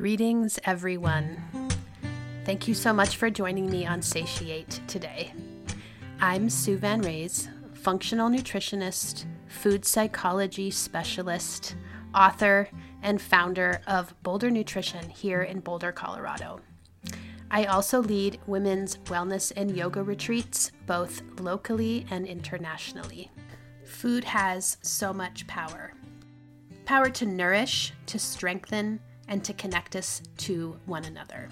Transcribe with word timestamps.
Greetings, 0.00 0.58
everyone. 0.64 1.36
Thank 2.46 2.66
you 2.66 2.72
so 2.72 2.90
much 2.90 3.18
for 3.18 3.28
joining 3.28 3.70
me 3.70 3.84
on 3.84 4.00
Satiate 4.00 4.80
today. 4.86 5.34
I'm 6.22 6.48
Sue 6.48 6.78
Van 6.78 7.02
Raes, 7.02 7.50
functional 7.74 8.30
nutritionist, 8.30 9.26
food 9.46 9.84
psychology 9.84 10.70
specialist, 10.70 11.76
author, 12.14 12.70
and 13.02 13.20
founder 13.20 13.82
of 13.86 14.14
Boulder 14.22 14.50
Nutrition 14.50 15.06
here 15.10 15.42
in 15.42 15.60
Boulder, 15.60 15.92
Colorado. 15.92 16.60
I 17.50 17.66
also 17.66 18.00
lead 18.00 18.40
women's 18.46 18.96
wellness 19.04 19.52
and 19.54 19.76
yoga 19.76 20.02
retreats, 20.02 20.72
both 20.86 21.20
locally 21.40 22.06
and 22.10 22.26
internationally. 22.26 23.30
Food 23.84 24.24
has 24.24 24.78
so 24.80 25.12
much 25.12 25.46
power 25.46 25.92
power 26.86 27.08
to 27.08 27.24
nourish, 27.24 27.92
to 28.04 28.18
strengthen, 28.18 28.98
and 29.30 29.42
to 29.44 29.54
connect 29.54 29.96
us 29.96 30.20
to 30.36 30.76
one 30.84 31.06
another. 31.06 31.48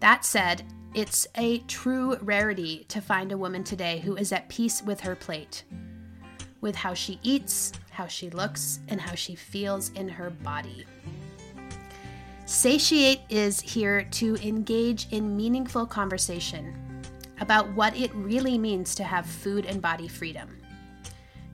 That 0.00 0.24
said, 0.24 0.64
it's 0.94 1.26
a 1.36 1.58
true 1.60 2.16
rarity 2.22 2.84
to 2.88 3.00
find 3.00 3.30
a 3.30 3.38
woman 3.38 3.62
today 3.62 4.00
who 4.00 4.16
is 4.16 4.32
at 4.32 4.48
peace 4.48 4.82
with 4.82 5.00
her 5.00 5.14
plate, 5.14 5.64
with 6.60 6.74
how 6.74 6.94
she 6.94 7.20
eats, 7.22 7.72
how 7.90 8.06
she 8.06 8.30
looks, 8.30 8.80
and 8.88 9.00
how 9.00 9.14
she 9.14 9.34
feels 9.34 9.90
in 9.90 10.08
her 10.08 10.30
body. 10.30 10.84
Satiate 12.46 13.22
is 13.28 13.60
here 13.60 14.04
to 14.12 14.36
engage 14.36 15.08
in 15.10 15.36
meaningful 15.36 15.86
conversation 15.86 17.02
about 17.40 17.68
what 17.74 17.96
it 17.96 18.14
really 18.14 18.56
means 18.58 18.94
to 18.94 19.04
have 19.04 19.26
food 19.26 19.66
and 19.66 19.82
body 19.82 20.08
freedom, 20.08 20.58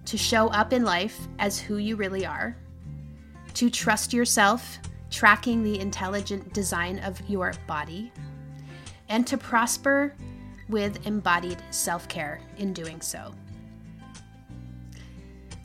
to 0.04 0.18
show 0.18 0.48
up 0.48 0.72
in 0.72 0.84
life 0.84 1.18
as 1.38 1.58
who 1.58 1.76
you 1.76 1.96
really 1.96 2.26
are, 2.26 2.56
to 3.54 3.70
trust 3.70 4.12
yourself, 4.12 4.78
tracking 5.10 5.62
the 5.62 5.78
intelligent 5.78 6.52
design 6.52 6.98
of 7.00 7.20
your 7.28 7.52
body, 7.66 8.12
and 9.08 9.26
to 9.26 9.36
prosper 9.36 10.14
with 10.68 11.06
embodied 11.06 11.62
self 11.70 12.08
care 12.08 12.40
in 12.58 12.72
doing 12.72 13.00
so. 13.00 13.34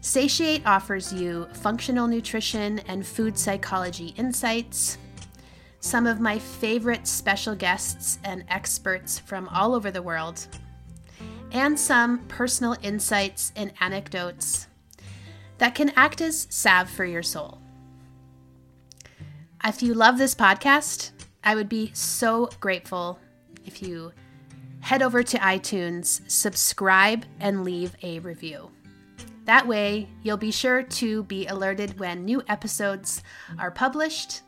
Satiate 0.02 0.66
offers 0.66 1.12
you 1.12 1.48
functional 1.54 2.08
nutrition 2.08 2.80
and 2.88 3.06
food 3.06 3.38
psychology 3.38 4.14
insights, 4.18 4.98
some 5.80 6.06
of 6.06 6.20
my 6.20 6.38
favorite 6.38 7.08
special 7.08 7.56
guests 7.56 8.20
and 8.24 8.44
experts 8.50 9.18
from 9.18 9.48
all 9.50 9.74
over 9.74 9.90
the 9.90 10.02
world, 10.02 10.48
and 11.52 11.80
some 11.80 12.20
personal 12.28 12.76
insights 12.82 13.52
and 13.56 13.72
anecdotes 13.80 14.68
that 15.58 15.74
can 15.74 15.90
act 15.96 16.22
as 16.22 16.48
salve 16.50 16.90
for 16.90 17.06
your 17.06 17.24
soul. 17.24 17.62
If 19.68 19.82
you 19.82 19.96
love 19.96 20.20
this 20.20 20.36
podcast, 20.36 21.10
I 21.44 21.56
would 21.56 21.68
be 21.68 21.90
so 21.96 22.52
grateful 22.60 23.20
if 23.66 23.82
you 23.82 24.12
head 24.82 25.02
over 25.02 25.24
to 25.24 25.40
iTunes, 25.40 26.22
subscribe, 26.30 27.26
and 27.40 27.64
leave 27.64 27.96
a 28.04 28.20
review. 28.20 28.70
That 29.46 29.66
way, 29.66 30.08
you'll 30.22 30.38
be 30.38 30.52
sure 30.52 30.84
to 30.84 31.24
be 31.24 31.48
alerted 31.48 32.00
when 32.00 32.26
new 32.26 32.44
episodes 32.48 33.24
are 33.58 33.72
published 33.72 34.44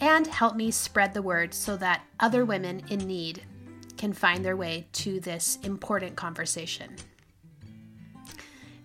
and 0.00 0.26
help 0.26 0.56
me 0.56 0.72
spread 0.72 1.14
the 1.14 1.22
word 1.22 1.54
so 1.54 1.76
that 1.76 2.02
other 2.18 2.44
women 2.44 2.82
in 2.88 2.98
need 3.06 3.44
can 3.96 4.12
find 4.12 4.44
their 4.44 4.56
way 4.56 4.88
to 4.94 5.20
this 5.20 5.56
important 5.62 6.16
conversation. 6.16 6.96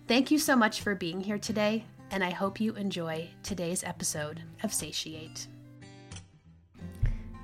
Thank 0.06 0.30
you 0.30 0.38
so 0.38 0.54
much 0.54 0.82
for 0.82 0.94
being 0.94 1.20
here 1.20 1.38
today, 1.38 1.84
and 2.10 2.24
I 2.24 2.30
hope 2.30 2.60
you 2.60 2.74
enjoy 2.74 3.28
today's 3.42 3.84
episode 3.84 4.42
of 4.62 4.72
Satiate. 4.72 5.46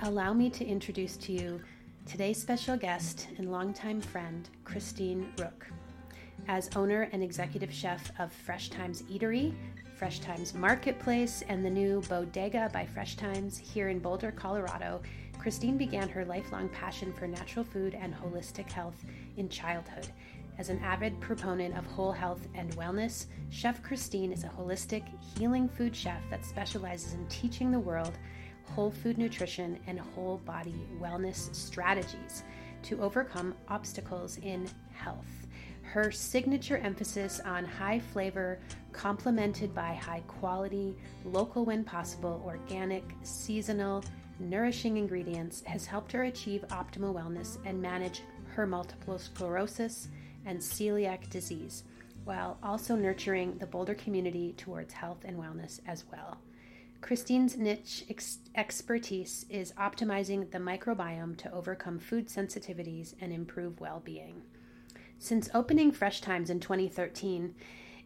Allow 0.02 0.32
me 0.32 0.50
to 0.50 0.64
introduce 0.64 1.16
to 1.18 1.32
you 1.32 1.60
today's 2.06 2.40
special 2.40 2.76
guest 2.76 3.28
and 3.38 3.50
longtime 3.52 4.00
friend, 4.00 4.48
Christine 4.64 5.32
Ruch 5.36 5.72
as 6.48 6.70
owner 6.76 7.08
and 7.12 7.22
executive 7.22 7.72
chef 7.72 8.10
of 8.18 8.32
Fresh 8.32 8.70
Thymes 8.70 9.02
Eatery, 9.02 9.54
Fresh 9.96 10.20
Thymes 10.20 10.54
Marketplace, 10.54 11.42
and 11.48 11.64
the 11.64 11.70
new 11.70 12.00
Bodega 12.08 12.70
by 12.72 12.86
Fresh 12.86 13.16
Thymes 13.16 13.56
here 13.56 13.88
in 13.88 13.98
Boulder, 13.98 14.32
Colorado, 14.32 15.00
Christine 15.38 15.76
began 15.76 16.08
her 16.08 16.24
lifelong 16.24 16.68
passion 16.68 17.12
for 17.12 17.26
natural 17.26 17.64
food 17.64 17.94
and 17.94 18.14
holistic 18.14 18.70
health 18.70 19.04
in 19.36 19.48
childhood. 19.48 20.08
As 20.58 20.68
an 20.68 20.80
avid 20.80 21.18
proponent 21.20 21.76
of 21.76 21.86
whole 21.86 22.12
health 22.12 22.46
and 22.54 22.70
wellness, 22.76 23.26
Chef 23.50 23.82
Christine 23.82 24.32
is 24.32 24.44
a 24.44 24.48
holistic, 24.48 25.02
healing 25.36 25.68
food 25.68 25.96
chef 25.96 26.20
that 26.30 26.44
specializes 26.44 27.14
in 27.14 27.26
teaching 27.26 27.70
the 27.70 27.80
world 27.80 28.18
whole 28.64 28.90
food 28.90 29.18
nutrition 29.18 29.78
and 29.86 29.98
whole 29.98 30.38
body 30.38 30.86
wellness 31.00 31.54
strategies 31.54 32.44
to 32.82 33.00
overcome 33.02 33.54
obstacles 33.68 34.38
in 34.38 34.68
health. 34.92 35.46
Her 35.82 36.10
signature 36.10 36.78
emphasis 36.78 37.40
on 37.40 37.64
high 37.64 37.98
flavor, 37.98 38.58
complemented 38.92 39.74
by 39.74 39.94
high 39.94 40.22
quality, 40.26 40.96
local 41.24 41.64
when 41.64 41.84
possible, 41.84 42.42
organic, 42.46 43.04
seasonal, 43.22 44.04
nourishing 44.38 44.96
ingredients, 44.96 45.62
has 45.66 45.86
helped 45.86 46.12
her 46.12 46.24
achieve 46.24 46.64
optimal 46.68 47.14
wellness 47.14 47.58
and 47.66 47.80
manage 47.80 48.22
her 48.54 48.66
multiple 48.66 49.18
sclerosis 49.18 50.08
and 50.44 50.58
celiac 50.58 51.28
disease, 51.30 51.84
while 52.24 52.58
also 52.62 52.96
nurturing 52.96 53.58
the 53.58 53.66
Boulder 53.66 53.94
community 53.94 54.54
towards 54.56 54.94
health 54.94 55.24
and 55.24 55.38
wellness 55.38 55.80
as 55.86 56.04
well. 56.10 56.38
Christine's 57.00 57.56
niche 57.56 58.04
ex- 58.08 58.38
expertise 58.54 59.44
is 59.50 59.72
optimizing 59.72 60.50
the 60.50 60.58
microbiome 60.58 61.36
to 61.38 61.52
overcome 61.52 61.98
food 61.98 62.28
sensitivities 62.28 63.14
and 63.20 63.32
improve 63.32 63.80
well 63.80 64.00
being. 64.04 64.42
Since 65.18 65.50
opening 65.52 65.90
Fresh 65.90 66.20
Thymes 66.20 66.48
in 66.48 66.60
2013, 66.60 67.54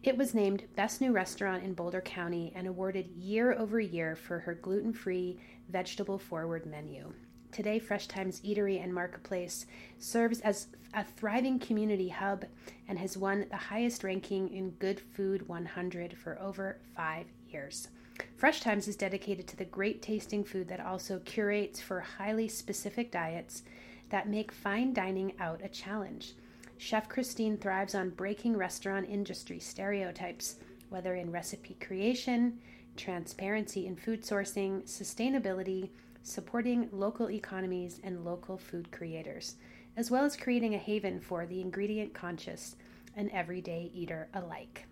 it 0.02 0.16
was 0.16 0.34
named 0.34 0.64
Best 0.76 1.00
New 1.00 1.12
Restaurant 1.12 1.62
in 1.62 1.74
Boulder 1.74 2.00
County 2.00 2.52
and 2.54 2.66
awarded 2.66 3.08
year 3.08 3.52
over 3.52 3.80
year 3.80 4.16
for 4.16 4.38
her 4.40 4.54
gluten 4.54 4.92
free, 4.92 5.40
vegetable 5.68 6.18
forward 6.18 6.64
menu. 6.64 7.12
Today, 7.52 7.78
Fresh 7.78 8.08
Thymes 8.08 8.40
Eatery 8.40 8.82
and 8.82 8.92
Marketplace 8.92 9.66
serves 9.98 10.40
as 10.40 10.66
a 10.94 11.04
thriving 11.04 11.58
community 11.58 12.08
hub 12.08 12.44
and 12.88 12.98
has 12.98 13.16
won 13.16 13.46
the 13.50 13.56
highest 13.56 14.04
ranking 14.04 14.48
in 14.52 14.70
Good 14.72 15.00
Food 15.00 15.48
100 15.48 16.16
for 16.16 16.38
over 16.40 16.78
five 16.94 17.26
years. 17.48 17.88
Fresh 18.36 18.62
Thymes 18.62 18.88
is 18.88 18.96
dedicated 18.96 19.46
to 19.48 19.56
the 19.56 19.64
great 19.64 20.02
tasting 20.02 20.44
food 20.44 20.68
that 20.68 20.80
also 20.80 21.18
curates 21.20 21.80
for 21.80 22.00
highly 22.00 22.48
specific 22.48 23.10
diets 23.10 23.62
that 24.10 24.28
make 24.28 24.52
fine 24.52 24.92
dining 24.92 25.32
out 25.40 25.60
a 25.62 25.68
challenge. 25.68 26.34
Chef 26.78 27.08
Christine 27.08 27.56
thrives 27.56 27.94
on 27.94 28.10
breaking 28.10 28.56
restaurant 28.56 29.08
industry 29.08 29.58
stereotypes, 29.58 30.56
whether 30.90 31.14
in 31.14 31.32
recipe 31.32 31.76
creation, 31.80 32.58
transparency 32.96 33.86
in 33.86 33.96
food 33.96 34.22
sourcing, 34.22 34.82
sustainability, 34.82 35.88
supporting 36.26 36.88
local 36.92 37.30
economies 37.30 38.00
and 38.02 38.24
local 38.24 38.58
food 38.58 38.90
creators, 38.90 39.56
as 39.96 40.10
well 40.10 40.24
as 40.24 40.36
creating 40.36 40.74
a 40.74 40.78
haven 40.78 41.20
for 41.20 41.46
the 41.46 41.60
ingredient 41.60 42.12
conscious 42.12 42.76
and 43.14 43.30
everyday 43.30 43.90
eater 43.94 44.28
alike. 44.34 44.86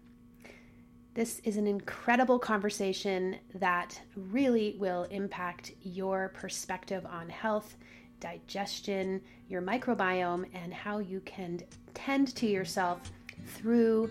This 1.14 1.40
is 1.40 1.56
an 1.56 1.66
incredible 1.66 2.38
conversation 2.38 3.36
that 3.54 4.00
really 4.16 4.76
will 4.78 5.04
impact 5.10 5.72
your 5.82 6.30
perspective 6.34 7.04
on 7.06 7.28
health 7.28 7.76
digestion, 8.20 9.20
your 9.48 9.60
microbiome, 9.60 10.46
and 10.54 10.72
how 10.72 10.98
you 10.98 11.20
can 11.20 11.60
tend 11.92 12.34
to 12.36 12.46
yourself 12.46 13.12
through 13.48 14.10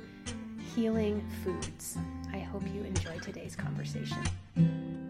healing 0.76 1.26
foods. 1.44 1.98
I 2.32 2.40
hope 2.40 2.64
you 2.74 2.84
enjoy 2.84 3.18
today's 3.20 3.56
conversation. 3.56 5.03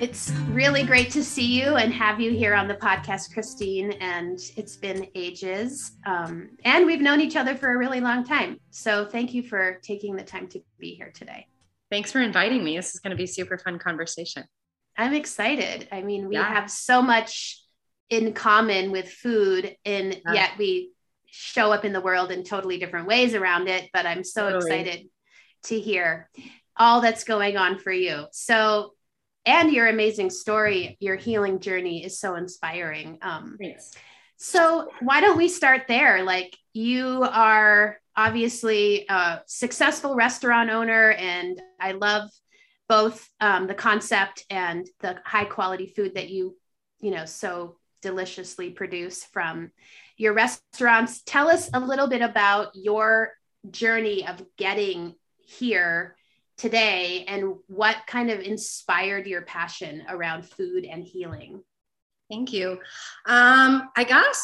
It's 0.00 0.30
really 0.52 0.84
great 0.84 1.10
to 1.10 1.24
see 1.24 1.60
you 1.60 1.74
and 1.74 1.92
have 1.92 2.20
you 2.20 2.30
here 2.30 2.54
on 2.54 2.68
the 2.68 2.74
podcast, 2.74 3.32
Christine. 3.34 3.90
And 4.00 4.38
it's 4.56 4.76
been 4.76 5.08
ages. 5.16 5.96
Um, 6.06 6.50
and 6.64 6.86
we've 6.86 7.00
known 7.00 7.20
each 7.20 7.34
other 7.34 7.56
for 7.56 7.74
a 7.74 7.76
really 7.76 8.00
long 8.00 8.22
time. 8.22 8.60
So 8.70 9.04
thank 9.04 9.34
you 9.34 9.42
for 9.42 9.80
taking 9.82 10.14
the 10.14 10.22
time 10.22 10.46
to 10.48 10.62
be 10.78 10.94
here 10.94 11.10
today. 11.12 11.48
Thanks 11.90 12.12
for 12.12 12.20
inviting 12.20 12.62
me. 12.62 12.76
This 12.76 12.94
is 12.94 13.00
going 13.00 13.10
to 13.10 13.16
be 13.16 13.26
super 13.26 13.58
fun 13.58 13.80
conversation. 13.80 14.44
I'm 14.96 15.14
excited. 15.14 15.88
I 15.90 16.02
mean, 16.02 16.28
we 16.28 16.36
yeah. 16.36 16.44
have 16.44 16.70
so 16.70 17.02
much 17.02 17.60
in 18.08 18.34
common 18.34 18.92
with 18.92 19.10
food, 19.10 19.76
and 19.84 20.14
yeah. 20.26 20.32
yet 20.32 20.50
we 20.58 20.92
show 21.26 21.72
up 21.72 21.84
in 21.84 21.92
the 21.92 22.00
world 22.00 22.30
in 22.30 22.44
totally 22.44 22.78
different 22.78 23.08
ways 23.08 23.34
around 23.34 23.68
it. 23.68 23.90
But 23.92 24.06
I'm 24.06 24.22
so 24.22 24.50
totally. 24.50 24.80
excited 24.80 25.08
to 25.64 25.80
hear 25.80 26.30
all 26.76 27.00
that's 27.00 27.24
going 27.24 27.56
on 27.56 27.78
for 27.78 27.92
you. 27.92 28.26
So, 28.30 28.92
and 29.48 29.72
your 29.72 29.88
amazing 29.88 30.28
story, 30.28 30.98
your 31.00 31.16
healing 31.16 31.58
journey 31.58 32.04
is 32.04 32.20
so 32.20 32.34
inspiring. 32.34 33.18
Um, 33.22 33.56
Thanks. 33.58 33.92
So, 34.36 34.90
why 35.00 35.20
don't 35.20 35.38
we 35.38 35.48
start 35.48 35.86
there? 35.88 36.22
Like, 36.22 36.56
you 36.74 37.26
are 37.28 37.98
obviously 38.14 39.06
a 39.08 39.40
successful 39.46 40.14
restaurant 40.14 40.68
owner, 40.68 41.12
and 41.12 41.60
I 41.80 41.92
love 41.92 42.30
both 42.90 43.26
um, 43.40 43.66
the 43.66 43.74
concept 43.74 44.44
and 44.50 44.86
the 45.00 45.16
high 45.24 45.46
quality 45.46 45.86
food 45.96 46.14
that 46.16 46.28
you 46.28 46.56
you 47.00 47.10
know 47.10 47.24
so 47.24 47.76
deliciously 48.02 48.70
produce 48.70 49.24
from 49.24 49.70
your 50.16 50.32
restaurants 50.32 51.22
tell 51.24 51.48
us 51.48 51.68
a 51.74 51.80
little 51.80 52.08
bit 52.08 52.22
about 52.22 52.70
your 52.74 53.32
journey 53.70 54.26
of 54.26 54.42
getting 54.56 55.14
here 55.38 56.16
today 56.58 57.24
and 57.28 57.54
what 57.68 57.96
kind 58.06 58.30
of 58.30 58.40
inspired 58.40 59.26
your 59.26 59.42
passion 59.42 60.04
around 60.10 60.44
food 60.44 60.84
and 60.84 61.02
healing 61.02 61.62
Thank 62.30 62.52
you. 62.52 62.72
Um, 63.26 63.88
I 63.96 64.04
guess 64.04 64.42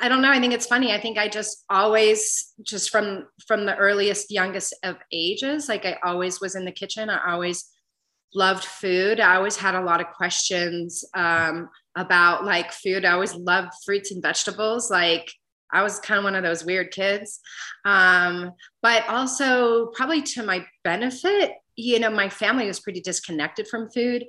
I 0.00 0.08
don't 0.08 0.22
know. 0.22 0.30
I 0.30 0.40
think 0.40 0.54
it's 0.54 0.66
funny. 0.66 0.92
I 0.92 1.00
think 1.00 1.18
I 1.18 1.28
just 1.28 1.64
always, 1.68 2.54
just 2.62 2.90
from 2.90 3.26
from 3.46 3.66
the 3.66 3.76
earliest, 3.76 4.30
youngest 4.30 4.74
of 4.84 4.96
ages, 5.12 5.68
like 5.68 5.84
I 5.84 5.98
always 6.02 6.40
was 6.40 6.54
in 6.54 6.64
the 6.64 6.72
kitchen. 6.72 7.10
I 7.10 7.32
always 7.32 7.68
loved 8.34 8.64
food. 8.64 9.20
I 9.20 9.36
always 9.36 9.56
had 9.56 9.74
a 9.74 9.82
lot 9.82 10.00
of 10.00 10.06
questions 10.14 11.04
um, 11.14 11.68
about 11.94 12.46
like 12.46 12.72
food. 12.72 13.04
I 13.04 13.12
always 13.12 13.34
loved 13.34 13.72
fruits 13.84 14.12
and 14.12 14.22
vegetables. 14.22 14.90
Like 14.90 15.30
I 15.72 15.82
was 15.82 15.98
kind 15.98 16.18
of 16.18 16.24
one 16.24 16.34
of 16.34 16.42
those 16.42 16.64
weird 16.64 16.90
kids. 16.90 17.40
Um, 17.84 18.52
but 18.82 19.08
also, 19.08 19.86
probably 19.94 20.22
to 20.22 20.42
my 20.42 20.66
benefit, 20.84 21.52
you 21.76 21.98
know, 21.98 22.10
my 22.10 22.28
family 22.28 22.66
was 22.66 22.80
pretty 22.80 23.00
disconnected 23.00 23.68
from 23.68 23.90
food. 23.90 24.24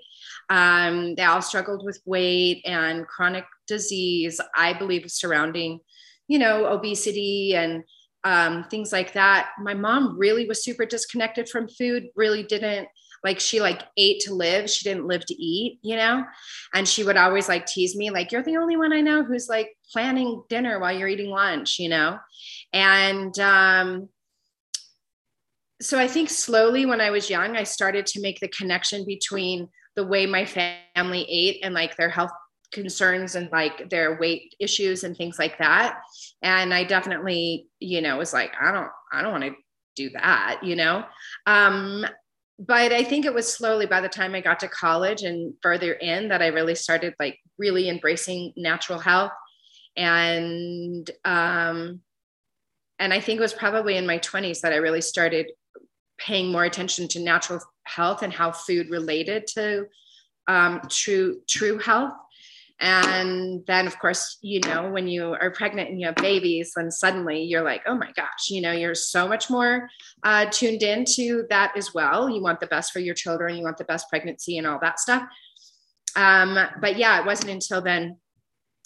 Um, 0.49 1.15
they 1.15 1.23
all 1.23 1.41
struggled 1.41 1.83
with 1.85 2.01
weight 2.05 2.61
and 2.65 3.07
chronic 3.07 3.45
disease, 3.67 4.39
I 4.55 4.73
believe, 4.73 5.09
surrounding, 5.09 5.79
you 6.27 6.39
know, 6.39 6.65
obesity 6.65 7.55
and 7.55 7.83
um, 8.23 8.65
things 8.65 8.91
like 8.91 9.13
that. 9.13 9.49
My 9.59 9.73
mom 9.73 10.17
really 10.17 10.47
was 10.47 10.63
super 10.63 10.85
disconnected 10.85 11.49
from 11.49 11.67
food, 11.67 12.07
really 12.15 12.44
didn't 12.44 12.87
like 13.23 13.39
she 13.39 13.62
like 13.62 13.83
ate 13.97 14.21
to 14.21 14.33
live. 14.33 14.69
She 14.69 14.89
didn't 14.89 15.07
live 15.07 15.25
to 15.25 15.33
eat 15.33 15.79
you 15.81 15.95
know? 15.95 16.23
And 16.73 16.88
she 16.88 17.03
would 17.03 17.18
always 17.18 17.47
like 17.47 17.65
tease 17.65 17.95
me 17.95 18.09
like 18.09 18.31
you're 18.31 18.44
the 18.44 18.57
only 18.57 18.77
one 18.77 18.94
i 18.94 19.01
know 19.01 19.23
who's 19.23 19.50
like 19.50 19.75
planning 19.91 20.44
dinner 20.50 20.79
while 20.79 20.97
you're 20.97 21.07
eating 21.07 21.29
lunch 21.29 21.79
you 21.79 21.89
know? 21.89 22.18
And 22.73 23.38
um 23.39 24.09
so 25.81 25.97
i 25.97 26.07
think 26.07 26.29
slowly 26.29 26.85
when 26.85 27.01
i 27.01 27.09
was 27.09 27.29
young 27.29 27.57
i 27.57 27.63
started 27.63 28.06
to 28.06 28.21
make 28.21 28.39
the 28.39 28.47
connection 28.50 29.03
between 29.03 29.68
the 29.95 30.06
way 30.06 30.25
my 30.25 30.45
family 30.45 31.25
ate 31.29 31.59
and 31.63 31.73
like 31.73 31.97
their 31.97 32.09
health 32.09 32.31
concerns 32.71 33.35
and 33.35 33.50
like 33.51 33.89
their 33.89 34.18
weight 34.19 34.56
issues 34.59 35.03
and 35.03 35.15
things 35.15 35.38
like 35.38 35.57
that. 35.57 36.00
And 36.41 36.73
i 36.73 36.83
definitely 36.83 37.68
you 37.79 38.01
know 38.01 38.18
was 38.18 38.33
like 38.33 38.53
i 38.62 38.71
don't 38.71 38.89
i 39.12 39.21
don't 39.21 39.31
want 39.31 39.44
to 39.44 39.53
do 39.95 40.09
that 40.12 40.62
you 40.63 40.75
know? 40.75 41.03
Um 41.45 42.06
but 42.65 42.91
i 42.91 43.03
think 43.03 43.25
it 43.25 43.33
was 43.33 43.51
slowly 43.51 43.85
by 43.85 43.99
the 43.99 44.09
time 44.09 44.35
i 44.35 44.41
got 44.41 44.59
to 44.59 44.67
college 44.67 45.23
and 45.23 45.53
further 45.61 45.93
in 45.93 46.29
that 46.29 46.41
i 46.41 46.47
really 46.47 46.75
started 46.75 47.13
like 47.19 47.39
really 47.57 47.89
embracing 47.89 48.53
natural 48.55 48.99
health. 48.99 49.31
And 49.97 51.09
um 51.25 52.01
and 52.99 53.13
i 53.13 53.19
think 53.19 53.39
it 53.39 53.41
was 53.41 53.53
probably 53.53 53.97
in 53.97 54.05
my 54.05 54.19
20s 54.19 54.61
that 54.61 54.73
i 54.73 54.77
really 54.77 55.01
started 55.01 55.51
paying 56.17 56.51
more 56.51 56.63
attention 56.63 57.07
to 57.09 57.19
natural 57.19 57.59
health 57.83 58.21
and 58.21 58.31
how 58.31 58.51
food 58.51 58.89
related 58.89 59.47
to 59.47 59.87
um, 60.47 60.81
true 60.89 61.41
true 61.47 61.77
health 61.77 62.13
and 62.81 63.63
then 63.68 63.86
of 63.86 63.98
course 64.00 64.39
you 64.42 64.60
know 64.62 64.89
when 64.89 65.07
you 65.07 65.36
are 65.39 65.51
pregnant 65.51 65.89
and 65.89 66.00
you 66.00 66.07
have 66.07 66.16
babies 66.16 66.74
then 66.75 66.89
suddenly 66.89 67.44
you're 67.44 67.63
like 67.63 67.81
oh 67.86 67.95
my 67.95 68.12
gosh 68.16 68.50
you 68.50 68.60
know 68.60 68.72
you're 68.72 68.95
so 68.95 69.28
much 69.28 69.50
more 69.50 69.88
uh, 70.24 70.45
tuned 70.45 70.83
into 70.83 71.45
that 71.50 71.72
as 71.78 71.94
well 71.94 72.30
you 72.30 72.42
want 72.42 72.60
the 72.60 72.68
best 72.68 72.92
for 72.92 73.00
your 73.00 73.16
children 73.16 73.56
you 73.56 73.63
want 73.63 73.78
the 73.78 73.86
best 73.86 74.10
pregnancy 74.10 74.57
and 74.57 74.66
all 74.66 74.80
that 74.81 75.00
stuff 75.00 75.24
um, 76.16 76.57
but 76.81 76.98
yeah 76.98 77.19
it 77.19 77.25
wasn't 77.25 77.50
until 77.50 77.81
then 77.81 78.18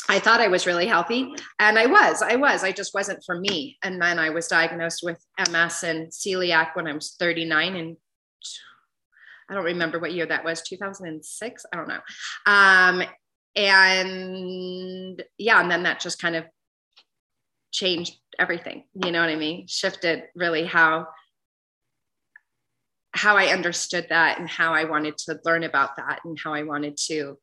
I 0.08 0.20
thought 0.20 0.40
I 0.40 0.50
was 0.50 0.68
really 0.68 0.86
healthy, 0.86 1.34
and 1.58 1.80
I 1.80 1.88
was. 1.88 2.22
I 2.22 2.36
was. 2.36 2.64
I 2.64 2.72
just 2.72 2.94
wasn't 2.94 3.24
for 3.26 3.40
me. 3.40 3.80
And 3.82 4.00
then 4.00 4.20
I 4.20 4.30
was 4.30 4.48
diagnosed 4.48 5.02
with 5.02 5.20
MS 5.50 5.82
and 5.82 6.12
celiac 6.12 6.76
when 6.76 6.86
I 6.86 6.94
was 6.94 7.16
39, 7.20 7.76
and 7.76 7.98
I 9.50 9.56
don't 9.56 9.64
remember 9.64 9.98
what 9.98 10.14
year 10.14 10.28
that 10.28 10.46
was. 10.46 10.62
2006. 10.62 11.66
I 11.74 11.76
don't 11.76 11.88
know. 11.88 12.02
Um, 12.46 13.02
and 13.56 15.24
yeah, 15.38 15.62
and 15.62 15.72
then 15.72 15.84
that 15.84 16.00
just 16.00 16.22
kind 16.22 16.36
of 16.36 16.46
changed 17.72 18.18
everything. 18.40 18.84
You 18.94 19.12
know 19.12 19.22
what 19.22 19.30
I 19.30 19.36
mean? 19.36 19.68
Shifted 19.68 20.24
really 20.36 20.66
how 20.66 21.08
how 23.12 23.38
I 23.38 23.48
understood 23.48 24.08
that 24.10 24.40
and 24.40 24.50
how 24.50 24.74
I 24.74 24.84
wanted 24.84 25.18
to 25.20 25.40
learn 25.46 25.64
about 25.64 25.96
that 25.96 26.20
and 26.26 26.38
how 26.38 26.54
I 26.54 26.64
wanted 26.64 26.98
to 27.08 27.38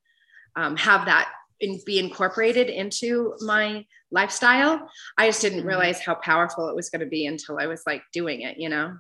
um, 0.55 0.77
have 0.77 1.07
that 1.07 1.33
and 1.63 1.81
be 1.87 1.99
incorporated 1.99 2.69
into 2.69 3.35
my 3.41 3.87
lifestyle. 4.11 4.87
I 5.17 5.29
just 5.29 5.41
didn't 5.41 5.61
mm-hmm. 5.61 5.69
realize 5.69 6.01
how 6.01 6.17
powerful 6.17 6.69
it 6.69 6.77
was 6.77 6.91
going 6.91 7.01
to 7.01 7.07
be 7.07 7.25
until 7.25 7.59
I 7.59 7.67
was 7.67 7.83
like 7.87 8.03
doing 8.13 8.43
it, 8.43 8.59
you 8.59 8.69
know? 8.69 8.97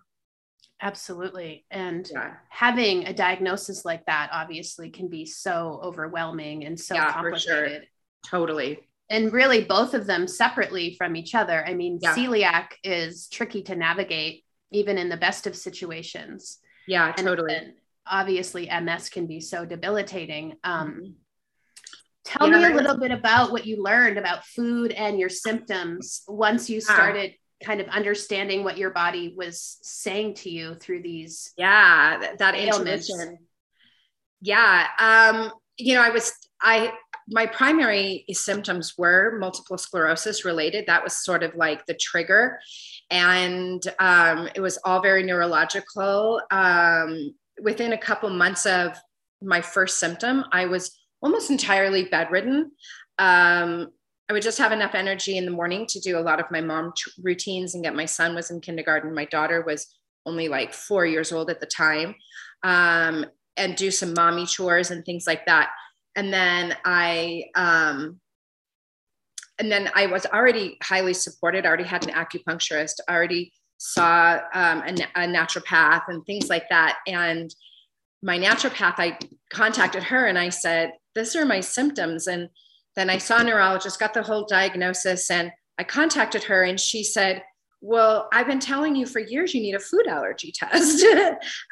Absolutely. 0.82 1.64
And 1.70 2.10
yeah. 2.12 2.34
having 2.48 3.06
a 3.06 3.14
diagnosis 3.14 3.84
like 3.84 4.04
that 4.06 4.30
obviously 4.32 4.90
can 4.90 5.08
be 5.08 5.24
so 5.24 5.80
overwhelming 5.82 6.64
and 6.64 6.78
so 6.78 6.96
yeah, 6.96 7.12
complicated. 7.12 7.82
Sure. 7.82 7.88
Totally. 8.28 8.80
And 9.08 9.32
really, 9.32 9.62
both 9.62 9.94
of 9.94 10.06
them 10.06 10.26
separately 10.26 10.96
from 10.96 11.14
each 11.14 11.36
other. 11.36 11.64
I 11.64 11.74
mean, 11.74 12.00
yeah. 12.02 12.14
celiac 12.14 12.68
is 12.82 13.28
tricky 13.28 13.62
to 13.64 13.76
navigate, 13.76 14.44
even 14.72 14.98
in 14.98 15.08
the 15.08 15.16
best 15.16 15.46
of 15.46 15.54
situations. 15.54 16.58
Yeah, 16.88 17.12
totally. 17.12 17.54
And 17.54 17.74
obviously, 18.06 18.68
MS 18.68 19.08
can 19.08 19.26
be 19.26 19.38
so 19.40 19.64
debilitating. 19.64 20.56
Um, 20.64 20.88
mm-hmm. 20.90 21.10
Tell 22.24 22.48
me 22.48 22.64
a 22.64 22.70
little 22.70 22.96
bit 22.96 23.10
about 23.10 23.50
what 23.52 23.66
you 23.66 23.82
learned 23.82 24.16
about 24.16 24.44
food 24.46 24.92
and 24.92 25.18
your 25.18 25.28
symptoms 25.28 26.22
once 26.28 26.70
you 26.70 26.80
started 26.80 27.34
kind 27.64 27.80
of 27.80 27.88
understanding 27.88 28.64
what 28.64 28.78
your 28.78 28.90
body 28.90 29.34
was 29.36 29.78
saying 29.82 30.34
to 30.34 30.50
you 30.50 30.74
through 30.74 31.02
these. 31.02 31.52
Yeah, 31.56 32.18
that, 32.20 32.38
that 32.38 32.54
intuition. 32.54 33.38
Yeah. 34.40 34.88
Um, 34.98 35.52
you 35.76 35.94
know, 35.94 36.02
I 36.02 36.10
was, 36.10 36.32
I, 36.60 36.92
my 37.28 37.46
primary 37.46 38.24
symptoms 38.32 38.94
were 38.98 39.38
multiple 39.38 39.78
sclerosis 39.78 40.44
related. 40.44 40.86
That 40.86 41.04
was 41.04 41.24
sort 41.24 41.42
of 41.42 41.54
like 41.54 41.86
the 41.86 41.94
trigger. 41.94 42.58
And 43.10 43.82
um, 43.98 44.48
it 44.54 44.60
was 44.60 44.78
all 44.84 45.00
very 45.00 45.22
neurological. 45.22 46.40
Um, 46.50 47.34
within 47.60 47.92
a 47.92 47.98
couple 47.98 48.28
months 48.30 48.66
of 48.66 48.96
my 49.40 49.60
first 49.60 49.98
symptom, 49.98 50.44
I 50.52 50.66
was 50.66 50.98
almost 51.20 51.50
entirely 51.50 52.04
bedridden. 52.04 52.72
Um, 53.18 53.92
I 54.28 54.32
would 54.32 54.42
just 54.42 54.58
have 54.58 54.72
enough 54.72 54.94
energy 54.94 55.36
in 55.36 55.44
the 55.44 55.50
morning 55.50 55.86
to 55.86 56.00
do 56.00 56.18
a 56.18 56.20
lot 56.20 56.40
of 56.40 56.50
my 56.50 56.60
mom 56.60 56.92
t- 56.96 57.10
routines 57.22 57.74
and 57.74 57.84
get 57.84 57.94
my 57.94 58.06
son 58.06 58.34
was 58.34 58.50
in 58.50 58.60
kindergarten. 58.60 59.14
My 59.14 59.24
daughter 59.26 59.62
was 59.62 59.86
only 60.24 60.48
like 60.48 60.72
four 60.72 61.04
years 61.04 61.32
old 61.32 61.50
at 61.50 61.60
the 61.60 61.66
time, 61.66 62.14
um, 62.62 63.26
and 63.56 63.76
do 63.76 63.90
some 63.90 64.14
mommy 64.14 64.46
chores 64.46 64.90
and 64.90 65.04
things 65.04 65.26
like 65.26 65.44
that. 65.46 65.70
And 66.16 66.32
then 66.32 66.76
I, 66.84 67.44
um, 67.54 68.20
and 69.58 69.70
then 69.70 69.90
I 69.94 70.06
was 70.06 70.24
already 70.26 70.78
highly 70.82 71.14
supported. 71.14 71.66
Already 71.66 71.84
had 71.84 72.06
an 72.06 72.14
acupuncturist. 72.14 72.94
Already 73.10 73.52
saw 73.78 74.38
um, 74.54 74.82
a, 74.82 74.92
a 75.16 75.26
naturopath 75.26 76.02
and 76.08 76.24
things 76.24 76.48
like 76.48 76.68
that. 76.70 76.98
And 77.06 77.54
my 78.22 78.38
naturopath, 78.38 78.94
I 78.98 79.18
contacted 79.52 80.04
her 80.04 80.26
and 80.26 80.38
I 80.38 80.48
said, 80.48 80.92
"These 81.14 81.36
are 81.36 81.44
my 81.44 81.60
symptoms." 81.60 82.26
And 82.26 82.48
then 82.96 83.10
I 83.10 83.18
saw 83.18 83.40
a 83.40 83.44
neurologist, 83.44 83.98
got 83.98 84.14
the 84.14 84.22
whole 84.22 84.44
diagnosis, 84.44 85.30
and 85.30 85.52
I 85.78 85.84
contacted 85.84 86.44
her 86.44 86.64
and 86.64 86.78
she 86.78 87.02
said, 87.04 87.42
Well, 87.80 88.28
I've 88.32 88.46
been 88.46 88.60
telling 88.60 88.94
you 88.94 89.06
for 89.06 89.20
years 89.20 89.54
you 89.54 89.62
need 89.62 89.74
a 89.74 89.80
food 89.80 90.06
allergy 90.06 90.52
test. 90.54 91.02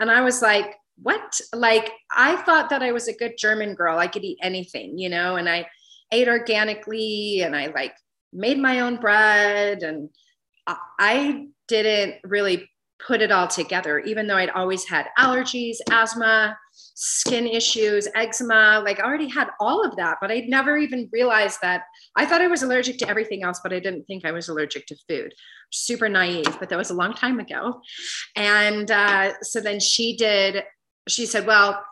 and 0.01 0.11
I 0.11 0.21
was 0.23 0.43
like, 0.43 0.75
What? 1.03 1.41
Like, 1.55 1.93
I 2.11 2.37
thought 2.37 2.71
that 2.71 2.83
I 2.83 2.93
was 2.93 3.09
a 3.09 3.17
good 3.17 3.35
German 3.39 3.75
girl. 3.75 3.99
I 3.99 4.07
could 4.07 4.25
eat 4.25 4.39
anything, 4.43 4.99
you 4.99 5.09
know, 5.09 5.37
and 5.37 5.49
I 5.49 5.67
ate 6.13 6.29
organically 6.29 7.43
and 7.43 7.55
I 7.55 7.67
like 7.69 7.95
made 8.33 8.59
my 8.59 8.81
own 8.81 8.97
bread. 8.97 9.83
And 9.83 10.09
I 10.99 11.47
didn't 11.69 12.17
really 12.25 12.69
put 13.07 13.23
it 13.23 13.33
all 13.33 13.49
together, 13.49 13.99
even 13.99 14.27
though 14.27 14.37
I'd 14.37 14.51
always 14.51 14.87
had 14.89 15.07
allergies, 15.19 15.77
asthma, 15.91 16.57
skin 16.95 17.47
issues, 17.47 18.09
eczema. 18.15 18.83
Like 18.85 19.01
I 19.01 19.05
already 19.05 19.29
had 19.29 19.49
all 19.59 19.85
of 19.85 19.97
that, 19.97 20.19
but 20.21 20.31
I'd 20.31 20.49
never 20.49 20.77
even 20.77 21.09
realized 21.13 21.59
that. 21.63 21.85
I 22.17 22.27
thought 22.27 22.43
I 22.43 22.47
was 22.47 22.63
allergic 22.63 22.99
to 22.99 23.09
everything 23.09 23.43
else, 23.43 23.61
but 23.63 23.73
I 23.73 23.81
didn't 23.81 24.05
think 24.05 24.25
I 24.25 24.33
was 24.33 24.49
allergic 24.49 24.87
to 24.87 24.97
food. 25.09 25.33
Super 25.71 26.09
naive, 26.09 26.59
but 26.59 26.69
that 26.69 26.77
was 26.77 26.91
a 26.91 26.95
long 26.95 27.15
time 27.15 27.41
ago. 27.41 27.81
And 28.37 28.91
uh, 28.91 29.33
so 29.43 29.61
then 29.61 29.81
she 29.81 30.17
did, 30.17 30.65
she 31.09 31.27
said, 31.27 31.47
well, 31.47 31.83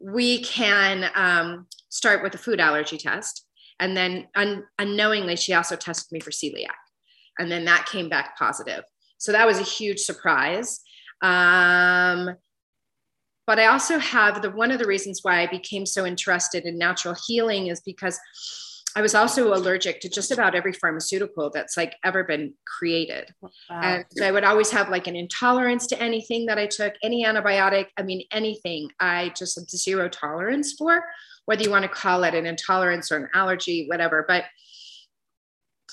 we 0.00 0.42
can 0.42 1.10
um, 1.14 1.66
start 1.88 2.22
with 2.22 2.34
a 2.34 2.38
food 2.38 2.60
allergy 2.60 2.98
test. 2.98 3.44
And 3.80 3.96
then 3.96 4.28
un- 4.34 4.64
unknowingly, 4.78 5.36
she 5.36 5.54
also 5.54 5.76
tested 5.76 6.12
me 6.12 6.20
for 6.20 6.30
celiac. 6.30 6.76
And 7.38 7.50
then 7.50 7.64
that 7.66 7.86
came 7.86 8.08
back 8.08 8.38
positive. 8.38 8.84
So 9.18 9.32
that 9.32 9.46
was 9.46 9.58
a 9.58 9.64
huge 9.64 10.00
surprise. 10.00 10.80
Um, 11.22 12.36
but 13.46 13.58
I 13.58 13.66
also 13.66 13.98
have 13.98 14.42
the 14.42 14.50
one 14.50 14.70
of 14.70 14.78
the 14.78 14.86
reasons 14.86 15.20
why 15.22 15.40
I 15.40 15.46
became 15.46 15.86
so 15.86 16.04
interested 16.04 16.64
in 16.64 16.78
natural 16.78 17.14
healing 17.26 17.68
is 17.68 17.80
because 17.80 18.18
I 18.96 19.02
was 19.02 19.14
also 19.14 19.52
allergic 19.52 20.00
to 20.00 20.08
just 20.08 20.30
about 20.30 20.54
every 20.54 20.72
pharmaceutical 20.72 21.50
that's 21.50 21.76
like 21.76 21.96
ever 22.02 22.24
been 22.24 22.54
created. 22.66 23.32
Wow. 23.42 23.50
And 23.70 24.04
so 24.16 24.26
I 24.26 24.32
would 24.32 24.42
always 24.42 24.70
have 24.70 24.88
like 24.88 25.06
an 25.06 25.14
intolerance 25.14 25.86
to 25.88 26.02
anything 26.02 26.46
that 26.46 26.56
I 26.56 26.66
took, 26.66 26.94
any 27.02 27.22
antibiotic, 27.22 27.88
I 27.98 28.02
mean, 28.02 28.22
anything 28.32 28.88
I 28.98 29.34
just 29.36 29.58
had 29.58 29.68
zero 29.68 30.08
tolerance 30.08 30.72
for, 30.78 31.04
whether 31.44 31.62
you 31.62 31.70
want 31.70 31.82
to 31.82 31.90
call 31.90 32.24
it 32.24 32.34
an 32.34 32.46
intolerance 32.46 33.12
or 33.12 33.18
an 33.18 33.28
allergy, 33.34 33.84
whatever. 33.86 34.24
But 34.26 34.44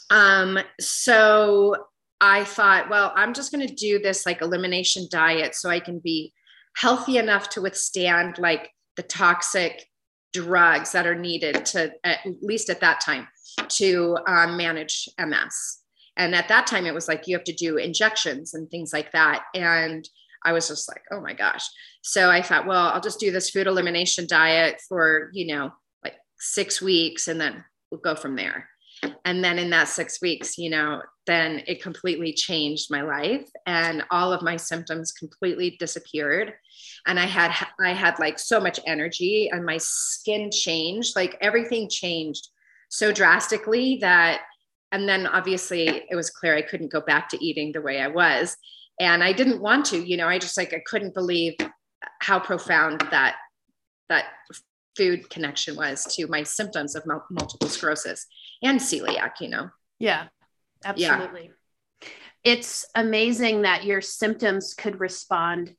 um, 0.09 0.59
so 0.79 1.75
I 2.21 2.45
thought, 2.45 2.89
well, 2.89 3.11
I'm 3.17 3.33
just 3.33 3.51
going 3.51 3.67
to 3.67 3.75
do 3.75 3.99
this 3.99 4.25
like 4.25 4.41
elimination 4.41 5.07
diet 5.11 5.55
so 5.55 5.69
I 5.69 5.81
can 5.81 5.99
be 5.99 6.31
healthy 6.75 7.17
enough 7.17 7.49
to 7.49 7.61
withstand 7.61 8.37
like 8.37 8.69
the 8.95 9.03
toxic 9.03 9.85
drugs 10.33 10.91
that 10.91 11.05
are 11.05 11.15
needed 11.15 11.65
to 11.65 11.91
at 12.03 12.19
least 12.41 12.69
at 12.69 12.79
that 12.79 12.99
time 12.99 13.27
to 13.67 14.17
um, 14.27 14.57
manage 14.57 15.07
ms 15.19 15.83
and 16.17 16.35
at 16.35 16.47
that 16.47 16.67
time 16.67 16.85
it 16.85 16.93
was 16.93 17.07
like 17.07 17.27
you 17.27 17.35
have 17.35 17.43
to 17.45 17.53
do 17.53 17.77
injections 17.77 18.53
and 18.53 18.69
things 18.69 18.93
like 18.93 19.11
that. 19.11 19.45
And 19.53 20.07
i 20.45 20.51
was 20.51 20.67
just 20.67 20.89
like 20.89 21.03
oh 21.11 21.21
my 21.21 21.33
gosh. 21.33 21.65
So 22.01 22.29
i 22.29 22.41
thought 22.41 22.67
well 22.67 22.87
i'll 22.87 23.01
just 23.01 23.19
do 23.19 23.31
this 23.31 23.49
food 23.49 23.67
elimination 23.67 24.27
diet 24.27 24.81
for 24.87 25.29
you 25.33 25.47
know 25.47 25.71
like 26.03 26.15
six 26.39 26.81
weeks 26.81 27.27
and 27.27 27.39
then 27.39 27.63
we'll 27.91 28.01
go 28.01 28.15
from 28.15 28.35
there. 28.35 28.69
And 29.25 29.43
then 29.43 29.59
in 29.59 29.69
that 29.71 29.87
six 29.87 30.21
weeks 30.21 30.57
you 30.57 30.69
know 30.69 31.01
then 31.25 31.63
it 31.67 31.81
completely 31.81 32.33
changed 32.33 32.91
my 32.91 33.01
life 33.01 33.49
and 33.65 34.03
all 34.11 34.33
of 34.33 34.41
my 34.41 34.57
symptoms 34.57 35.11
completely 35.11 35.77
disappeared. 35.79 36.53
And 37.05 37.19
i 37.19 37.25
had 37.25 37.53
i 37.79 37.93
had 37.93 38.19
like 38.19 38.39
so 38.39 38.59
much 38.59 38.79
energy 38.85 39.49
and 39.51 39.65
my 39.65 39.77
skin 39.77 40.51
changed 40.51 41.15
like 41.15 41.37
everything 41.41 41.89
changed 41.89 42.49
so 42.89 43.11
drastically 43.11 43.97
that 44.01 44.41
and 44.91 45.07
then 45.07 45.27
obviously 45.27 46.03
it 46.09 46.15
was 46.15 46.29
clear 46.29 46.55
i 46.55 46.61
couldn't 46.61 46.91
go 46.91 47.01
back 47.01 47.29
to 47.29 47.43
eating 47.43 47.71
the 47.71 47.81
way 47.81 47.99
i 47.99 48.07
was. 48.07 48.55
And 48.99 49.23
i 49.23 49.33
didn't 49.33 49.61
want 49.61 49.85
to 49.87 49.97
you 49.97 50.17
know 50.17 50.27
i 50.27 50.37
just 50.37 50.57
like 50.57 50.73
i 50.73 50.81
couldn't 50.85 51.13
believe 51.13 51.55
how 52.19 52.39
profound 52.39 53.01
that 53.11 53.35
that 54.09 54.25
food 54.95 55.29
connection 55.29 55.75
was 55.75 56.05
to 56.15 56.27
my 56.27 56.43
symptoms 56.43 56.95
of 56.95 57.05
multiple 57.05 57.69
sclerosis 57.69 58.27
and 58.61 58.79
celiac 58.79 59.39
you 59.39 59.49
know? 59.49 59.69
Yeah 59.99 60.27
absolutely 60.85 61.51
yeah. 62.01 62.07
it's 62.43 62.85
amazing 62.95 63.63
that 63.63 63.83
your 63.83 64.01
symptoms 64.01 64.73
could 64.73 64.99
respond 64.99 65.75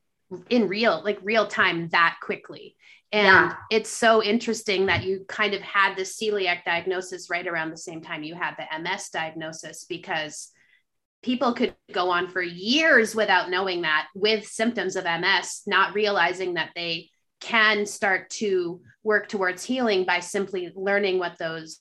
in 0.51 0.69
real 0.69 1.03
like 1.05 1.19
real 1.23 1.47
time 1.47 1.89
that 1.91 2.17
quickly 2.23 2.77
and 3.13 3.27
yeah. 3.27 3.55
it's 3.71 3.91
so 3.91 4.23
interesting 4.23 4.87
that 4.87 5.05
you 5.05 5.25
kind 5.29 5.55
of 5.55 5.61
had 5.61 5.95
the 5.95 6.03
celiac 6.03 6.65
diagnosis 6.65 7.31
right 7.31 7.47
around 7.47 7.71
the 7.71 7.77
same 7.77 8.01
time 8.01 8.23
you 8.23 8.35
had 8.35 8.55
the 8.57 8.83
ms 8.83 9.11
diagnosis 9.11 9.85
because 9.85 10.51
people 11.23 11.55
could 11.55 11.75
go 11.93 12.11
on 12.11 12.29
for 12.29 12.43
years 12.43 13.15
without 13.15 13.51
knowing 13.51 13.83
that 13.83 14.09
with 14.15 14.47
symptoms 14.47 14.97
of 14.97 15.05
ms 15.05 15.63
not 15.67 15.95
realizing 15.95 16.55
that 16.55 16.71
they 16.75 17.09
can 17.41 17.85
start 17.85 18.31
to 18.31 18.81
work 19.03 19.29
towards 19.29 19.63
healing 19.63 20.05
by 20.05 20.19
simply 20.19 20.73
learning 20.75 21.19
what 21.19 21.39
those 21.39 21.81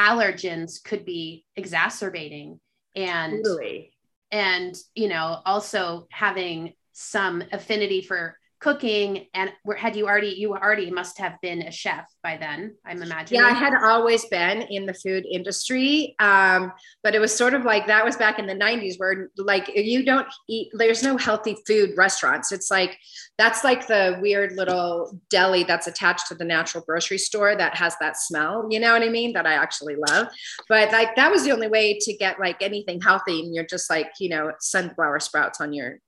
allergens 0.00 0.82
could 0.82 1.04
be 1.04 1.44
exacerbating 1.56 2.58
and 2.96 3.44
totally. 3.44 3.92
and 4.30 4.74
you 4.94 5.08
know 5.08 5.40
also 5.44 6.06
having 6.10 6.72
some 6.92 7.42
affinity 7.52 8.00
for 8.02 8.36
cooking 8.60 9.26
and 9.34 9.50
had 9.76 9.96
you 9.96 10.06
already 10.06 10.28
you 10.28 10.54
already 10.54 10.90
must 10.90 11.18
have 11.18 11.40
been 11.40 11.62
a 11.62 11.70
chef 11.70 12.06
by 12.22 12.36
then 12.36 12.76
i'm 12.86 13.02
imagining. 13.02 13.40
Yeah 13.40 13.48
i 13.48 13.52
had 13.52 13.74
always 13.74 14.24
been 14.26 14.62
in 14.62 14.86
the 14.86 14.94
food 14.94 15.24
industry 15.30 16.14
um, 16.20 16.72
but 17.02 17.14
it 17.14 17.20
was 17.20 17.34
sort 17.34 17.54
of 17.54 17.64
like 17.64 17.86
that 17.86 18.04
was 18.04 18.16
back 18.16 18.38
in 18.38 18.46
the 18.46 18.54
90s 18.54 18.98
where 18.98 19.30
like 19.36 19.70
you 19.74 20.04
don't 20.04 20.26
eat 20.48 20.70
there's 20.74 21.02
no 21.02 21.16
healthy 21.16 21.56
food 21.66 21.90
restaurants. 21.96 22.52
It's 22.52 22.70
like 22.70 22.98
that's 23.38 23.64
like 23.64 23.86
the 23.86 24.18
weird 24.20 24.52
little 24.52 25.18
deli 25.30 25.64
that's 25.64 25.86
attached 25.86 26.28
to 26.28 26.34
the 26.34 26.44
natural 26.44 26.84
grocery 26.86 27.18
store 27.18 27.56
that 27.56 27.74
has 27.76 27.94
that 28.00 28.16
smell 28.16 28.66
you 28.70 28.80
know 28.80 28.92
what 28.92 29.02
i 29.02 29.08
mean 29.08 29.32
that 29.32 29.46
i 29.46 29.54
actually 29.54 29.96
love. 30.08 30.28
But 30.68 30.92
like 30.92 31.16
that 31.16 31.30
was 31.30 31.44
the 31.44 31.52
only 31.52 31.68
way 31.68 31.98
to 32.00 32.12
get 32.16 32.40
like 32.40 32.62
anything 32.62 33.00
healthy 33.00 33.40
and 33.40 33.54
you're 33.54 33.64
just 33.64 33.88
like 33.88 34.10
you 34.18 34.28
know 34.28 34.52
sunflower 34.60 35.20
sprouts 35.20 35.60
on 35.60 35.72
your 35.72 35.98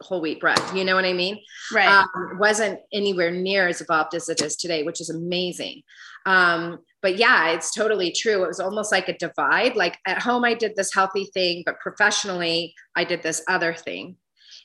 whole 0.00 0.20
wheat 0.20 0.40
bread. 0.40 0.60
You 0.74 0.84
know 0.84 0.94
what 0.94 1.04
I 1.04 1.12
mean? 1.12 1.40
Right. 1.72 1.88
Um, 1.88 2.38
wasn't 2.38 2.80
anywhere 2.92 3.30
near 3.30 3.68
as 3.68 3.80
evolved 3.80 4.14
as 4.14 4.28
it 4.28 4.40
is 4.42 4.56
today, 4.56 4.82
which 4.82 5.00
is 5.00 5.10
amazing. 5.10 5.82
Um, 6.26 6.80
but 7.00 7.16
yeah, 7.16 7.50
it's 7.50 7.74
totally 7.74 8.12
true. 8.12 8.44
It 8.44 8.48
was 8.48 8.60
almost 8.60 8.92
like 8.92 9.08
a 9.08 9.16
divide. 9.16 9.76
Like 9.76 9.98
at 10.06 10.20
home, 10.20 10.44
I 10.44 10.54
did 10.54 10.74
this 10.76 10.92
healthy 10.92 11.26
thing, 11.26 11.62
but 11.64 11.80
professionally, 11.80 12.74
I 12.96 13.04
did 13.04 13.22
this 13.22 13.42
other 13.48 13.74
thing. 13.74 14.16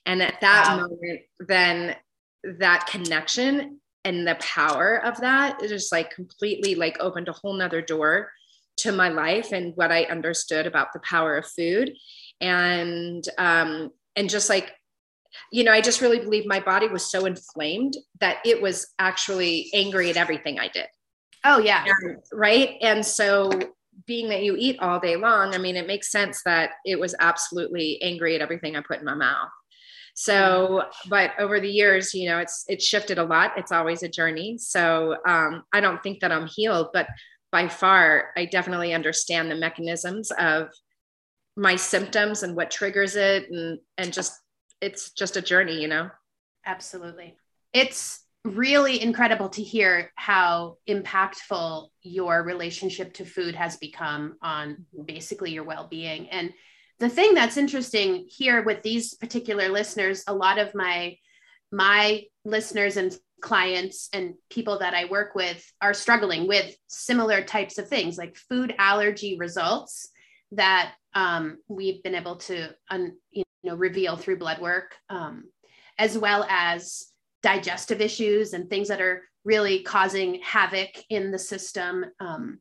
And 0.06 0.22
at 0.22 0.42
that 0.42 0.66
wow. 0.68 0.88
moment, 0.88 1.22
then 1.40 1.96
that 2.60 2.88
connection 2.88 3.80
and 4.04 4.28
the 4.28 4.36
power 4.36 4.98
of 5.06 5.22
that 5.22 5.60
just 5.62 5.92
like 5.92 6.12
completely 6.12 6.76
like 6.76 6.98
opened 7.00 7.30
a 7.30 7.34
whole 7.34 7.54
nother 7.54 7.82
door 7.82 8.32
to 8.76 8.92
my 8.92 9.10
life 9.10 9.54
and 9.54 9.74
what 9.76 9.92
I 9.92 10.04
understood 10.06 10.68
about 10.68 10.92
the 10.92 11.00
power 11.00 11.38
of 11.38 11.48
food. 11.48 11.94
And 12.42 13.24
um, 13.38 13.92
and 14.16 14.30
just 14.30 14.50
like 14.50 14.74
you 15.52 15.64
know, 15.64 15.72
I 15.72 15.82
just 15.82 16.02
really 16.02 16.20
believe 16.20 16.46
my 16.46 16.60
body 16.60 16.88
was 16.88 17.10
so 17.10 17.26
inflamed 17.26 17.98
that 18.20 18.38
it 18.46 18.62
was 18.62 18.94
actually 19.00 19.70
angry 19.74 20.10
at 20.10 20.18
everything 20.18 20.60
I 20.60 20.68
did. 20.68 20.88
Oh, 21.44 21.60
yeah. 21.60 21.86
And, 21.86 22.18
right. 22.32 22.78
And 22.82 23.06
so, 23.06 23.52
being 24.08 24.30
that 24.30 24.44
you 24.44 24.56
eat 24.58 24.80
all 24.80 25.00
day 25.00 25.16
long, 25.16 25.54
I 25.54 25.60
mean, 25.60 25.76
it 25.76 25.88
makes 25.88 26.12
sense 26.12 26.42
that 26.46 26.72
it 26.84 27.00
was 27.00 27.14
absolutely 27.20 28.02
angry 28.02 28.36
at 28.36 28.42
everything 28.42 28.76
I 28.76 28.82
put 28.82 29.00
in 29.00 29.06
my 29.06 29.14
mouth. 29.14 29.50
So, 30.16 30.84
but 31.10 31.32
over 31.40 31.60
the 31.60 31.70
years, 31.70 32.14
you 32.14 32.30
know, 32.30 32.40
it's 32.40 32.66
it's 32.68 32.86
shifted 32.86 33.18
a 33.18 33.24
lot. 33.24 33.54
It's 33.58 33.72
always 33.72 34.04
a 34.04 34.10
journey. 34.10 34.58
So, 34.60 35.18
um, 35.28 35.64
I 35.74 35.80
don't 35.80 36.02
think 36.04 36.20
that 36.22 36.32
I'm 36.32 36.48
healed, 36.48 36.90
but 36.94 37.08
by 37.52 37.68
far, 37.68 38.32
I 38.36 38.46
definitely 38.46 38.94
understand 38.94 39.50
the 39.50 39.56
mechanisms 39.56 40.32
of 40.32 40.70
my 41.56 41.76
symptoms 41.76 42.44
and 42.44 42.56
what 42.56 42.72
triggers 42.72 43.16
it, 43.16 43.50
and 43.50 43.80
and 43.98 44.14
just 44.14 44.40
it's 44.84 45.12
just 45.12 45.38
a 45.38 45.42
journey, 45.42 45.82
you 45.82 45.88
know? 45.88 46.10
Absolutely. 46.66 47.38
It's 47.72 48.24
really 48.44 49.02
incredible 49.02 49.50
to 49.50 49.64
hear 49.64 50.12
how 50.16 50.78
impactful 50.90 51.88
your 52.02 52.44
relationship 52.44 53.14
to 53.14 53.26
food 53.26 53.56
has 53.56 53.78
become 53.78 54.36
on 54.42 54.86
basically 55.06 55.52
your 55.52 55.64
well-being 55.64 56.30
and 56.30 56.52
the 57.00 57.08
thing 57.08 57.34
that's 57.34 57.56
interesting 57.56 58.26
here 58.28 58.62
with 58.62 58.84
these 58.84 59.14
particular 59.14 59.70
listeners 59.70 60.26
a 60.28 60.34
lot 60.34 60.60
of 60.60 60.76
my 60.76 61.16
my 61.72 62.22
listeners 62.44 62.98
and 62.98 63.18
clients 63.42 64.10
and 64.12 64.34
people 64.50 64.80
that 64.80 64.94
i 64.94 65.06
work 65.06 65.36
with 65.36 65.66
are 65.82 65.94
struggling 65.94 66.46
with 66.46 66.76
similar 66.88 67.42
types 67.42 67.78
of 67.78 67.88
things 67.88 68.18
like 68.18 68.36
food 68.36 68.76
allergy 68.78 69.38
results 69.38 70.10
that 70.52 70.94
um, 71.16 71.58
we've 71.68 72.04
been 72.04 72.16
able 72.16 72.36
to 72.36 72.70
un, 72.90 73.16
you 73.32 73.44
know 73.70 73.76
reveal 73.76 74.16
through 74.16 74.38
blood 74.38 74.60
work 74.60 74.96
um, 75.10 75.46
as 75.98 76.18
well 76.18 76.46
as 76.50 77.08
digestive 77.42 78.02
issues 78.02 78.54
and 78.54 78.70
things 78.70 78.88
that 78.88 79.02
are 79.02 79.24
really 79.46 79.84
causing 79.84 80.40
havoc 80.42 80.90
in 81.10 81.32
the 81.32 81.40
system 81.40 82.06
um, 82.20 82.60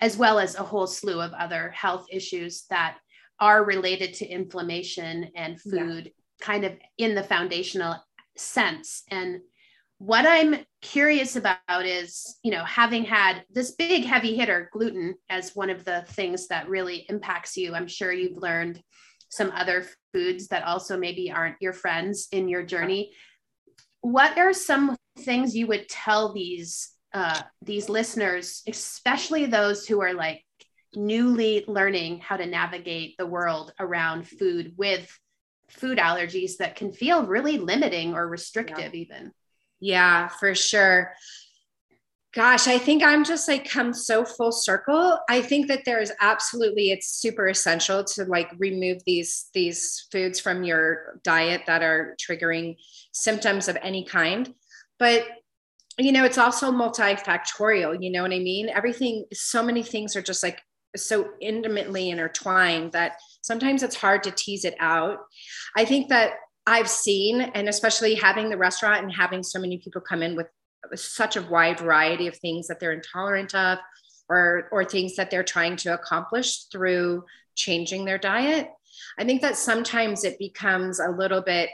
as 0.00 0.16
well 0.16 0.38
as 0.38 0.56
a 0.56 0.62
whole 0.62 0.86
slew 0.86 1.20
of 1.20 1.32
other 1.32 1.70
health 1.70 2.06
issues 2.10 2.64
that 2.68 2.96
are 3.40 3.64
related 3.64 4.14
to 4.14 4.26
inflammation 4.26 5.30
and 5.36 5.60
food 5.60 6.06
yeah. 6.06 6.12
kind 6.40 6.64
of 6.64 6.72
in 6.98 7.14
the 7.14 7.22
foundational 7.22 7.96
sense 8.36 9.02
and 9.10 9.40
what 9.98 10.26
i'm 10.26 10.56
curious 10.82 11.36
about 11.36 11.86
is 11.86 12.36
you 12.42 12.50
know 12.50 12.64
having 12.64 13.04
had 13.04 13.44
this 13.50 13.72
big 13.72 14.04
heavy 14.04 14.36
hitter 14.36 14.68
gluten 14.72 15.14
as 15.30 15.56
one 15.56 15.70
of 15.70 15.84
the 15.84 16.04
things 16.08 16.48
that 16.48 16.68
really 16.68 17.06
impacts 17.08 17.56
you 17.56 17.74
i'm 17.74 17.88
sure 17.88 18.12
you've 18.12 18.42
learned 18.42 18.82
some 19.28 19.50
other 19.54 19.84
foods 20.12 20.48
that 20.48 20.64
also 20.64 20.96
maybe 20.96 21.30
aren't 21.30 21.60
your 21.60 21.72
friends 21.72 22.28
in 22.32 22.48
your 22.48 22.62
journey. 22.62 23.12
What 24.00 24.38
are 24.38 24.52
some 24.52 24.96
things 25.18 25.56
you 25.56 25.66
would 25.66 25.88
tell 25.88 26.32
these 26.32 26.92
uh, 27.14 27.40
these 27.62 27.88
listeners 27.88 28.62
especially 28.68 29.46
those 29.46 29.86
who 29.86 30.02
are 30.02 30.12
like 30.12 30.44
newly 30.94 31.64
learning 31.66 32.18
how 32.18 32.36
to 32.36 32.44
navigate 32.44 33.14
the 33.16 33.26
world 33.26 33.72
around 33.80 34.28
food 34.28 34.74
with 34.76 35.10
food 35.70 35.98
allergies 35.98 36.58
that 36.58 36.76
can 36.76 36.92
feel 36.92 37.26
really 37.26 37.58
limiting 37.58 38.14
or 38.14 38.28
restrictive 38.28 38.94
yeah. 38.94 39.00
even? 39.00 39.32
Yeah 39.80 40.28
for 40.28 40.54
sure 40.54 41.14
Gosh, 42.36 42.68
I 42.68 42.76
think 42.76 43.02
I'm 43.02 43.24
just 43.24 43.48
like 43.48 43.66
come 43.66 43.94
so 43.94 44.22
full 44.22 44.52
circle. 44.52 45.18
I 45.26 45.40
think 45.40 45.68
that 45.68 45.86
there 45.86 46.00
is 46.00 46.12
absolutely 46.20 46.90
it's 46.90 47.08
super 47.08 47.48
essential 47.48 48.04
to 48.04 48.24
like 48.24 48.50
remove 48.58 48.98
these 49.06 49.48
these 49.54 50.06
foods 50.12 50.38
from 50.38 50.62
your 50.62 51.18
diet 51.24 51.62
that 51.66 51.82
are 51.82 52.14
triggering 52.20 52.76
symptoms 53.12 53.68
of 53.68 53.78
any 53.80 54.04
kind. 54.04 54.54
but 54.98 55.24
you 55.98 56.12
know, 56.12 56.26
it's 56.26 56.36
also 56.36 56.70
multifactorial, 56.70 57.96
you 58.02 58.10
know 58.10 58.20
what 58.20 58.32
I 58.32 58.38
mean? 58.38 58.68
Everything, 58.68 59.24
so 59.32 59.62
many 59.62 59.82
things 59.82 60.14
are 60.14 60.20
just 60.20 60.42
like 60.42 60.60
so 60.94 61.30
intimately 61.40 62.10
intertwined 62.10 62.92
that 62.92 63.12
sometimes 63.40 63.82
it's 63.82 63.96
hard 63.96 64.22
to 64.24 64.30
tease 64.30 64.66
it 64.66 64.74
out. 64.78 65.20
I 65.74 65.86
think 65.86 66.10
that 66.10 66.32
I've 66.66 66.90
seen, 66.90 67.40
and 67.40 67.66
especially 67.66 68.14
having 68.14 68.50
the 68.50 68.58
restaurant 68.58 69.04
and 69.04 69.12
having 69.12 69.42
so 69.42 69.58
many 69.58 69.78
people 69.78 70.02
come 70.02 70.22
in 70.22 70.36
with 70.36 70.48
such 70.94 71.36
a 71.36 71.42
wide 71.42 71.80
variety 71.80 72.26
of 72.26 72.36
things 72.36 72.68
that 72.68 72.80
they're 72.80 72.92
intolerant 72.92 73.54
of 73.54 73.78
or 74.28 74.68
or 74.72 74.84
things 74.84 75.16
that 75.16 75.30
they're 75.30 75.44
trying 75.44 75.76
to 75.76 75.94
accomplish 75.94 76.64
through 76.64 77.24
changing 77.54 78.04
their 78.04 78.18
diet. 78.18 78.68
I 79.18 79.24
think 79.24 79.42
that 79.42 79.56
sometimes 79.56 80.24
it 80.24 80.38
becomes 80.38 81.00
a 81.00 81.10
little 81.10 81.42
bit 81.42 81.70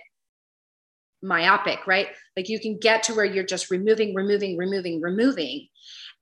myopic 1.23 1.87
right? 1.87 2.09
Like 2.37 2.49
you 2.49 2.59
can 2.61 2.79
get 2.79 3.05
to 3.05 3.15
where 3.15 3.25
you're 3.25 3.45
just 3.45 3.71
removing 3.71 4.15
removing 4.15 4.57
removing 4.57 5.01
removing 5.01 5.69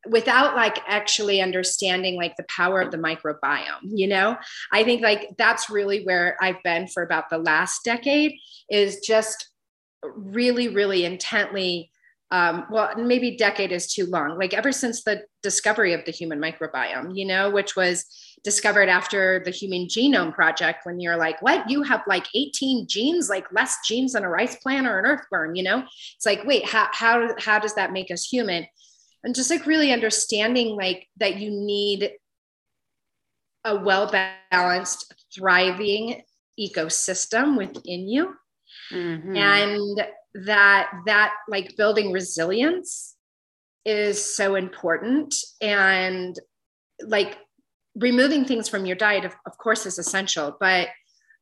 without 0.09 0.57
like 0.57 0.79
actually 0.87 1.43
understanding 1.43 2.17
like 2.17 2.35
the 2.37 2.45
power 2.45 2.81
of 2.81 2.91
the 2.91 2.99
microbiome 2.99 3.81
you 3.83 4.07
know? 4.07 4.37
I 4.73 4.85
think 4.85 5.03
like 5.03 5.37
that's 5.37 5.71
really 5.71 6.05
where 6.05 6.37
i've 6.41 6.63
been 6.63 6.87
for 6.87 7.03
about 7.03 7.29
the 7.29 7.39
last 7.39 7.85
decade 7.85 8.35
is 8.71 9.01
just 9.01 9.51
really 10.03 10.69
really 10.69 11.05
intently 11.05 11.91
um, 12.31 12.67
well 12.71 12.95
maybe 12.97 13.37
decade 13.37 13.73
is 13.73 13.93
too 13.93 14.07
long 14.07 14.39
like 14.39 14.55
ever 14.55 14.73
since 14.73 15.03
the 15.03 15.23
discovery 15.43 15.93
of 15.95 16.05
the 16.05 16.13
human 16.13 16.41
microbiome 16.41 17.17
you 17.17 17.27
know 17.27 17.51
which 17.51 17.75
was 17.75 18.05
discovered 18.43 18.89
after 18.89 19.43
the 19.45 19.51
human 19.51 19.87
genome 19.87 20.35
project 20.35 20.87
when 20.87 20.99
you're 20.99 21.17
like 21.17 21.41
what? 21.43 21.69
You 21.69 21.83
have 21.83 22.03
like 22.07 22.27
18 22.35 22.87
genes 22.89 23.29
like 23.29 23.47
less 23.53 23.79
genes 23.87 24.15
than 24.15 24.25
a 24.25 24.29
rice 24.29 24.57
plant 24.57 24.87
or 24.87 24.99
an 24.99 25.07
earthworm 25.07 25.55
you 25.55 25.63
know? 25.63 25.85
It's 26.17 26.27
like 26.27 26.45
wait 26.45 26.65
how 26.65 26.89
how, 26.93 27.35
how 27.39 27.59
does 27.59 27.75
that 27.75 27.93
make 27.93 28.11
us 28.11 28.25
human? 28.25 28.67
And 29.23 29.35
just 29.35 29.51
like 29.51 29.67
really 29.67 29.93
understanding 29.93 30.77
like 30.77 31.07
that 31.19 31.37
you 31.37 31.51
need 31.51 32.13
a 33.65 33.79
well 33.79 34.11
balanced 34.51 35.13
thriving 35.35 36.23
ecosystem 36.59 37.57
within 37.57 38.09
you. 38.09 38.35
Mm-hmm. 38.93 39.37
and 39.37 40.07
that 40.35 40.91
that 41.07 41.35
like 41.49 41.77
building 41.77 42.13
resilience 42.13 43.17
is 43.85 44.23
so 44.23 44.55
important. 44.55 45.35
And 45.61 46.39
like 47.07 47.39
removing 47.95 48.45
things 48.45 48.69
from 48.69 48.87
your 48.87 48.97
diet 48.97 49.25
of, 49.25 49.35
of 49.47 49.59
course 49.59 49.85
is 49.87 49.99
essential 49.99 50.57
but 50.61 50.89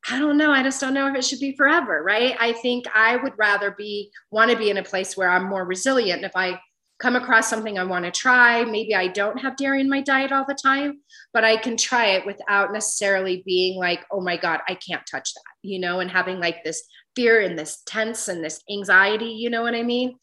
i 0.09 0.17
don't 0.17 0.37
know. 0.37 0.51
I 0.51 0.63
just 0.63 0.79
don't 0.79 0.93
know 0.93 1.07
if 1.07 1.15
it 1.15 1.25
should 1.25 1.39
be 1.39 1.55
forever 1.55 2.01
right? 2.03 2.35
I 2.39 2.53
think 2.53 2.85
i 2.93 3.17
would 3.17 3.33
rather 3.37 3.71
be 3.71 4.11
want 4.31 4.49
to 4.51 4.57
be 4.57 4.69
in 4.69 4.77
a 4.77 4.83
place 4.83 5.15
where 5.15 5.29
i'm 5.29 5.49
more 5.49 5.65
resilient. 5.65 6.23
If 6.23 6.31
i 6.35 6.59
come 6.99 7.15
across 7.15 7.49
something 7.49 7.79
i 7.79 7.83
want 7.83 8.05
to 8.05 8.11
try 8.11 8.65
maybe 8.65 8.93
i 8.93 9.07
don't 9.07 9.39
have 9.39 9.55
dairy 9.55 9.79
in 9.79 9.89
my 9.89 10.01
diet 10.01 10.31
all 10.31 10.45
the 10.45 10.57
time 10.61 10.99
but 11.33 11.45
i 11.45 11.55
can 11.55 11.77
try 11.77 12.07
it 12.07 12.25
without 12.25 12.73
necessarily 12.73 13.41
being 13.45 13.79
like 13.79 14.05
oh 14.11 14.19
my 14.21 14.35
god 14.35 14.59
i 14.67 14.75
can't 14.75 15.05
touch 15.09 15.33
that 15.33 15.53
you 15.63 15.79
know 15.79 16.01
and 16.01 16.11
having 16.11 16.39
like 16.39 16.61
this 16.63 16.83
fear 17.19 17.41
and 17.41 17.59
this 17.59 17.81
tense 17.85 18.29
and 18.29 18.41
this 18.41 18.63
anxiety 18.71 19.25
you 19.25 19.49
know 19.49 19.61
what 19.61 19.75
i 19.75 19.83
mean 19.83 20.15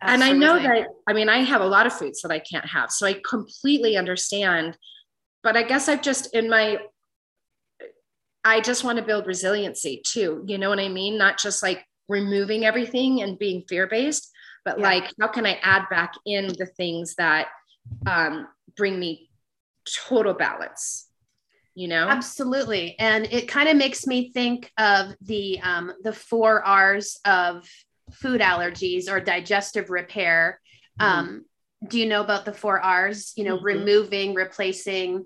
Absolutely. 0.00 0.30
and 0.30 0.44
i 0.44 0.46
know 0.46 0.62
that 0.62 0.86
i 1.06 1.12
mean 1.12 1.28
i 1.28 1.42
have 1.42 1.60
a 1.60 1.66
lot 1.66 1.86
of 1.86 1.92
foods 1.92 2.22
that 2.22 2.32
i 2.32 2.38
can't 2.38 2.64
have 2.64 2.90
so 2.90 3.06
i 3.06 3.20
completely 3.28 3.98
understand 3.98 4.78
but 5.42 5.54
i 5.54 5.62
guess 5.62 5.90
i've 5.90 6.00
just 6.00 6.34
in 6.34 6.48
my 6.48 6.78
i 8.44 8.62
just 8.62 8.82
want 8.82 8.96
to 8.96 9.04
build 9.04 9.26
resiliency 9.26 10.00
too 10.06 10.42
you 10.46 10.56
know 10.56 10.70
what 10.70 10.80
i 10.80 10.88
mean 10.88 11.18
not 11.18 11.38
just 11.38 11.62
like 11.62 11.84
removing 12.08 12.64
everything 12.64 13.20
and 13.20 13.38
being 13.38 13.62
fear 13.68 13.86
based 13.86 14.30
but 14.64 14.78
yeah. 14.78 14.84
like 14.84 15.12
how 15.20 15.28
can 15.28 15.44
i 15.44 15.58
add 15.62 15.82
back 15.90 16.14
in 16.24 16.46
the 16.46 16.66
things 16.78 17.14
that 17.16 17.48
um, 18.06 18.48
bring 18.74 18.98
me 18.98 19.28
total 20.08 20.32
balance 20.32 21.08
you 21.74 21.88
know 21.88 22.06
absolutely 22.08 22.96
and 22.98 23.26
it 23.26 23.48
kind 23.48 23.68
of 23.68 23.76
makes 23.76 24.06
me 24.06 24.30
think 24.32 24.70
of 24.78 25.14
the 25.22 25.60
um, 25.60 25.92
the 26.02 26.12
four 26.12 26.64
r's 26.64 27.18
of 27.24 27.68
food 28.12 28.40
allergies 28.40 29.10
or 29.10 29.20
digestive 29.20 29.90
repair 29.90 30.60
mm-hmm. 31.00 31.18
um, 31.18 31.44
do 31.88 31.98
you 31.98 32.06
know 32.06 32.20
about 32.20 32.44
the 32.44 32.52
four 32.52 32.80
r's 32.80 33.32
you 33.36 33.44
know 33.44 33.56
mm-hmm. 33.56 33.66
removing 33.66 34.34
replacing 34.34 35.24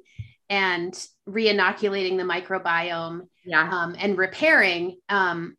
and 0.48 1.06
reinoculating 1.28 2.16
the 2.16 2.22
microbiome 2.22 3.22
yeah. 3.44 3.68
um, 3.68 3.96
and 3.98 4.16
repairing 4.16 4.96
um, 5.09 5.56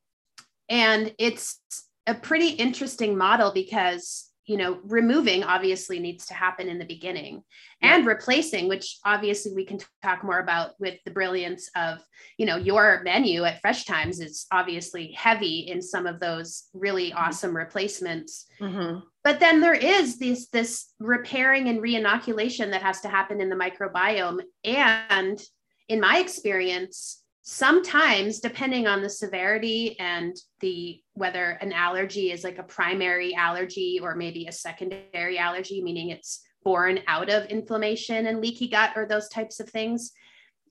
and 0.70 1.14
it's 1.18 1.60
a 2.06 2.14
pretty 2.14 2.50
interesting 2.50 3.18
model 3.18 3.52
because 3.52 4.30
you 4.48 4.56
know, 4.56 4.80
removing 4.84 5.44
obviously 5.44 6.00
needs 6.00 6.26
to 6.26 6.34
happen 6.34 6.70
in 6.70 6.80
the 6.80 6.86
beginning 6.86 7.44
yeah. 7.82 7.96
and 7.96 8.08
replacing, 8.08 8.70
which 8.70 8.98
obviously 9.06 9.54
we 9.54 9.66
can 9.66 9.78
talk 10.02 10.24
more 10.24 10.40
about 10.40 10.72
with 10.80 10.98
the 11.04 11.12
brilliance 11.12 11.70
of, 11.76 12.00
you 12.38 12.46
know, 12.46 12.56
your 12.56 13.02
menu 13.04 13.44
at 13.44 13.60
Fresh 13.60 13.84
Thymes 13.84 14.22
is 14.22 14.48
obviously 14.52 15.12
heavy 15.12 15.68
in 15.70 15.82
some 15.82 16.08
of 16.08 16.22
those 16.22 16.70
really 16.74 17.10
mm-hmm. 17.10 17.18
awesome 17.18 17.56
replacements. 17.56 18.46
Mm-hmm. 18.62 19.00
But 19.22 19.42
then 19.42 19.60
there 19.60 19.74
is 19.74 20.18
this 20.18 20.48
this 20.48 20.94
repairing 21.00 21.68
and 21.68 21.82
reinoculation 21.82 22.72
that 22.72 22.82
has 22.82 23.02
to 23.02 23.10
happen 23.10 23.42
in 23.42 23.50
the 23.50 23.56
microbiome. 23.58 24.40
And 24.64 25.42
in 25.90 26.00
my 26.00 26.20
experience, 26.20 27.22
sometimes 27.50 28.42
depending 28.42 28.88
on 28.88 29.02
the 29.02 29.10
severity 29.10 29.98
and 30.02 30.36
the 30.60 31.02
whether 31.14 31.52
an 31.62 31.72
allergy 31.72 32.30
is 32.30 32.44
like 32.44 32.58
a 32.58 32.64
primary 32.64 33.34
allergy 33.36 34.02
or 34.04 34.16
maybe 34.16 34.48
a 34.48 34.52
secondary 34.52 35.38
allergy 35.38 35.82
meaning 35.82 36.10
it's 36.10 36.42
born 36.66 37.00
out 37.08 37.30
of 37.30 37.46
inflammation 37.46 38.28
and 38.28 38.42
leaky 38.42 38.68
gut 38.68 38.92
or 38.98 39.06
those 39.06 39.30
types 39.30 39.62
of 39.62 39.70
things 39.70 40.12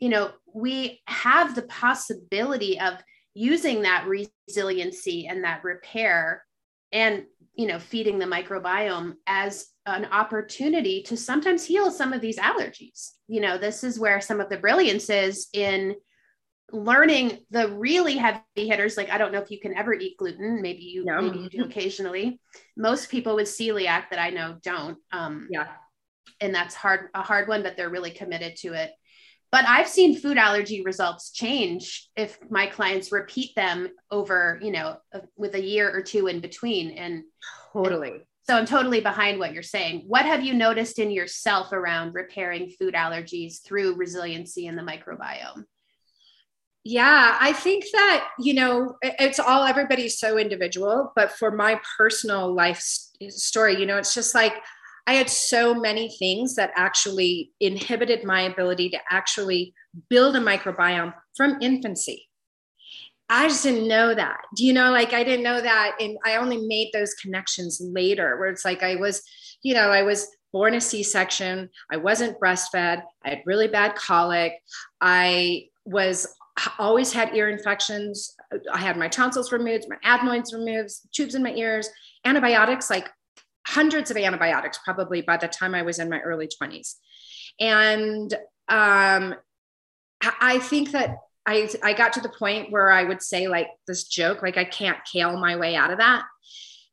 you 0.00 0.10
know 0.10 0.30
we 0.52 1.00
have 1.06 1.54
the 1.54 1.62
possibility 1.62 2.78
of 2.78 2.92
using 3.32 3.80
that 3.80 4.06
resiliency 4.06 5.26
and 5.28 5.44
that 5.44 5.64
repair 5.64 6.44
and 6.92 7.24
you 7.54 7.66
know 7.66 7.78
feeding 7.78 8.18
the 8.18 8.26
microbiome 8.26 9.14
as 9.26 9.68
an 9.86 10.04
opportunity 10.06 11.02
to 11.04 11.16
sometimes 11.16 11.64
heal 11.64 11.90
some 11.90 12.12
of 12.12 12.20
these 12.20 12.38
allergies. 12.38 13.12
You 13.28 13.40
know 13.40 13.56
this 13.56 13.82
is 13.82 13.98
where 13.98 14.20
some 14.20 14.40
of 14.40 14.50
the 14.50 14.58
brilliance 14.58 15.08
is 15.08 15.48
in 15.54 15.94
learning 16.72 17.38
the 17.50 17.68
really 17.68 18.16
heavy 18.16 18.42
hitters 18.56 18.96
like 18.96 19.10
i 19.10 19.18
don't 19.18 19.32
know 19.32 19.40
if 19.40 19.50
you 19.50 19.60
can 19.60 19.76
ever 19.76 19.94
eat 19.94 20.16
gluten 20.18 20.60
maybe 20.60 20.82
you 20.82 21.04
no. 21.04 21.20
maybe 21.20 21.38
you 21.38 21.48
do 21.48 21.64
occasionally. 21.64 22.40
Most 22.76 23.10
people 23.10 23.36
with 23.36 23.46
celiac 23.46 24.10
that 24.10 24.18
i 24.18 24.30
know 24.30 24.56
don't 24.62 24.98
um 25.12 25.48
yeah. 25.50 25.68
and 26.40 26.54
that's 26.54 26.74
hard 26.74 27.08
a 27.14 27.22
hard 27.22 27.48
one 27.48 27.62
but 27.62 27.76
they're 27.76 27.90
really 27.90 28.10
committed 28.10 28.56
to 28.56 28.72
it. 28.72 28.90
But 29.52 29.64
i've 29.68 29.88
seen 29.88 30.18
food 30.18 30.38
allergy 30.38 30.82
results 30.82 31.30
change 31.30 32.08
if 32.16 32.38
my 32.50 32.66
clients 32.66 33.12
repeat 33.12 33.54
them 33.54 33.88
over 34.10 34.58
you 34.60 34.72
know 34.72 34.96
with 35.36 35.54
a 35.54 35.62
year 35.62 35.90
or 35.94 36.02
two 36.02 36.26
in 36.26 36.40
between. 36.40 36.90
And 36.90 37.22
totally. 37.72 38.26
So 38.42 38.56
i'm 38.56 38.66
totally 38.66 39.00
behind 39.00 39.38
what 39.38 39.52
you're 39.52 39.62
saying. 39.62 40.02
What 40.08 40.26
have 40.26 40.42
you 40.42 40.52
noticed 40.52 40.98
in 40.98 41.12
yourself 41.12 41.70
around 41.70 42.14
repairing 42.14 42.72
food 42.76 42.94
allergies 42.94 43.62
through 43.64 43.94
resiliency 43.94 44.66
in 44.66 44.74
the 44.74 44.82
microbiome 44.82 45.64
yeah, 46.88 47.36
I 47.40 47.52
think 47.52 47.84
that, 47.92 48.28
you 48.38 48.54
know, 48.54 48.96
it's 49.02 49.40
all 49.40 49.64
everybody's 49.64 50.20
so 50.20 50.38
individual, 50.38 51.12
but 51.16 51.32
for 51.32 51.50
my 51.50 51.80
personal 51.98 52.54
life 52.54 52.80
eh, 53.20 53.28
story, 53.30 53.76
you 53.76 53.86
know, 53.86 53.96
it's 53.96 54.14
just 54.14 54.36
like 54.36 54.52
I 55.08 55.14
had 55.14 55.28
so 55.28 55.74
many 55.74 56.16
things 56.16 56.54
that 56.54 56.70
actually 56.76 57.50
inhibited 57.58 58.22
my 58.22 58.42
ability 58.42 58.90
to 58.90 59.00
actually 59.10 59.74
build 60.08 60.36
a 60.36 60.40
microbiome 60.40 61.12
from 61.36 61.58
infancy. 61.60 62.28
I 63.28 63.48
just 63.48 63.64
didn't 63.64 63.88
know 63.88 64.14
that. 64.14 64.42
Do 64.54 64.64
you 64.64 64.72
know, 64.72 64.92
like 64.92 65.12
I 65.12 65.24
didn't 65.24 65.42
know 65.42 65.60
that. 65.60 65.96
And 65.98 66.16
I 66.24 66.36
only 66.36 66.64
made 66.68 66.90
those 66.92 67.14
connections 67.14 67.80
later 67.82 68.38
where 68.38 68.48
it's 68.48 68.64
like 68.64 68.84
I 68.84 68.94
was, 68.94 69.22
you 69.64 69.74
know, 69.74 69.90
I 69.90 70.02
was 70.02 70.28
born 70.52 70.74
a 70.74 70.80
C 70.80 71.02
section. 71.02 71.68
I 71.90 71.96
wasn't 71.96 72.38
breastfed. 72.38 73.02
I 73.24 73.28
had 73.28 73.42
really 73.44 73.66
bad 73.66 73.96
colic. 73.96 74.52
I 75.00 75.64
was 75.84 76.28
always 76.78 77.12
had 77.12 77.34
ear 77.34 77.48
infections. 77.48 78.34
I 78.72 78.78
had 78.78 78.96
my 78.96 79.08
tonsils 79.08 79.52
removed, 79.52 79.86
my 79.88 79.96
adenoids 80.02 80.52
removed, 80.52 80.92
tubes 81.12 81.34
in 81.34 81.42
my 81.42 81.52
ears, 81.54 81.88
antibiotics, 82.24 82.90
like 82.90 83.08
hundreds 83.66 84.10
of 84.10 84.16
antibiotics, 84.16 84.78
probably 84.84 85.22
by 85.22 85.36
the 85.36 85.48
time 85.48 85.74
I 85.74 85.82
was 85.82 85.98
in 85.98 86.08
my 86.08 86.20
early 86.20 86.48
20s. 86.48 86.94
And 87.60 88.32
um, 88.68 89.34
I 90.22 90.58
think 90.60 90.92
that 90.92 91.16
I, 91.46 91.68
I 91.82 91.92
got 91.92 92.12
to 92.14 92.20
the 92.20 92.28
point 92.28 92.72
where 92.72 92.90
I 92.90 93.04
would 93.04 93.22
say, 93.22 93.48
like, 93.48 93.68
this 93.86 94.04
joke, 94.04 94.42
like, 94.42 94.56
I 94.56 94.64
can't 94.64 94.98
kale 95.10 95.38
my 95.38 95.56
way 95.56 95.76
out 95.76 95.90
of 95.90 95.98
that. 95.98 96.24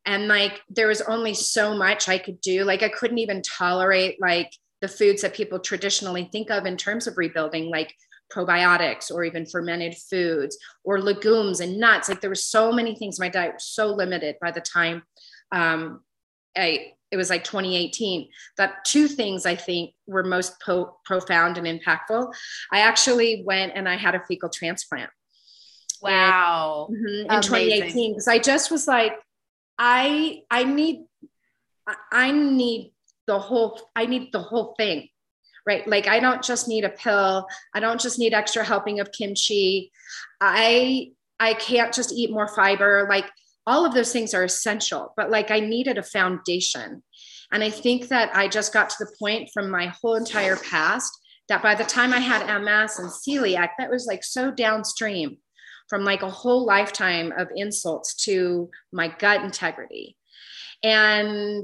And 0.06 0.28
like, 0.28 0.62
there 0.70 0.88
was 0.88 1.02
only 1.02 1.34
so 1.34 1.76
much 1.76 2.10
I 2.10 2.18
could 2.18 2.42
do. 2.42 2.64
Like, 2.64 2.84
I 2.84 2.90
couldn't 2.90 3.20
even 3.20 3.42
tolerate, 3.42 4.22
like, 4.22 4.52
the 4.82 4.88
foods 4.90 5.22
that 5.22 5.34
people 5.34 5.60
traditionally 5.60 6.28
think 6.32 6.52
of 6.52 6.66
in 6.66 6.76
terms 6.76 7.08
of 7.08 7.18
rebuilding, 7.18 7.70
like 7.70 7.96
probiotics 8.34 9.12
or 9.12 9.24
even 9.24 9.46
fermented 9.46 9.96
foods 10.10 10.58
or 10.84 11.02
legumes 11.02 11.60
and 11.60 11.78
nuts. 11.78 12.10
Like 12.10 12.22
there 12.22 12.30
were 12.30 12.36
so 12.36 12.72
many 12.72 12.96
things. 12.96 13.20
My 13.20 13.30
diet 13.30 13.54
was 13.54 13.66
so 13.66 13.88
limited 13.88 14.36
by 14.42 14.52
the 14.52 14.62
time 14.62 15.04
um, 15.52 16.02
I 16.58 16.94
it 17.12 17.18
was 17.18 17.30
like 17.30 17.44
2018 17.44 18.28
that 18.58 18.84
two 18.86 19.08
things 19.08 19.46
i 19.46 19.56
think 19.56 19.92
were 20.08 20.24
most 20.24 20.60
po- 20.60 20.98
profound 21.06 21.60
and 21.60 21.68
impactful. 21.68 22.34
I 22.72 22.80
actually 22.80 23.44
went 23.46 23.74
and 23.76 23.88
i 23.88 23.96
had 23.96 24.16
a 24.16 24.24
fecal 24.28 24.50
transplant. 24.50 25.12
Wow. 26.02 26.88
And, 26.90 26.98
mm-hmm, 26.98 27.36
in 27.36 27.42
2018 27.42 28.12
because 28.14 28.28
i 28.28 28.40
just 28.40 28.72
was 28.72 28.88
like 28.88 29.14
i 29.78 30.42
i 30.50 30.64
need 30.64 31.06
i 32.12 32.32
need 32.32 32.94
the 33.28 33.38
whole 33.38 33.80
i 33.96 34.06
need 34.06 34.32
the 34.34 34.42
whole 34.42 34.74
thing 34.78 35.08
right? 35.66 35.88
Like 35.88 36.08
i 36.08 36.20
don't 36.20 36.44
just 36.44 36.68
need 36.68 36.84
a 36.84 36.90
pill. 36.90 37.48
I 37.74 37.80
don't 37.80 38.02
just 38.02 38.20
need 38.20 38.34
extra 38.34 38.64
helping 38.64 39.00
of 39.00 39.12
kimchi. 39.12 39.92
I 40.42 41.12
i 41.40 41.54
can't 41.56 41.94
just 41.94 42.12
eat 42.12 42.32
more 42.32 42.48
fiber. 42.48 43.08
Like 43.10 43.30
all 43.66 43.86
of 43.86 43.94
those 43.94 44.12
things 44.12 44.34
are 44.34 44.44
essential 44.44 45.14
but 45.16 45.32
like 45.32 45.50
i 45.52 45.60
needed 45.60 45.98
a 45.98 46.04
foundation. 46.04 47.04
And 47.52 47.64
i 47.64 47.70
think 47.70 48.08
that 48.10 48.36
i 48.36 48.48
just 48.48 48.74
got 48.74 48.90
to 48.90 48.96
the 49.00 49.16
point 49.20 49.50
from 49.54 49.70
my 49.70 49.88
whole 49.88 50.16
entire 50.16 50.58
past 50.58 51.12
that 51.50 51.62
by 51.62 51.76
the 51.76 51.84
time 51.84 52.14
i 52.14 52.20
had 52.20 52.48
ms 52.62 53.00
and 53.00 53.10
celiac 53.10 53.70
that 53.78 53.92
was 53.92 54.06
like 54.06 54.24
so 54.24 54.50
downstream 54.50 55.38
from 55.94 56.04
like 56.04 56.24
a 56.24 56.30
whole 56.30 56.66
lifetime 56.66 57.32
of 57.38 57.50
insults 57.56 58.16
to 58.16 58.70
my 58.92 59.08
gut 59.20 59.44
integrity. 59.44 60.18
And 60.84 61.64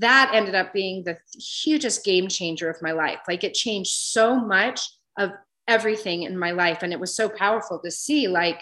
that 0.00 0.30
ended 0.34 0.54
up 0.54 0.72
being 0.72 1.04
the 1.04 1.18
hugest 1.38 2.04
game 2.04 2.28
changer 2.28 2.68
of 2.68 2.82
my 2.82 2.92
life. 2.92 3.20
Like 3.28 3.44
it 3.44 3.54
changed 3.54 3.90
so 3.90 4.36
much 4.36 4.80
of 5.18 5.30
everything 5.66 6.22
in 6.22 6.38
my 6.38 6.50
life 6.50 6.82
and 6.82 6.92
it 6.92 7.00
was 7.00 7.14
so 7.14 7.28
powerful 7.28 7.78
to 7.78 7.90
see 7.90 8.26
like 8.26 8.58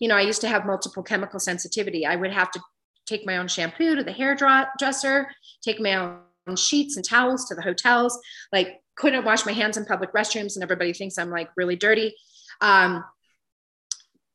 you 0.00 0.08
know 0.08 0.16
i 0.16 0.20
used 0.20 0.40
to 0.40 0.48
have 0.48 0.66
multiple 0.66 1.02
chemical 1.02 1.38
sensitivity. 1.38 2.04
I 2.04 2.16
would 2.16 2.32
have 2.32 2.50
to 2.50 2.60
take 3.06 3.24
my 3.24 3.36
own 3.36 3.48
shampoo 3.48 3.94
to 3.94 4.02
the 4.02 4.12
hairdresser 4.12 5.28
take 5.62 5.80
my 5.80 5.94
own 5.94 6.56
sheets 6.56 6.96
and 6.96 7.04
towels 7.04 7.46
to 7.46 7.54
the 7.54 7.62
hotels. 7.62 8.18
Like 8.52 8.80
couldn't 8.96 9.24
wash 9.24 9.46
my 9.46 9.52
hands 9.52 9.76
in 9.76 9.84
public 9.84 10.12
restrooms 10.12 10.56
and 10.56 10.62
everybody 10.62 10.92
thinks 10.92 11.18
i'm 11.18 11.30
like 11.30 11.50
really 11.56 11.76
dirty. 11.76 12.14
Um, 12.60 13.04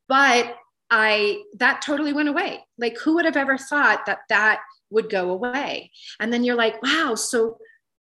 but 0.08 0.56
i 0.90 1.42
that 1.58 1.82
totally 1.82 2.12
went 2.12 2.28
away. 2.28 2.64
Like 2.78 2.98
who 2.98 3.14
would 3.14 3.24
have 3.24 3.36
ever 3.36 3.58
thought 3.58 4.06
that 4.06 4.20
that 4.28 4.60
would 4.90 5.10
go 5.10 5.30
away? 5.30 5.90
And 6.20 6.32
then 6.32 6.44
you're 6.44 6.56
like 6.56 6.82
wow 6.82 7.14
so 7.14 7.58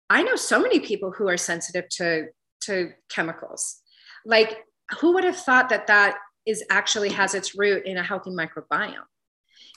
i 0.09 0.23
know 0.23 0.35
so 0.35 0.59
many 0.59 0.79
people 0.79 1.11
who 1.11 1.27
are 1.27 1.37
sensitive 1.37 1.89
to 1.89 2.27
to 2.61 2.91
chemicals. 3.09 3.77
Like 4.25 4.63
who 4.99 5.13
would 5.13 5.23
have 5.23 5.37
thought 5.37 5.69
that 5.69 5.87
that 5.87 6.17
is 6.45 6.63
actually 6.69 7.09
has 7.09 7.33
its 7.33 7.55
root 7.55 7.85
in 7.85 7.97
a 7.97 8.03
healthy 8.03 8.31
microbiome 8.31 9.03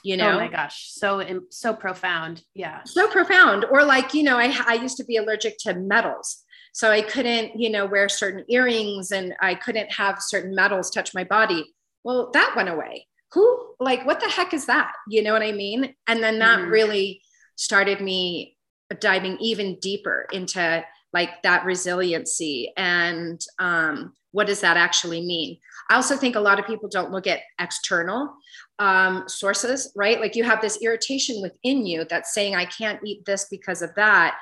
you 0.03 0.15
oh 0.15 0.17
know? 0.17 0.31
oh 0.31 0.39
my 0.39 0.47
gosh 0.47 0.89
so 0.91 1.41
so 1.49 1.73
profound 1.73 2.43
yeah. 2.53 2.81
So 2.85 3.07
profound. 3.07 3.65
Or 3.65 3.83
like 3.83 4.13
you 4.13 4.23
know 4.23 4.37
i 4.37 4.55
i 4.67 4.73
used 4.75 4.97
to 4.97 5.03
be 5.03 5.17
allergic 5.17 5.57
to 5.59 5.73
metals. 5.73 6.43
So 6.73 6.89
i 6.91 7.01
couldn't 7.01 7.59
you 7.59 7.69
know 7.69 7.85
wear 7.85 8.09
certain 8.09 8.45
earrings 8.49 9.11
and 9.11 9.33
i 9.41 9.55
couldn't 9.55 9.91
have 9.91 10.21
certain 10.21 10.55
metals 10.55 10.89
touch 10.89 11.13
my 11.13 11.23
body 11.23 11.73
well 12.03 12.31
that 12.33 12.53
went 12.55 12.69
away. 12.69 13.07
Who 13.33 13.75
like 13.79 14.05
what 14.05 14.19
the 14.19 14.29
heck 14.29 14.53
is 14.53 14.65
that? 14.65 14.93
You 15.07 15.23
know 15.23 15.33
what 15.33 15.41
i 15.41 15.51
mean? 15.51 15.95
And 16.07 16.21
then 16.21 16.39
that 16.39 16.59
mm-hmm. 16.59 16.69
really 16.71 17.21
started 17.55 18.01
me 18.01 18.57
diving 18.99 19.37
even 19.39 19.77
deeper 19.79 20.27
into 20.31 20.83
like 21.13 21.41
that 21.43 21.65
resiliency 21.65 22.71
and 22.77 23.41
um, 23.59 24.13
what 24.31 24.47
does 24.47 24.61
that 24.61 24.77
actually 24.77 25.21
mean? 25.21 25.57
I 25.89 25.95
also 25.95 26.15
think 26.15 26.35
a 26.35 26.39
lot 26.39 26.57
of 26.57 26.65
people 26.65 26.87
don't 26.87 27.11
look 27.11 27.27
at 27.27 27.41
external 27.59 28.33
um, 28.79 29.25
sources 29.27 29.91
right? 29.95 30.19
Like 30.19 30.35
you 30.35 30.43
have 30.43 30.61
this 30.61 30.81
irritation 30.81 31.41
within 31.41 31.85
you 31.85 32.05
that's 32.09 32.33
saying 32.33 32.55
i 32.55 32.65
can't 32.65 32.99
eat 33.05 33.25
this 33.25 33.47
because 33.49 33.81
of 33.81 33.93
that. 33.95 34.37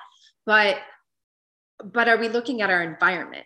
But 0.46 0.78
but 1.84 2.10
are 2.10 2.18
we 2.18 2.28
looking 2.30 2.62
at 2.62 2.70
our 2.70 2.82
environment? 2.82 3.46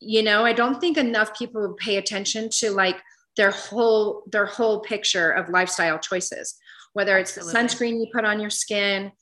You 0.00 0.22
know 0.24 0.44
i 0.44 0.52
don't 0.52 0.80
think 0.80 0.96
enough 0.96 1.36
people 1.38 1.76
pay 1.78 1.96
attention 1.96 2.48
to 2.58 2.72
like 2.72 3.00
their 3.36 3.50
whole 3.50 4.22
their 4.30 4.46
whole 4.46 4.80
picture 4.80 5.30
of 5.30 5.48
lifestyle 5.48 5.98
choices 5.98 6.54
whether 6.92 7.16
it's 7.18 7.36
Absolutely. 7.36 7.52
the 7.52 7.68
sunscreen 7.68 8.00
you 8.00 8.06
put 8.12 8.24
on 8.24 8.40
your 8.40 8.50
skin 8.50 9.12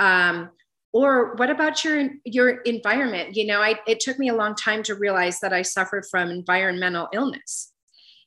um, 0.00 0.50
or 0.92 1.34
what 1.36 1.50
about 1.50 1.84
your 1.84 2.08
your 2.24 2.60
environment? 2.62 3.36
You 3.36 3.46
know 3.46 3.60
I, 3.60 3.78
it 3.86 4.00
took 4.00 4.18
me 4.18 4.28
a 4.28 4.34
long 4.34 4.54
time 4.54 4.82
to 4.84 4.94
realize 4.94 5.40
that 5.40 5.52
i 5.52 5.62
suffered 5.62 6.04
from 6.10 6.30
environmental 6.30 7.08
illness 7.12 7.72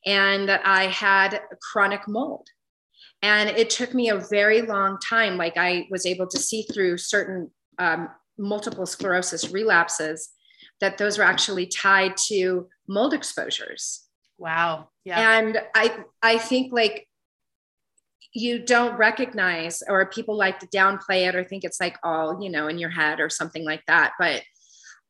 and 0.06 0.48
that 0.48 0.62
i 0.66 0.88
had 0.88 1.42
chronic 1.62 2.08
mold. 2.08 2.48
And 3.22 3.50
it 3.50 3.70
took 3.70 3.94
me 3.94 4.10
a 4.10 4.20
very 4.30 4.62
long 4.62 4.98
time 5.00 5.38
like 5.38 5.58
i 5.58 5.88
was 5.90 6.06
able 6.06 6.28
to 6.28 6.40
see 6.40 6.64
through 6.64 6.98
certain 6.98 7.52
um, 7.80 8.10
multiple 8.38 8.86
sclerosis 8.86 9.50
relapses 9.52 10.30
that 10.80 10.98
those 10.98 11.18
were 11.18 11.24
actually 11.24 11.66
tied 11.66 12.16
to 12.28 12.68
mold 12.88 13.14
exposures 13.14 14.03
wow. 14.38 14.90
Yeah. 15.06 15.40
And 15.40 15.62
i 15.76 16.04
i 16.22 16.38
think 16.38 16.72
like 16.72 17.08
you 18.34 18.60
don't 18.60 18.98
recognize 18.98 19.84
or 19.88 20.06
people 20.08 20.36
like 20.36 20.60
to 20.60 20.68
downplay 20.68 21.28
it 21.28 21.36
or 21.36 21.44
think 21.44 21.64
it's 21.64 21.80
like 21.80 21.98
all 22.04 22.42
you 22.42 22.50
know 22.50 22.68
in 22.68 22.78
your 22.78 22.90
head 22.90 23.20
or 23.20 23.30
something 23.30 23.64
like 23.64 23.84
that. 23.88 24.14
But 24.20 24.42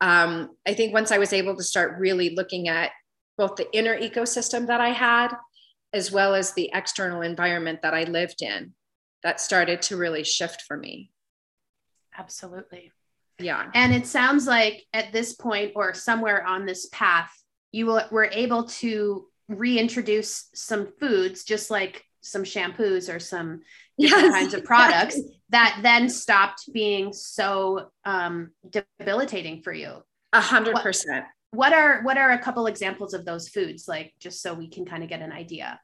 um, 0.02 0.50
i 0.68 0.74
think 0.74 0.94
once 0.94 1.12
i 1.12 1.18
was 1.18 1.32
able 1.32 1.56
to 1.56 1.64
start 1.64 2.00
really 2.00 2.36
looking 2.36 2.68
at 2.68 2.92
both 3.38 3.56
the 3.56 3.72
inner 3.74 3.98
ecosystem 3.98 4.68
that 4.68 4.82
i 4.82 4.90
had 4.90 5.30
as 5.94 6.12
well 6.12 6.36
as 6.36 6.54
the 6.54 6.70
external 6.74 7.22
environment 7.22 7.82
that 7.84 7.94
i 7.94 8.04
lived 8.04 8.42
in 8.42 8.74
that 9.24 9.40
started 9.40 9.82
to 9.82 9.98
really 9.98 10.24
shift 10.24 10.64
for 10.68 10.78
me. 10.78 11.10
Absolutely. 12.18 12.92
Yeah. 13.40 13.70
And 13.74 13.94
it 13.94 14.06
sounds 14.06 14.46
like 14.46 14.84
at 14.94 15.12
this 15.12 15.34
point 15.34 15.72
or 15.76 15.94
somewhere 15.94 16.46
on 16.46 16.66
this 16.66 16.88
path 16.92 17.32
you 17.74 17.88
were 18.12 18.30
able 18.32 18.66
to 18.66 19.26
reintroduce 19.50 20.48
some 20.54 20.88
foods 21.00 21.44
just 21.44 21.70
like 21.70 22.06
some 22.22 22.44
shampoos 22.44 23.14
or 23.14 23.20
some 23.20 23.62
different 24.00 24.24
yes, 24.24 24.34
kinds 24.34 24.54
of 24.54 24.64
products 24.64 25.20
that 25.50 25.80
then 25.84 26.10
stopped 26.10 26.72
being 26.72 27.12
so 27.12 27.90
um, 28.06 28.52
debilitating 28.70 29.62
for 29.62 29.74
you. 29.74 30.02
A 30.32 30.40
hundred 30.40 30.76
percent. 30.78 31.26
What 31.52 31.74
are 31.74 32.02
what 32.04 32.18
are 32.18 32.32
a 32.32 32.40
couple 32.40 32.68
examples 32.68 33.14
of 33.14 33.26
those 33.26 33.50
foods, 33.50 33.88
like 33.88 34.14
just 34.20 34.42
so 34.42 34.54
we 34.54 34.70
can 34.70 34.86
kind 34.86 35.04
of 35.04 35.10
get 35.10 35.22
an 35.22 35.32
idea? 35.32 35.80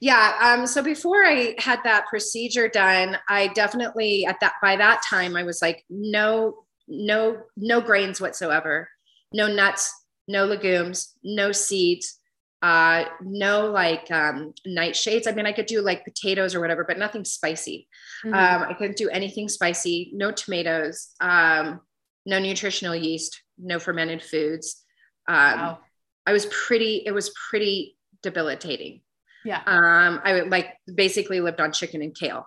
Yeah. 0.00 0.32
Um, 0.42 0.66
so 0.66 0.82
before 0.82 1.24
I 1.24 1.54
had 1.58 1.80
that 1.84 2.06
procedure 2.06 2.68
done, 2.68 3.16
I 3.28 3.48
definitely 3.48 4.26
at 4.26 4.40
that 4.40 4.54
by 4.60 4.76
that 4.76 5.02
time 5.08 5.36
I 5.36 5.44
was 5.44 5.62
like, 5.62 5.84
no, 5.88 6.64
no, 6.86 7.38
no 7.56 7.80
grains 7.80 8.20
whatsoever, 8.20 8.88
no 9.32 9.52
nuts, 9.52 9.92
no 10.28 10.44
legumes, 10.44 11.14
no 11.24 11.50
seeds, 11.52 12.18
uh 12.60 13.04
no 13.22 13.70
like 13.70 14.10
um 14.10 14.52
nightshades. 14.66 15.28
I 15.28 15.32
mean 15.32 15.46
i 15.46 15.52
could 15.52 15.66
do 15.66 15.80
like 15.80 16.04
potatoes 16.04 16.54
or 16.56 16.60
whatever 16.60 16.84
but 16.84 16.98
nothing 16.98 17.24
spicy. 17.24 17.88
Mm-hmm. 18.24 18.34
um 18.34 18.68
i 18.68 18.74
couldn't 18.74 18.96
do 18.96 19.08
anything 19.08 19.48
spicy 19.48 20.10
no 20.12 20.32
tomatoes 20.32 21.10
um 21.20 21.80
no 22.26 22.40
nutritional 22.40 22.96
yeast 22.96 23.40
no 23.58 23.78
fermented 23.78 24.22
foods. 24.22 24.82
Um 25.28 25.36
wow. 25.36 25.78
i 26.26 26.32
was 26.32 26.46
pretty 26.46 27.02
it 27.06 27.12
was 27.12 27.32
pretty 27.48 27.96
debilitating. 28.24 29.02
Yeah. 29.44 29.62
Um 29.64 30.20
i 30.24 30.32
would 30.32 30.50
like 30.50 30.74
basically 30.92 31.40
lived 31.40 31.60
on 31.60 31.70
chicken 31.72 32.02
and 32.02 32.12
kale. 32.14 32.44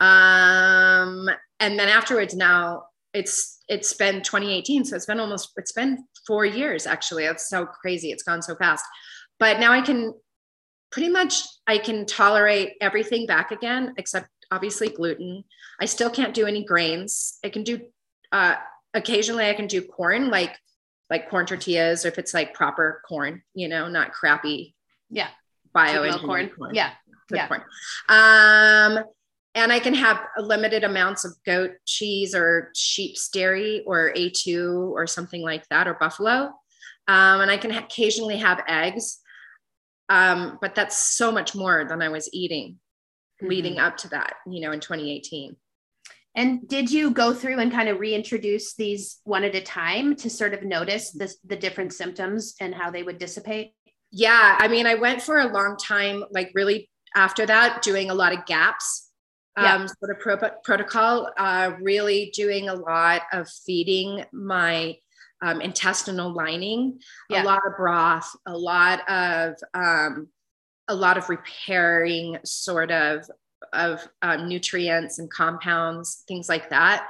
Um 0.00 1.28
and 1.60 1.78
then 1.78 1.88
afterwards 1.90 2.34
now 2.34 2.84
it's 3.14 3.62
it's 3.68 3.92
been 3.92 4.22
2018 4.22 4.84
so 4.84 4.96
it's 4.96 5.06
been 5.06 5.20
almost 5.20 5.52
it's 5.56 5.72
been 5.72 6.04
four 6.26 6.44
years 6.44 6.86
actually 6.86 7.24
that's 7.24 7.48
so 7.48 7.66
crazy 7.66 8.10
it's 8.10 8.22
gone 8.22 8.42
so 8.42 8.54
fast 8.56 8.84
but 9.42 9.58
now 9.58 9.72
I 9.72 9.80
can 9.80 10.14
pretty 10.92 11.08
much 11.08 11.42
I 11.66 11.78
can 11.78 12.06
tolerate 12.06 12.74
everything 12.80 13.26
back 13.26 13.50
again 13.50 13.92
except 13.96 14.28
obviously 14.52 14.88
gluten. 14.88 15.42
I 15.80 15.86
still 15.86 16.10
can't 16.10 16.32
do 16.32 16.46
any 16.46 16.64
grains. 16.64 17.40
I 17.44 17.48
can 17.48 17.64
do 17.64 17.80
uh, 18.30 18.54
occasionally 18.94 19.48
I 19.48 19.54
can 19.54 19.66
do 19.66 19.82
corn 19.82 20.30
like 20.30 20.56
like 21.10 21.28
corn 21.28 21.44
tortillas 21.44 22.04
or 22.04 22.08
if 22.08 22.18
it's 22.18 22.32
like 22.32 22.54
proper 22.54 23.02
corn, 23.08 23.42
you 23.52 23.66
know, 23.66 23.88
not 23.88 24.12
crappy. 24.12 24.76
Yeah. 25.10 25.28
Bio 25.74 26.18
corn. 26.18 26.50
corn. 26.50 26.74
Yeah. 26.74 26.90
Good 27.28 27.36
yeah. 27.36 27.48
Corn. 27.48 27.62
Um 28.08 29.04
and 29.54 29.72
I 29.72 29.80
can 29.80 29.94
have 29.94 30.18
limited 30.38 30.82
amounts 30.82 31.24
of 31.24 31.36
goat 31.44 31.72
cheese 31.86 32.34
or 32.34 32.70
sheep's 32.74 33.28
dairy 33.28 33.82
or 33.86 34.12
A2 34.16 34.90
or 34.90 35.06
something 35.06 35.42
like 35.42 35.68
that 35.68 35.86
or 35.86 35.94
buffalo. 35.94 36.52
Um, 37.08 37.40
and 37.40 37.50
I 37.50 37.58
can 37.58 37.72
occasionally 37.72 38.38
have 38.38 38.62
eggs. 38.66 39.18
Um, 40.08 40.58
but 40.60 40.74
that's 40.74 40.96
so 40.96 41.30
much 41.30 41.54
more 41.54 41.84
than 41.84 42.02
I 42.02 42.08
was 42.08 42.30
eating 42.32 42.78
mm-hmm. 43.42 43.48
leading 43.48 43.78
up 43.78 43.96
to 43.98 44.08
that, 44.10 44.34
you 44.46 44.60
know, 44.60 44.72
in 44.72 44.80
2018. 44.80 45.56
And 46.34 46.66
did 46.66 46.90
you 46.90 47.10
go 47.10 47.34
through 47.34 47.58
and 47.58 47.70
kind 47.70 47.90
of 47.90 48.00
reintroduce 48.00 48.74
these 48.74 49.20
one 49.24 49.44
at 49.44 49.54
a 49.54 49.60
time 49.60 50.16
to 50.16 50.30
sort 50.30 50.54
of 50.54 50.62
notice 50.62 51.10
the, 51.10 51.32
the 51.44 51.56
different 51.56 51.92
symptoms 51.92 52.54
and 52.58 52.74
how 52.74 52.90
they 52.90 53.02
would 53.02 53.18
dissipate? 53.18 53.72
Yeah. 54.10 54.56
I 54.58 54.68
mean, 54.68 54.86
I 54.86 54.94
went 54.94 55.20
for 55.20 55.40
a 55.40 55.52
long 55.52 55.76
time, 55.76 56.24
like 56.30 56.50
really 56.54 56.88
after 57.14 57.44
that, 57.44 57.82
doing 57.82 58.08
a 58.08 58.14
lot 58.14 58.32
of 58.32 58.46
gaps 58.46 59.11
yeah. 59.56 59.74
um, 59.74 59.88
sort 59.88 60.10
of 60.10 60.20
pro- 60.20 60.50
protocol, 60.64 61.30
uh, 61.36 61.72
really 61.80 62.32
doing 62.34 62.68
a 62.68 62.74
lot 62.74 63.22
of 63.32 63.48
feeding 63.48 64.24
my 64.32 64.96
um, 65.42 65.60
intestinal 65.60 66.32
lining, 66.32 67.00
yeah. 67.28 67.42
a 67.42 67.44
lot 67.44 67.60
of 67.66 67.76
broth, 67.76 68.30
a 68.46 68.56
lot 68.56 69.08
of 69.10 69.56
um, 69.74 70.28
a 70.88 70.94
lot 70.94 71.18
of 71.18 71.28
repairing 71.28 72.38
sort 72.44 72.90
of 72.90 73.28
of 73.72 74.06
um, 74.22 74.48
nutrients 74.48 75.18
and 75.18 75.30
compounds, 75.30 76.24
things 76.28 76.48
like 76.48 76.70
that, 76.70 77.08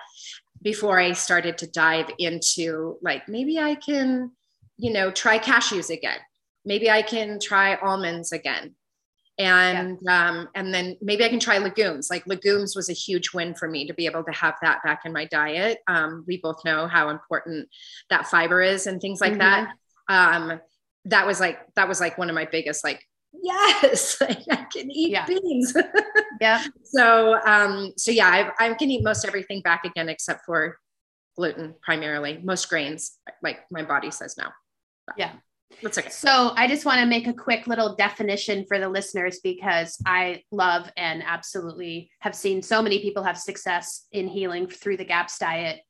before 0.62 0.98
I 0.98 1.12
started 1.12 1.59
to 1.59 1.66
dive 1.66 2.11
into 2.18 2.98
like 3.02 3.28
maybe 3.28 3.59
I 3.59 3.74
can, 3.74 4.31
you 4.78 4.92
know, 4.92 5.11
try 5.11 5.38
cashews 5.38 5.90
again. 5.90 6.18
Maybe 6.64 6.90
I 6.90 7.02
can 7.02 7.40
try 7.40 7.74
almonds 7.76 8.33
again 8.33 8.74
and 9.38 9.99
yeah. 10.03 10.29
um, 10.29 10.49
and 10.55 10.73
then 10.73 10.97
maybe 11.01 11.25
I 11.25 11.29
can 11.29 11.40
try 11.40 11.59
legumes. 11.59 12.09
Like 12.11 12.27
legumes 12.27 12.77
was 12.77 12.90
a 12.90 12.95
huge 12.95 13.33
win 13.33 13.55
for 13.55 13.68
me 13.68 13.87
to 13.87 13.95
be 13.95 14.07
able 14.07 14.25
to 14.25 14.33
have 14.33 14.55
that 14.62 14.83
back 14.85 15.03
in 15.05 15.12
my 15.12 15.25
diet. 15.27 15.79
Um, 15.88 16.25
we 16.27 16.38
both 16.38 16.64
know 16.64 16.87
how 16.87 17.09
important 17.09 17.68
that 18.11 18.27
fiber 18.27 18.61
is 18.61 18.87
and 18.87 19.01
things 19.01 19.21
like 19.21 19.33
mm-hmm. 19.33 19.40
that. 19.40 19.75
Um, 20.09 20.61
that 21.07 21.27
was 21.27 21.40
like 21.40 21.59
that 21.75 21.88
was 21.88 22.01
like 22.01 22.18
one 22.18 22.29
of 22.29 22.35
my 22.35 22.45
biggest 22.45 22.85
like 22.85 23.03
yes 23.42 24.21
like 24.21 24.42
I 24.51 24.66
can 24.73 24.90
eat 24.90 25.11
yeah. 25.11 25.27
beans. 25.27 25.75
yeah. 26.40 26.62
So 26.85 27.40
um, 27.47 27.92
so 27.97 28.11
yeah, 28.11 28.29
I, 28.29 28.66
I 28.66 28.75
can 28.75 28.90
eat 28.90 29.03
most 29.03 29.25
everything 29.25 29.62
back 29.62 29.85
again 29.85 30.09
except 30.09 30.45
for 30.45 30.79
gluten 31.37 31.75
primarily. 31.83 32.38
Most 32.42 32.68
grains, 32.68 33.18
like 33.42 33.61
my 33.71 33.83
body 33.83 34.11
says 34.11 34.37
no. 34.37 34.49
Yeah. 35.16 35.33
That's 35.83 35.99
okay. 35.99 36.11
So 36.11 36.53
I 36.57 36.67
just 36.69 36.85
want 36.85 37.01
to 37.01 37.07
make 37.07 37.27
a 37.27 37.33
quick 37.33 37.67
little 37.67 37.97
definition 37.97 38.65
for 38.67 38.79
the 38.79 38.89
listeners 38.89 39.41
because 39.43 39.97
I 40.07 40.43
love 40.51 40.91
and 40.97 41.23
absolutely 41.25 42.11
have 42.21 42.35
seen 42.35 42.63
so 42.63 42.83
many 42.83 43.01
people 43.01 43.23
have 43.23 43.39
success 43.39 44.07
in 44.13 44.29
healing 44.29 44.67
through 44.67 44.97
the 44.97 45.05
GAPS 45.05 45.39
diet, 45.39 45.81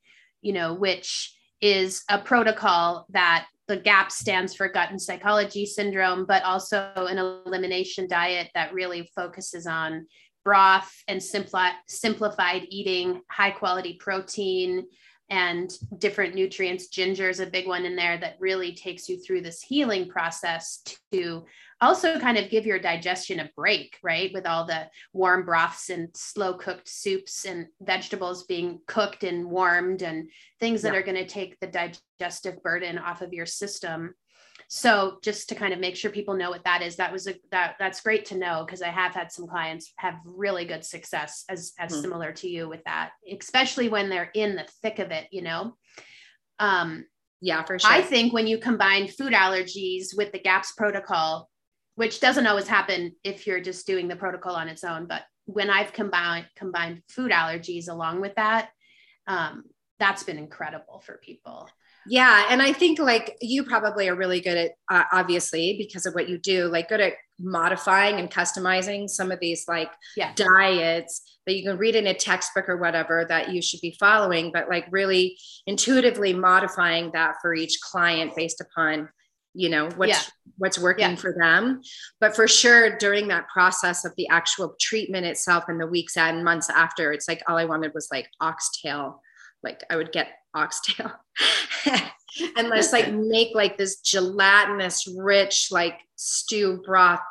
you 0.41 0.53
know, 0.53 0.73
which 0.73 1.35
is 1.61 2.03
a 2.09 2.19
protocol 2.19 3.05
that 3.09 3.47
the 3.67 3.77
GAP 3.77 4.11
stands 4.11 4.53
for 4.53 4.67
gut 4.67 4.89
and 4.89 5.01
psychology 5.01 5.65
syndrome, 5.65 6.25
but 6.25 6.43
also 6.43 6.91
an 6.95 7.17
elimination 7.17 8.07
diet 8.07 8.49
that 8.53 8.73
really 8.73 9.09
focuses 9.15 9.65
on 9.65 10.05
broth 10.43 10.93
and 11.07 11.21
simpli- 11.21 11.71
simplified 11.87 12.63
eating, 12.69 13.21
high 13.29 13.51
quality 13.51 13.93
protein, 13.99 14.85
and 15.29 15.71
different 15.97 16.35
nutrients. 16.35 16.87
Ginger 16.87 17.29
is 17.29 17.39
a 17.39 17.45
big 17.45 17.67
one 17.67 17.85
in 17.85 17.95
there 17.95 18.17
that 18.17 18.37
really 18.39 18.73
takes 18.73 19.07
you 19.09 19.19
through 19.19 19.41
this 19.41 19.61
healing 19.61 20.07
process 20.07 20.83
to 21.11 21.45
also 21.81 22.19
kind 22.19 22.37
of 22.37 22.49
give 22.49 22.65
your 22.65 22.79
digestion 22.79 23.39
a 23.39 23.49
break, 23.55 23.97
right? 24.03 24.31
With 24.33 24.45
all 24.45 24.65
the 24.65 24.87
warm 25.11 25.43
broths 25.43 25.89
and 25.89 26.09
slow 26.15 26.53
cooked 26.53 26.87
soups 26.87 27.45
and 27.45 27.67
vegetables 27.81 28.43
being 28.43 28.79
cooked 28.87 29.23
and 29.23 29.49
warmed 29.49 30.01
and 30.01 30.29
things 30.59 30.81
that 30.81 30.93
yeah. 30.93 30.99
are 30.99 31.03
going 31.03 31.17
to 31.17 31.27
take 31.27 31.59
the 31.59 31.91
digestive 32.19 32.61
burden 32.63 32.97
off 32.97 33.21
of 33.21 33.33
your 33.33 33.45
system 33.45 34.13
so 34.75 35.19
just 35.21 35.49
to 35.49 35.53
kind 35.53 35.71
of 35.71 35.79
make 35.79 35.95
sure 35.95 36.09
people 36.09 36.33
know 36.33 36.49
what 36.49 36.63
that 36.63 36.81
is 36.81 36.95
that 36.95 37.11
was 37.11 37.27
a 37.27 37.35
that 37.51 37.75
that's 37.77 38.01
great 38.01 38.25
to 38.25 38.35
know 38.35 38.63
because 38.65 38.81
i 38.81 38.87
have 38.87 39.13
had 39.13 39.31
some 39.31 39.45
clients 39.45 39.93
have 39.97 40.15
really 40.25 40.65
good 40.65 40.83
success 40.83 41.45
as 41.47 41.73
as 41.77 41.91
mm-hmm. 41.91 42.01
similar 42.01 42.31
to 42.31 42.49
you 42.49 42.67
with 42.67 42.83
that 42.85 43.11
especially 43.31 43.87
when 43.87 44.09
they're 44.09 44.31
in 44.33 44.55
the 44.55 44.65
thick 44.81 44.97
of 44.97 45.11
it 45.11 45.27
you 45.31 45.43
know? 45.43 45.75
Um 46.57 47.05
yeah 47.39 47.63
for 47.63 47.77
sure. 47.77 47.91
i 47.91 48.01
think 48.01 48.33
when 48.33 48.47
you 48.47 48.57
combine 48.57 49.07
food 49.07 49.33
allergies 49.33 50.17
with 50.17 50.31
the 50.31 50.39
gaps 50.39 50.71
protocol 50.71 51.51
which 51.93 52.19
doesn't 52.19 52.47
always 52.47 52.67
happen 52.67 53.11
if 53.23 53.45
you're 53.45 53.61
just 53.61 53.85
doing 53.85 54.07
the 54.07 54.15
protocol 54.15 54.55
on 54.55 54.69
its 54.69 54.83
own 54.83 55.05
but 55.05 55.21
when 55.45 55.69
i've 55.69 55.93
combined 55.93 56.47
combined 56.55 57.03
food 57.09 57.31
allergies 57.31 57.89
along 57.89 58.21
with 58.21 58.33
that 58.37 58.69
um, 59.27 59.65
that's 59.99 60.23
been 60.23 60.39
incredible 60.39 60.99
for 60.99 61.17
people 61.17 61.69
yeah. 62.07 62.45
And 62.49 62.61
I 62.61 62.73
think 62.73 62.99
like 62.99 63.37
you 63.41 63.63
probably 63.63 64.09
are 64.09 64.15
really 64.15 64.41
good 64.41 64.57
at, 64.57 64.71
uh, 64.89 65.03
obviously, 65.11 65.77
because 65.77 66.05
of 66.05 66.13
what 66.13 66.29
you 66.29 66.37
do, 66.37 66.67
like 66.67 66.89
good 66.89 67.01
at 67.01 67.13
modifying 67.39 68.19
and 68.19 68.29
customizing 68.29 69.09
some 69.09 69.31
of 69.31 69.39
these 69.39 69.65
like 69.67 69.91
yeah. 70.15 70.33
diets 70.35 71.39
that 71.45 71.55
you 71.55 71.63
can 71.63 71.77
read 71.77 71.95
in 71.95 72.07
a 72.07 72.13
textbook 72.13 72.69
or 72.69 72.77
whatever 72.77 73.25
that 73.27 73.51
you 73.51 73.61
should 73.61 73.81
be 73.81 73.95
following, 73.99 74.51
but 74.51 74.69
like 74.69 74.85
really 74.91 75.37
intuitively 75.67 76.33
modifying 76.33 77.11
that 77.13 77.35
for 77.41 77.53
each 77.53 77.79
client 77.81 78.35
based 78.35 78.61
upon 78.61 79.09
you 79.53 79.69
know 79.69 79.87
what's 79.97 80.09
yeah. 80.09 80.21
what's 80.57 80.79
working 80.79 81.11
yeah. 81.11 81.15
for 81.15 81.33
them 81.37 81.79
but 82.19 82.35
for 82.35 82.47
sure 82.47 82.97
during 82.97 83.27
that 83.27 83.47
process 83.49 84.03
of 84.03 84.11
the 84.17 84.27
actual 84.29 84.75
treatment 84.79 85.25
itself 85.25 85.65
and 85.67 85.79
the 85.79 85.85
weeks 85.85 86.17
and 86.17 86.43
months 86.43 86.69
after 86.69 87.11
it's 87.11 87.27
like 87.27 87.41
all 87.47 87.57
i 87.57 87.65
wanted 87.65 87.93
was 87.93 88.07
like 88.11 88.27
oxtail 88.41 89.21
like 89.63 89.83
i 89.89 89.95
would 89.95 90.11
get 90.11 90.27
oxtail 90.55 91.11
and 92.57 92.69
let's 92.69 92.93
like 92.93 93.11
make 93.11 93.55
like 93.55 93.77
this 93.77 93.99
gelatinous 94.01 95.07
rich 95.17 95.69
like 95.71 95.99
stew 96.15 96.81
broth 96.85 97.21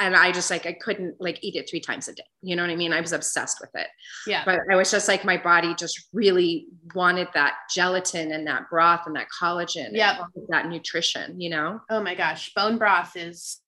and 0.00 0.16
I 0.16 0.32
just 0.32 0.50
like 0.50 0.66
I 0.66 0.72
couldn't 0.72 1.20
like 1.20 1.38
eat 1.42 1.54
it 1.54 1.68
three 1.68 1.80
times 1.80 2.08
a 2.08 2.14
day. 2.14 2.24
You 2.42 2.56
know 2.56 2.62
what 2.62 2.70
I 2.70 2.76
mean? 2.76 2.92
I 2.92 3.00
was 3.00 3.12
obsessed 3.12 3.58
with 3.60 3.70
it. 3.74 3.86
Yeah. 4.26 4.42
But 4.44 4.60
I 4.70 4.76
was 4.76 4.90
just 4.90 5.06
like 5.06 5.24
my 5.24 5.36
body 5.36 5.74
just 5.74 6.08
really 6.12 6.66
wanted 6.94 7.28
that 7.34 7.54
gelatin 7.72 8.32
and 8.32 8.46
that 8.46 8.68
broth 8.68 9.02
and 9.06 9.14
that 9.14 9.28
collagen. 9.40 9.90
Yeah. 9.92 10.24
That 10.48 10.68
nutrition, 10.68 11.40
you 11.40 11.50
know? 11.50 11.80
Oh 11.90 12.02
my 12.02 12.14
gosh. 12.14 12.52
Bone 12.54 12.76
broth 12.76 13.16
is 13.16 13.60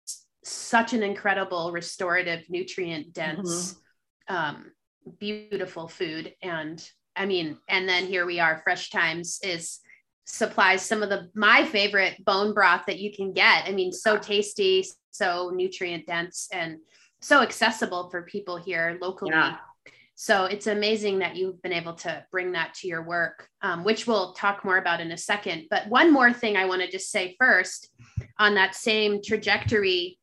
such 0.44 0.92
an 0.92 1.03
incredible 1.03 1.70
restorative, 1.70 2.42
nutrient 2.49 3.12
dense, 3.12 3.77
mm-hmm. 4.29 4.35
um, 4.37 4.72
beautiful 5.20 5.87
food. 5.87 6.35
And 6.42 6.85
I 7.16 7.26
mean, 7.26 7.59
and 7.68 7.88
then 7.88 8.07
here 8.07 8.26
we 8.26 8.40
are, 8.40 8.61
Fresh 8.62 8.90
Thymes 8.90 9.40
is 9.42 9.81
supplies 10.26 10.83
some 10.85 11.02
of 11.02 11.09
the 11.09 11.31
my 11.35 11.64
favorite 11.64 12.22
bone 12.24 12.52
broth 12.52 12.83
that 12.87 12.98
you 12.98 13.12
can 13.12 13.33
get. 13.33 13.64
I 13.66 13.72
mean, 13.72 13.92
so 13.92 14.18
tasty, 14.18 14.87
so 15.11 15.50
nutrient 15.55 16.07
dense, 16.07 16.48
and 16.52 16.79
so 17.20 17.42
accessible 17.42 18.11
for 18.11 18.22
people 18.22 18.57
here 18.57 18.98
locally. 19.00 19.31
Yeah. 19.31 19.57
So 20.18 20.46
it's 20.46 20.66
amazing 20.66 21.18
that 21.18 21.37
you've 21.37 21.61
been 21.61 21.74
able 21.74 21.92
to 21.94 22.24
bring 22.33 22.52
that 22.52 22.72
to 22.74 22.88
your 22.88 23.02
work, 23.02 23.48
um, 23.61 23.85
which 23.85 24.07
we'll 24.07 24.33
talk 24.33 24.64
more 24.64 24.79
about 24.79 25.00
in 25.00 25.12
a 25.12 25.16
second. 25.16 25.66
But 25.68 25.88
one 25.88 26.11
more 26.11 26.33
thing 26.33 26.57
I 26.57 26.64
want 26.64 26.81
to 26.81 26.90
just 26.90 27.11
say 27.11 27.37
first 27.38 27.90
on 28.38 28.55
that 28.55 28.74
same 28.74 29.20
trajectory, 29.22 30.18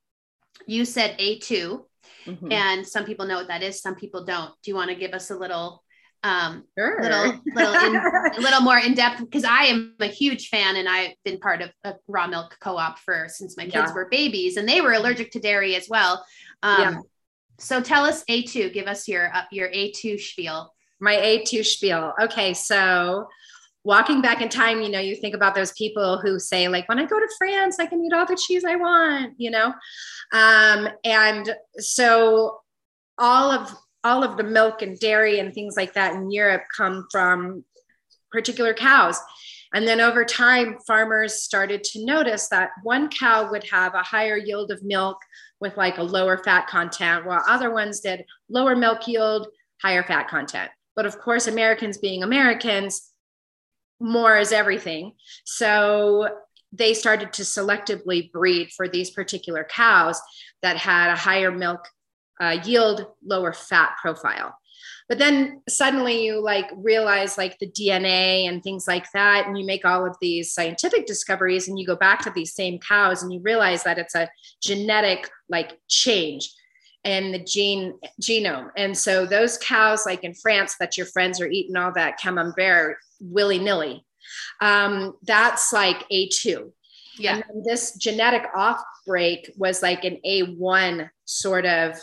you 0.65 0.86
said 0.86 1.15
A2, 1.19 1.84
mm-hmm. 2.25 2.51
and 2.51 2.88
some 2.88 3.06
people 3.06 3.27
know 3.27 3.36
what 3.36 3.49
that 3.49 3.62
is, 3.62 3.82
some 3.82 3.93
people 3.93 4.25
don't. 4.25 4.51
Do 4.63 4.71
you 4.71 4.75
want 4.75 4.89
to 4.89 4.95
give 4.95 5.13
us 5.13 5.29
a 5.29 5.38
little 5.38 5.84
um, 6.23 6.63
sure. 6.77 7.01
little 7.01 7.41
little 7.53 7.73
in, 7.73 7.95
a 7.95 8.39
little 8.39 8.62
more 8.62 8.77
in 8.77 8.93
depth 8.93 9.19
because 9.19 9.43
I 9.43 9.65
am 9.65 9.95
a 9.99 10.07
huge 10.07 10.47
fan 10.47 10.77
and 10.77 10.88
I've 10.88 11.13
been 11.25 11.39
part 11.39 11.62
of 11.62 11.71
a 11.83 11.95
raw 12.07 12.27
milk 12.27 12.57
co-op 12.62 12.97
for 12.99 13.27
since 13.29 13.57
my 13.57 13.63
kids 13.63 13.75
yeah. 13.75 13.93
were 13.93 14.07
babies 14.09 14.57
and 14.57 14.67
they 14.67 14.81
were 14.81 14.93
allergic 14.93 15.31
to 15.31 15.39
dairy 15.39 15.75
as 15.75 15.89
well. 15.89 16.25
Um, 16.62 16.81
yeah. 16.81 16.97
So 17.59 17.81
tell 17.81 18.05
us 18.05 18.23
A2. 18.29 18.73
Give 18.73 18.88
us 18.88 19.07
your 19.07 19.36
uh, 19.36 19.43
your 19.51 19.69
A2 19.69 20.19
spiel. 20.19 20.73
My 20.99 21.15
A2 21.15 21.65
spiel. 21.65 22.13
Okay, 22.21 22.53
so 22.53 23.27
walking 23.83 24.21
back 24.21 24.41
in 24.41 24.47
time, 24.47 24.81
you 24.81 24.89
know, 24.89 24.99
you 24.99 25.15
think 25.15 25.36
about 25.36 25.55
those 25.55 25.73
people 25.73 26.17
who 26.17 26.39
say 26.39 26.69
like, 26.69 26.88
when 26.88 26.99
I 26.99 27.05
go 27.05 27.19
to 27.19 27.27
France, 27.38 27.77
I 27.79 27.86
can 27.86 28.03
eat 28.03 28.13
all 28.13 28.25
the 28.25 28.39
cheese 28.41 28.63
I 28.63 28.75
want, 28.77 29.33
you 29.38 29.51
know, 29.51 29.73
um, 30.31 30.88
and 31.03 31.53
so 31.79 32.62
all 33.17 33.51
of 33.51 33.75
all 34.03 34.23
of 34.23 34.37
the 34.37 34.43
milk 34.43 34.81
and 34.81 34.99
dairy 34.99 35.39
and 35.39 35.53
things 35.53 35.75
like 35.77 35.93
that 35.93 36.15
in 36.15 36.31
Europe 36.31 36.63
come 36.75 37.07
from 37.11 37.63
particular 38.31 38.73
cows. 38.73 39.19
And 39.73 39.87
then 39.87 40.01
over 40.01 40.23
time, 40.23 40.77
farmers 40.85 41.41
started 41.41 41.83
to 41.85 42.05
notice 42.05 42.47
that 42.49 42.71
one 42.83 43.09
cow 43.09 43.49
would 43.49 43.63
have 43.69 43.95
a 43.95 44.03
higher 44.03 44.37
yield 44.37 44.71
of 44.71 44.83
milk 44.83 45.17
with 45.59 45.77
like 45.77 45.97
a 45.97 46.03
lower 46.03 46.37
fat 46.37 46.67
content, 46.67 47.25
while 47.25 47.41
other 47.47 47.71
ones 47.71 48.01
did 48.01 48.25
lower 48.49 48.75
milk 48.75 49.07
yield, 49.07 49.47
higher 49.81 50.03
fat 50.03 50.27
content. 50.27 50.69
But 50.95 51.05
of 51.05 51.17
course, 51.17 51.47
Americans 51.47 51.97
being 51.97 52.21
Americans, 52.21 53.09
more 53.99 54.37
is 54.37 54.51
everything. 54.51 55.13
So 55.45 56.29
they 56.71 56.93
started 56.93 57.33
to 57.33 57.43
selectively 57.43 58.31
breed 58.31 58.69
for 58.75 58.87
these 58.87 59.11
particular 59.11 59.63
cows 59.63 60.21
that 60.61 60.77
had 60.77 61.11
a 61.11 61.15
higher 61.15 61.51
milk 61.51 61.87
uh, 62.41 62.58
yield 62.63 63.06
lower 63.24 63.54
fat 63.54 63.96
profile. 64.02 64.58
But 65.10 65.19
then 65.19 65.62
suddenly 65.67 66.26
you 66.26 66.41
like 66.41 66.69
realize 66.76 67.38
like 67.38 67.60
the 67.60 67.69
dna 67.69 68.48
and 68.48 68.63
things 68.63 68.88
like 68.88 69.06
that 69.13 69.46
and 69.46 69.58
you 69.58 69.65
make 69.65 69.86
all 69.86 70.06
of 70.06 70.15
these 70.22 70.54
scientific 70.54 71.06
discoveries 71.06 71.67
and 71.67 71.78
you 71.78 71.86
go 71.86 71.96
back 71.96 72.22
to 72.24 72.32
these 72.32 72.54
same 72.54 72.80
cows 72.80 73.22
and 73.22 73.32
you 73.32 73.41
realize 73.41 73.84
that 73.84 73.98
it's 73.98 74.15
a 74.15 74.30
genetic 74.62 75.30
like 75.50 75.80
change 75.89 76.52
in 77.04 77.34
the 77.34 77.39
gene 77.39 77.93
genome. 78.22 78.69
And 78.78 78.98
so 78.98 79.26
those 79.26 79.58
cows 79.58 80.06
like 80.06 80.24
in 80.24 80.34
france 80.34 80.78
that 80.80 80.98
your 80.98 81.06
friends 81.08 81.41
are 81.41 81.50
eating 81.50 81.76
all 81.76 81.91
that 81.93 82.17
camembert 82.17 82.98
willy-nilly 83.19 84.06
um, 84.62 85.15
that's 85.24 85.74
like 85.74 86.08
a2 86.10 86.72
yeah. 87.17 87.41
And 87.50 87.63
this 87.63 87.96
genetic 87.96 88.48
off 88.56 88.84
break 89.06 89.52
was 89.58 89.82
like 89.82 90.04
an 90.04 90.17
a1 90.26 91.10
sort 91.26 91.65
of 91.65 91.98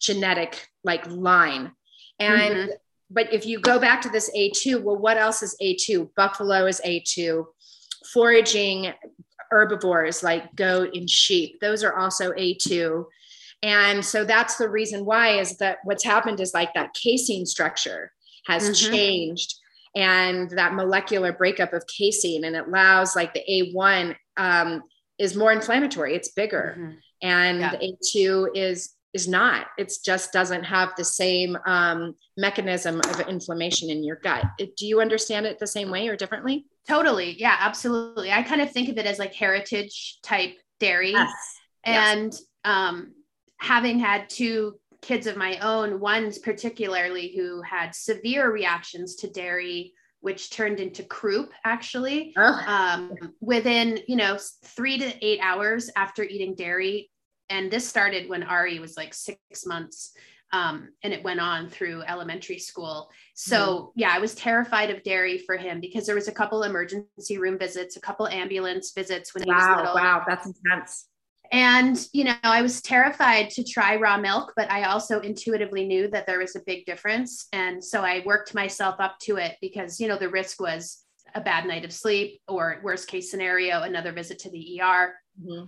genetic 0.00 0.68
like 0.84 1.06
line. 1.10 1.72
And 2.18 2.54
mm-hmm. 2.54 2.70
but 3.10 3.32
if 3.32 3.46
you 3.46 3.60
go 3.60 3.78
back 3.78 4.00
to 4.02 4.08
this 4.08 4.30
A2, 4.36 4.82
well, 4.82 4.96
what 4.96 5.16
else 5.16 5.42
is 5.42 5.56
A2? 5.62 6.10
Buffalo 6.16 6.66
is 6.66 6.80
A2. 6.84 7.44
Foraging 8.12 8.92
herbivores 9.50 10.22
like 10.22 10.54
goat 10.56 10.90
and 10.94 11.08
sheep, 11.08 11.60
those 11.60 11.84
are 11.84 11.96
also 11.96 12.32
A2. 12.32 13.04
And 13.62 14.04
so 14.04 14.24
that's 14.24 14.56
the 14.56 14.68
reason 14.68 15.04
why 15.04 15.38
is 15.40 15.56
that 15.58 15.78
what's 15.84 16.04
happened 16.04 16.40
is 16.40 16.54
like 16.54 16.74
that 16.74 16.94
casein 16.94 17.46
structure 17.46 18.12
has 18.46 18.64
mm-hmm. 18.64 18.92
changed 18.92 19.54
and 19.94 20.50
that 20.50 20.74
molecular 20.74 21.32
breakup 21.32 21.72
of 21.72 21.84
casein 21.86 22.44
and 22.44 22.54
it 22.54 22.68
allows 22.68 23.16
like 23.16 23.32
the 23.32 23.42
A1 23.48 24.14
um, 24.36 24.82
is 25.18 25.34
more 25.34 25.52
inflammatory, 25.52 26.14
it's 26.14 26.32
bigger. 26.32 26.76
Mm-hmm. 26.78 26.96
And 27.22 27.60
yeah. 27.60 27.76
A2 27.76 28.48
is 28.54 28.92
is 29.16 29.26
not. 29.26 29.66
It 29.78 29.90
just 30.04 30.32
doesn't 30.32 30.64
have 30.64 30.90
the 30.96 31.04
same 31.04 31.56
um, 31.66 32.14
mechanism 32.36 33.00
of 33.00 33.20
inflammation 33.20 33.88
in 33.90 34.04
your 34.04 34.16
gut. 34.16 34.44
Do 34.58 34.86
you 34.86 35.00
understand 35.00 35.46
it 35.46 35.58
the 35.58 35.66
same 35.66 35.90
way 35.90 36.06
or 36.06 36.16
differently? 36.16 36.66
Totally. 36.86 37.34
Yeah, 37.40 37.56
absolutely. 37.58 38.30
I 38.30 38.42
kind 38.42 38.60
of 38.60 38.70
think 38.70 38.88
of 38.90 38.98
it 38.98 39.06
as 39.06 39.18
like 39.18 39.34
heritage 39.34 40.18
type 40.22 40.54
dairy. 40.78 41.12
Yes. 41.12 41.32
And 41.84 42.32
yes. 42.32 42.42
Um, 42.64 43.14
having 43.58 43.98
had 43.98 44.28
two 44.28 44.78
kids 45.00 45.26
of 45.26 45.36
my 45.36 45.58
own, 45.58 46.00
one's 46.00 46.38
particularly 46.38 47.34
who 47.36 47.62
had 47.62 47.94
severe 47.94 48.50
reactions 48.50 49.16
to 49.16 49.30
dairy, 49.30 49.94
which 50.20 50.50
turned 50.50 50.80
into 50.80 51.02
croup 51.04 51.52
actually. 51.64 52.34
Oh. 52.36 52.64
Um, 52.66 53.32
within, 53.40 54.00
you 54.08 54.16
know, 54.16 54.36
three 54.64 54.98
to 54.98 55.24
eight 55.24 55.40
hours 55.42 55.90
after 55.96 56.22
eating 56.22 56.54
dairy. 56.54 57.10
And 57.50 57.70
this 57.70 57.88
started 57.88 58.28
when 58.28 58.42
Ari 58.42 58.78
was 58.78 58.96
like 58.96 59.14
six 59.14 59.66
months. 59.66 60.12
Um, 60.52 60.90
and 61.02 61.12
it 61.12 61.24
went 61.24 61.40
on 61.40 61.68
through 61.68 62.02
elementary 62.02 62.58
school. 62.58 63.10
So 63.34 63.56
mm. 63.58 63.92
yeah, 63.96 64.10
I 64.12 64.20
was 64.20 64.34
terrified 64.34 64.90
of 64.90 65.02
dairy 65.02 65.38
for 65.38 65.56
him 65.56 65.80
because 65.80 66.06
there 66.06 66.14
was 66.14 66.28
a 66.28 66.32
couple 66.32 66.62
emergency 66.62 67.36
room 67.38 67.58
visits, 67.58 67.96
a 67.96 68.00
couple 68.00 68.28
ambulance 68.28 68.92
visits 68.94 69.34
when 69.34 69.42
he 69.42 69.50
wow, 69.50 69.56
was 69.56 69.76
little. 69.78 69.94
Wow, 69.96 70.24
that's 70.26 70.46
intense. 70.46 71.08
And, 71.52 72.08
you 72.12 72.24
know, 72.24 72.34
I 72.42 72.62
was 72.62 72.80
terrified 72.82 73.50
to 73.50 73.64
try 73.64 73.96
raw 73.96 74.18
milk, 74.18 74.52
but 74.56 74.70
I 74.70 74.84
also 74.84 75.20
intuitively 75.20 75.86
knew 75.86 76.08
that 76.08 76.26
there 76.26 76.38
was 76.38 76.56
a 76.56 76.62
big 76.66 76.86
difference. 76.86 77.46
And 77.52 77.82
so 77.82 78.02
I 78.02 78.22
worked 78.24 78.54
myself 78.54 78.96
up 78.98 79.18
to 79.22 79.36
it 79.36 79.56
because, 79.60 80.00
you 80.00 80.08
know, 80.08 80.18
the 80.18 80.28
risk 80.28 80.60
was 80.60 81.04
a 81.34 81.40
bad 81.40 81.66
night 81.66 81.84
of 81.84 81.92
sleep 81.92 82.40
or 82.48 82.80
worst 82.82 83.08
case 83.08 83.30
scenario, 83.30 83.82
another 83.82 84.12
visit 84.12 84.38
to 84.40 84.50
the 84.50 84.80
ER. 84.80 85.14
Mm-hmm. 85.40 85.66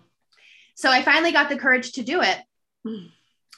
So 0.78 0.92
I 0.92 1.02
finally 1.02 1.32
got 1.32 1.48
the 1.48 1.58
courage 1.58 1.90
to 1.94 2.04
do 2.04 2.22
it 2.22 2.38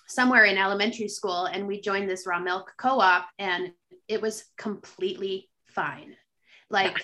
somewhere 0.08 0.46
in 0.46 0.56
elementary 0.56 1.08
school. 1.08 1.44
And 1.44 1.66
we 1.66 1.78
joined 1.78 2.08
this 2.08 2.26
raw 2.26 2.40
milk 2.40 2.72
co 2.78 2.98
op 2.98 3.28
and 3.38 3.72
it 4.08 4.22
was 4.22 4.46
completely 4.56 5.50
fine. 5.66 6.16
Like, 6.70 6.96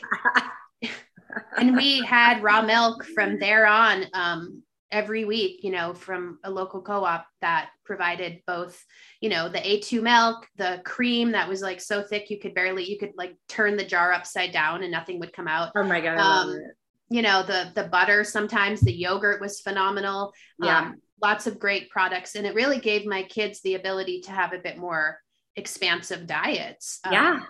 and 1.58 1.76
we 1.76 2.02
had 2.02 2.42
raw 2.42 2.62
milk 2.62 3.04
from 3.04 3.38
there 3.38 3.66
on. 3.66 4.06
Um, 4.14 4.62
every 4.92 5.24
week, 5.24 5.64
you 5.64 5.70
know, 5.72 5.92
from 5.92 6.38
a 6.44 6.50
local 6.50 6.80
co-op 6.80 7.26
that 7.40 7.70
provided 7.84 8.40
both, 8.46 8.82
you 9.20 9.28
know, 9.28 9.48
the 9.48 9.58
A2 9.58 10.00
milk, 10.00 10.46
the 10.56 10.80
cream 10.84 11.32
that 11.32 11.48
was 11.48 11.60
like 11.60 11.80
so 11.80 12.04
thick 12.04 12.30
you 12.30 12.38
could 12.38 12.54
barely, 12.54 12.88
you 12.88 12.96
could 12.96 13.10
like 13.16 13.36
turn 13.48 13.76
the 13.76 13.84
jar 13.84 14.12
upside 14.12 14.52
down 14.52 14.84
and 14.84 14.92
nothing 14.92 15.18
would 15.18 15.32
come 15.32 15.48
out. 15.48 15.72
Oh 15.74 15.82
my 15.82 16.00
God. 16.00 16.18
Um, 16.18 16.60
you 17.08 17.22
know, 17.22 17.42
the 17.42 17.72
the 17.74 17.84
butter, 17.84 18.24
sometimes 18.24 18.80
the 18.80 18.92
yogurt 18.92 19.40
was 19.40 19.60
phenomenal. 19.60 20.32
Yeah. 20.62 20.78
Um, 20.78 21.02
lots 21.22 21.46
of 21.46 21.58
great 21.58 21.90
products. 21.90 22.34
And 22.34 22.46
it 22.46 22.54
really 22.54 22.78
gave 22.78 23.06
my 23.06 23.22
kids 23.22 23.60
the 23.60 23.74
ability 23.74 24.20
to 24.22 24.32
have 24.32 24.52
a 24.52 24.58
bit 24.58 24.78
more 24.78 25.18
expansive 25.54 26.26
diets. 26.26 27.00
Yeah. 27.10 27.30
Um, 27.30 27.46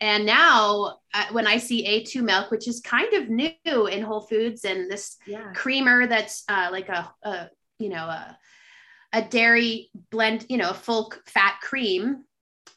and 0.00 0.26
now, 0.26 0.98
uh, 1.12 1.26
when 1.30 1.46
I 1.46 1.58
see 1.58 1.86
A2 1.86 2.22
milk, 2.22 2.50
which 2.50 2.66
is 2.66 2.80
kind 2.80 3.12
of 3.14 3.28
new 3.28 3.86
in 3.86 4.02
Whole 4.02 4.22
Foods, 4.22 4.64
and 4.64 4.90
this 4.90 5.16
yeah. 5.26 5.52
creamer 5.54 6.06
that's 6.06 6.44
uh, 6.48 6.68
like 6.72 6.88
a, 6.88 7.12
a, 7.22 7.48
you 7.78 7.88
know, 7.88 8.04
a, 8.04 8.36
a 9.12 9.22
dairy 9.22 9.90
blend, 10.10 10.46
you 10.48 10.56
know, 10.56 10.70
a 10.70 10.74
full 10.74 11.12
fat 11.26 11.58
cream 11.62 12.24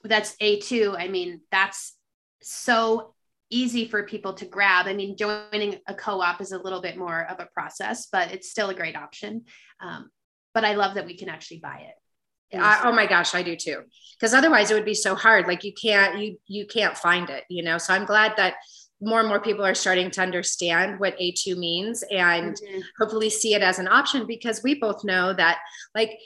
that's 0.04 0.36
A2, 0.38 0.96
I 0.98 1.08
mean, 1.08 1.42
that's 1.52 1.96
so 2.42 3.16
easy 3.50 3.88
for 3.88 4.04
people 4.04 4.34
to 4.34 4.46
grab. 4.46 4.88
I 4.88 4.94
mean, 4.94 5.18
joining 5.18 5.80
a 5.88 5.94
co 5.94 6.22
op 6.22 6.42
is 6.42 6.52
a 6.52 6.58
little 6.58 6.82
bit 6.82 6.98
more 6.98 7.26
of 7.30 7.40
a 7.40 7.48
process, 7.54 8.08
but 8.12 8.32
it's 8.32 8.50
still 8.50 8.70
a 8.70 8.76
great 8.76 8.96
option. 8.96 9.46
Um, 9.82 10.10
but 10.54 10.66
I 10.66 10.76
love 10.76 10.96
that 10.96 11.06
we 11.06 11.18
can 11.18 11.30
actually 11.30 11.60
buy 11.60 11.88
it. 11.88 11.96
I, 12.58 12.82
oh 12.86 12.94
my 12.94 13.06
gosh, 13.06 13.36
I 13.36 13.44
do 13.44 13.56
too. 13.56 13.82
Because 14.18 14.34
otherwise, 14.34 14.72
it 14.72 14.74
would 14.74 14.86
be 14.86 14.94
so 14.94 15.16
hard. 15.16 15.48
Like 15.48 15.64
you 15.64 15.74
can't 15.74 16.20
you 16.20 16.38
you 16.48 16.66
can't 16.66 16.98
find 16.98 17.30
it. 17.30 17.44
You 17.50 17.64
know. 17.64 17.78
So 17.78 17.94
I'm 17.94 18.06
glad 18.06 18.34
that 18.38 18.56
more 19.02 19.20
and 19.20 19.30
more 19.30 19.40
people 19.40 19.66
are 19.66 19.76
starting 19.76 20.10
to 20.12 20.22
understand 20.22 21.00
what 21.00 21.18
A2 21.20 21.58
means 21.58 22.04
and 22.10 22.56
mm-hmm. 22.56 22.80
hopefully 23.00 23.30
see 23.30 23.54
it 23.54 23.62
as 23.62 23.80
an 23.80 23.88
option 23.88 24.26
because 24.26 24.64
we 24.64 24.80
both 24.80 25.04
know 25.04 25.34
that 25.34 25.60
like 25.94 26.18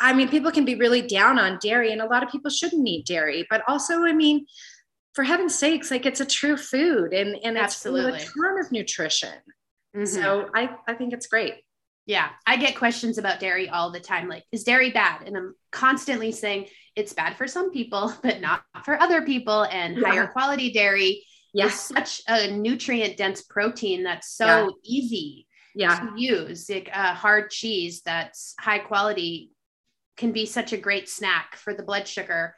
I 0.00 0.14
mean 0.14 0.28
people 0.28 0.50
can 0.50 0.64
be 0.64 0.74
really 0.76 1.02
down 1.02 1.38
on 1.38 1.58
dairy 1.60 1.92
and 1.92 2.00
a 2.00 2.06
lot 2.06 2.22
of 2.22 2.30
people 2.30 2.50
shouldn't 2.50 2.88
eat 2.88 3.06
dairy 3.06 3.46
but 3.50 3.62
also 3.68 4.02
I 4.02 4.12
mean 4.12 4.46
for 5.14 5.22
heaven's 5.22 5.54
sakes 5.54 5.90
like 5.90 6.06
it's 6.06 6.20
a 6.20 6.26
true 6.26 6.56
food 6.56 7.12
and 7.12 7.36
and 7.42 7.56
it's 7.56 7.76
Absolutely. 7.76 8.20
a 8.20 8.24
ton 8.24 8.58
of 8.60 8.70
nutrition. 8.72 9.34
Mm-hmm. 9.96 10.04
So 10.04 10.50
I 10.54 10.76
I 10.86 10.94
think 10.94 11.12
it's 11.12 11.26
great. 11.26 11.54
Yeah, 12.06 12.28
I 12.46 12.58
get 12.58 12.76
questions 12.76 13.16
about 13.16 13.40
dairy 13.40 13.70
all 13.70 13.90
the 13.90 14.00
time. 14.00 14.28
Like, 14.28 14.44
is 14.52 14.64
dairy 14.64 14.90
bad? 14.90 15.26
And 15.26 15.36
I'm 15.36 15.54
constantly 15.72 16.32
saying 16.32 16.66
it's 16.94 17.14
bad 17.14 17.36
for 17.36 17.46
some 17.48 17.70
people, 17.70 18.12
but 18.22 18.40
not 18.40 18.62
for 18.84 19.00
other 19.00 19.22
people. 19.22 19.64
And 19.64 19.96
yeah. 19.96 20.08
higher 20.08 20.26
quality 20.26 20.70
dairy 20.70 21.24
yeah. 21.54 21.66
is 21.66 21.74
such 21.74 22.20
a 22.28 22.50
nutrient 22.50 23.16
dense 23.16 23.42
protein 23.42 24.02
that's 24.02 24.30
so 24.36 24.46
yeah. 24.46 24.68
easy 24.82 25.46
yeah. 25.74 25.98
to 26.00 26.12
use. 26.20 26.68
Like 26.68 26.90
a 26.92 27.14
hard 27.14 27.50
cheese 27.50 28.02
that's 28.04 28.54
high 28.60 28.80
quality 28.80 29.50
can 30.16 30.32
be 30.32 30.44
such 30.44 30.72
a 30.72 30.76
great 30.76 31.08
snack 31.08 31.56
for 31.56 31.72
the 31.72 31.82
blood 31.82 32.06
sugar 32.06 32.54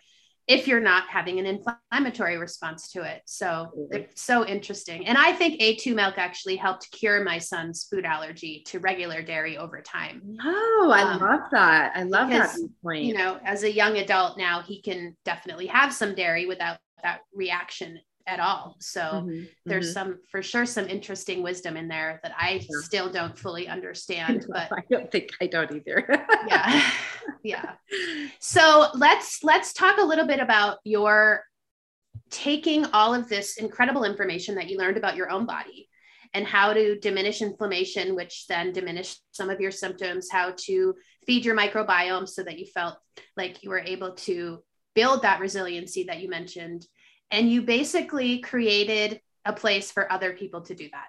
if 0.46 0.68
you're 0.68 0.80
not 0.80 1.08
having 1.08 1.40
an 1.40 1.46
inflammatory 1.46 2.38
response 2.38 2.92
to 2.92 3.02
it. 3.02 3.22
So 3.26 3.88
it's 3.90 4.22
so 4.22 4.46
interesting. 4.46 5.06
And 5.06 5.18
I 5.18 5.32
think 5.32 5.60
A2 5.60 5.94
milk 5.94 6.18
actually 6.18 6.56
helped 6.56 6.90
cure 6.92 7.24
my 7.24 7.38
son's 7.38 7.84
food 7.90 8.04
allergy 8.04 8.62
to 8.66 8.78
regular 8.78 9.22
dairy 9.22 9.58
over 9.58 9.82
time. 9.82 10.22
Oh, 10.44 10.92
I 10.94 11.02
um, 11.02 11.20
love 11.20 11.40
that. 11.50 11.92
I 11.96 12.04
love 12.04 12.28
because, 12.28 12.54
that 12.54 12.68
point. 12.82 13.04
You 13.04 13.14
know, 13.14 13.40
as 13.44 13.64
a 13.64 13.72
young 13.72 13.96
adult 13.96 14.38
now, 14.38 14.62
he 14.62 14.80
can 14.80 15.16
definitely 15.24 15.66
have 15.66 15.92
some 15.92 16.14
dairy 16.14 16.46
without 16.46 16.78
that 17.02 17.20
reaction 17.34 17.98
at 18.26 18.40
all. 18.40 18.76
So 18.80 19.00
mm-hmm, 19.00 19.44
there's 19.64 19.94
mm-hmm. 19.94 20.10
some 20.10 20.18
for 20.30 20.42
sure 20.42 20.66
some 20.66 20.88
interesting 20.88 21.42
wisdom 21.42 21.76
in 21.76 21.88
there 21.88 22.20
that 22.22 22.32
I 22.36 22.60
yeah. 22.68 22.80
still 22.82 23.10
don't 23.10 23.38
fully 23.38 23.68
understand. 23.76 24.46
But 24.48 24.72
I 24.72 24.82
don't 24.90 25.10
think 25.10 25.30
I 25.40 25.46
don't 25.46 25.72
either. 25.72 26.26
yeah. 26.46 26.90
Yeah. 27.42 27.74
So 28.40 28.88
let's 28.94 29.44
let's 29.44 29.72
talk 29.72 29.98
a 29.98 30.04
little 30.04 30.26
bit 30.26 30.40
about 30.40 30.78
your 30.82 31.44
taking 32.30 32.84
all 32.86 33.14
of 33.14 33.28
this 33.28 33.56
incredible 33.56 34.02
information 34.02 34.56
that 34.56 34.68
you 34.68 34.78
learned 34.78 34.96
about 34.96 35.14
your 35.14 35.30
own 35.30 35.46
body 35.46 35.88
and 36.34 36.44
how 36.44 36.72
to 36.72 36.98
diminish 36.98 37.42
inflammation, 37.42 38.16
which 38.16 38.46
then 38.48 38.72
diminished 38.72 39.20
some 39.30 39.48
of 39.48 39.60
your 39.60 39.70
symptoms, 39.70 40.28
how 40.30 40.54
to 40.56 40.94
feed 41.24 41.44
your 41.44 41.56
microbiome 41.56 42.28
so 42.28 42.42
that 42.42 42.58
you 42.58 42.66
felt 42.66 42.98
like 43.36 43.62
you 43.62 43.70
were 43.70 43.78
able 43.78 44.14
to 44.14 44.62
build 44.94 45.22
that 45.22 45.40
resiliency 45.40 46.04
that 46.04 46.20
you 46.20 46.28
mentioned 46.28 46.84
and 47.30 47.50
you 47.50 47.62
basically 47.62 48.40
created 48.40 49.20
a 49.44 49.52
place 49.52 49.90
for 49.90 50.10
other 50.12 50.32
people 50.32 50.60
to 50.62 50.74
do 50.74 50.88
that 50.90 51.06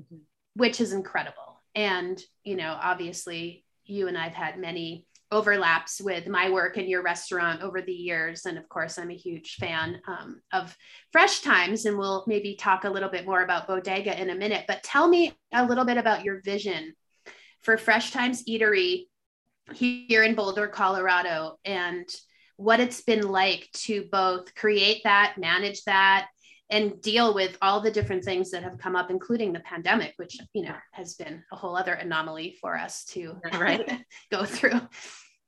mm-hmm. 0.00 0.16
which 0.54 0.80
is 0.80 0.92
incredible. 0.92 1.62
And 1.74 2.20
you 2.44 2.56
know 2.56 2.76
obviously 2.80 3.64
you 3.84 4.08
and 4.08 4.18
i've 4.18 4.34
had 4.34 4.58
many 4.58 5.06
overlaps 5.32 6.00
with 6.00 6.26
my 6.26 6.50
work 6.50 6.76
in 6.76 6.88
your 6.88 7.02
restaurant 7.02 7.62
over 7.62 7.80
the 7.80 7.92
years. 7.92 8.46
And 8.46 8.58
of 8.58 8.68
course 8.68 8.98
i'm 8.98 9.10
a 9.10 9.16
huge 9.16 9.54
fan 9.56 10.00
um, 10.08 10.40
of 10.52 10.76
Fresh 11.12 11.40
Thymes 11.40 11.86
and 11.86 11.96
we'll 11.96 12.24
maybe 12.26 12.56
talk 12.56 12.84
a 12.84 12.90
little 12.90 13.08
bit 13.08 13.26
more 13.26 13.42
about 13.42 13.68
bodega 13.68 14.20
in 14.20 14.30
a 14.30 14.34
minute. 14.34 14.64
But 14.66 14.82
tell 14.82 15.06
me 15.06 15.32
a 15.52 15.64
little 15.64 15.84
bit 15.84 15.98
about 15.98 16.24
your 16.24 16.40
vision 16.42 16.94
for 17.62 17.78
Fresh 17.78 18.10
Thymes 18.10 18.44
eatery 18.44 19.06
here 19.72 20.24
in 20.24 20.34
boulder 20.34 20.66
colorado 20.66 21.58
and 21.64 22.08
what 22.60 22.78
it's 22.78 23.00
been 23.00 23.26
like 23.26 23.70
to 23.72 24.06
both 24.12 24.54
create 24.54 25.00
that, 25.04 25.36
manage 25.38 25.82
that, 25.84 26.28
and 26.68 27.00
deal 27.00 27.32
with 27.32 27.56
all 27.62 27.80
the 27.80 27.90
different 27.90 28.22
things 28.22 28.50
that 28.50 28.62
have 28.62 28.76
come 28.76 28.94
up, 28.94 29.10
including 29.10 29.52
the 29.52 29.60
pandemic, 29.60 30.12
which 30.18 30.36
you 30.52 30.64
know 30.64 30.74
has 30.92 31.14
been 31.14 31.42
a 31.52 31.56
whole 31.56 31.74
other 31.74 31.94
anomaly 31.94 32.58
for 32.60 32.76
us 32.76 33.04
to 33.06 33.34
right. 33.54 34.04
go 34.30 34.44
through. 34.44 34.78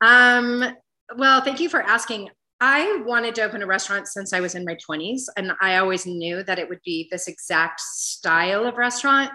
Um, 0.00 0.64
well, 1.16 1.42
thank 1.42 1.60
you 1.60 1.68
for 1.68 1.82
asking. 1.82 2.30
I 2.62 3.02
wanted 3.04 3.34
to 3.34 3.42
open 3.42 3.62
a 3.62 3.66
restaurant 3.66 4.08
since 4.08 4.32
I 4.32 4.40
was 4.40 4.54
in 4.54 4.64
my 4.64 4.76
20s, 4.88 5.24
and 5.36 5.52
I 5.60 5.76
always 5.76 6.06
knew 6.06 6.42
that 6.44 6.58
it 6.58 6.68
would 6.68 6.80
be 6.82 7.08
this 7.10 7.28
exact 7.28 7.80
style 7.80 8.64
of 8.64 8.78
restaurant. 8.78 9.30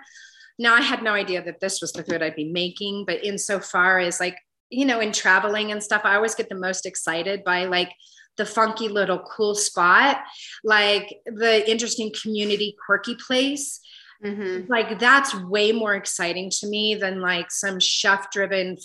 Now, 0.57 0.73
I 0.73 0.82
had 0.82 1.03
no 1.03 1.11
idea 1.11 1.43
that 1.43 1.59
this 1.59 1.80
was 1.80 1.91
the 1.91 2.03
food 2.03 2.23
I'd 2.23 2.36
be 2.36 2.51
making, 2.51 3.05
but 3.05 3.23
insofar 3.23 3.99
as 3.99 4.19
like 4.19 4.38
you 4.70 4.86
know, 4.86 4.99
in 4.99 5.11
traveling 5.11 5.72
and 5.72 5.82
stuff, 5.82 6.01
I 6.03 6.15
always 6.15 6.36
get 6.36 6.49
the 6.49 6.55
most 6.55 6.86
excited 6.86 7.43
by 7.43 7.65
like 7.65 7.91
the 8.38 8.45
funky 8.45 8.88
little 8.88 9.20
cool 9.20 9.55
spot, 9.55 10.18
like 10.63 11.22
the 11.26 11.70
interesting 11.70 12.11
community 12.22 12.76
quirky 12.86 13.15
place. 13.15 13.80
Mm-hmm. 14.24 14.72
Like 14.72 14.99
that's 14.99 15.36
way 15.36 15.72
more 15.72 15.95
exciting 15.95 16.49
to 16.59 16.68
me 16.68 16.95
than 16.95 17.22
like 17.22 17.51
some 17.51 17.80
chef 17.80 18.32
driven 18.32 18.78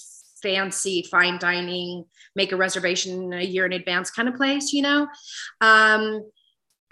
fancy 0.43 1.07
fine 1.09 1.39
dining 1.39 2.05
make 2.35 2.51
a 2.51 2.57
reservation 2.57 3.33
a 3.33 3.43
year 3.43 3.65
in 3.65 3.73
advance 3.73 4.11
kind 4.11 4.29
of 4.29 4.35
place 4.35 4.73
you 4.73 4.83
know 4.83 5.07
um, 5.61 6.21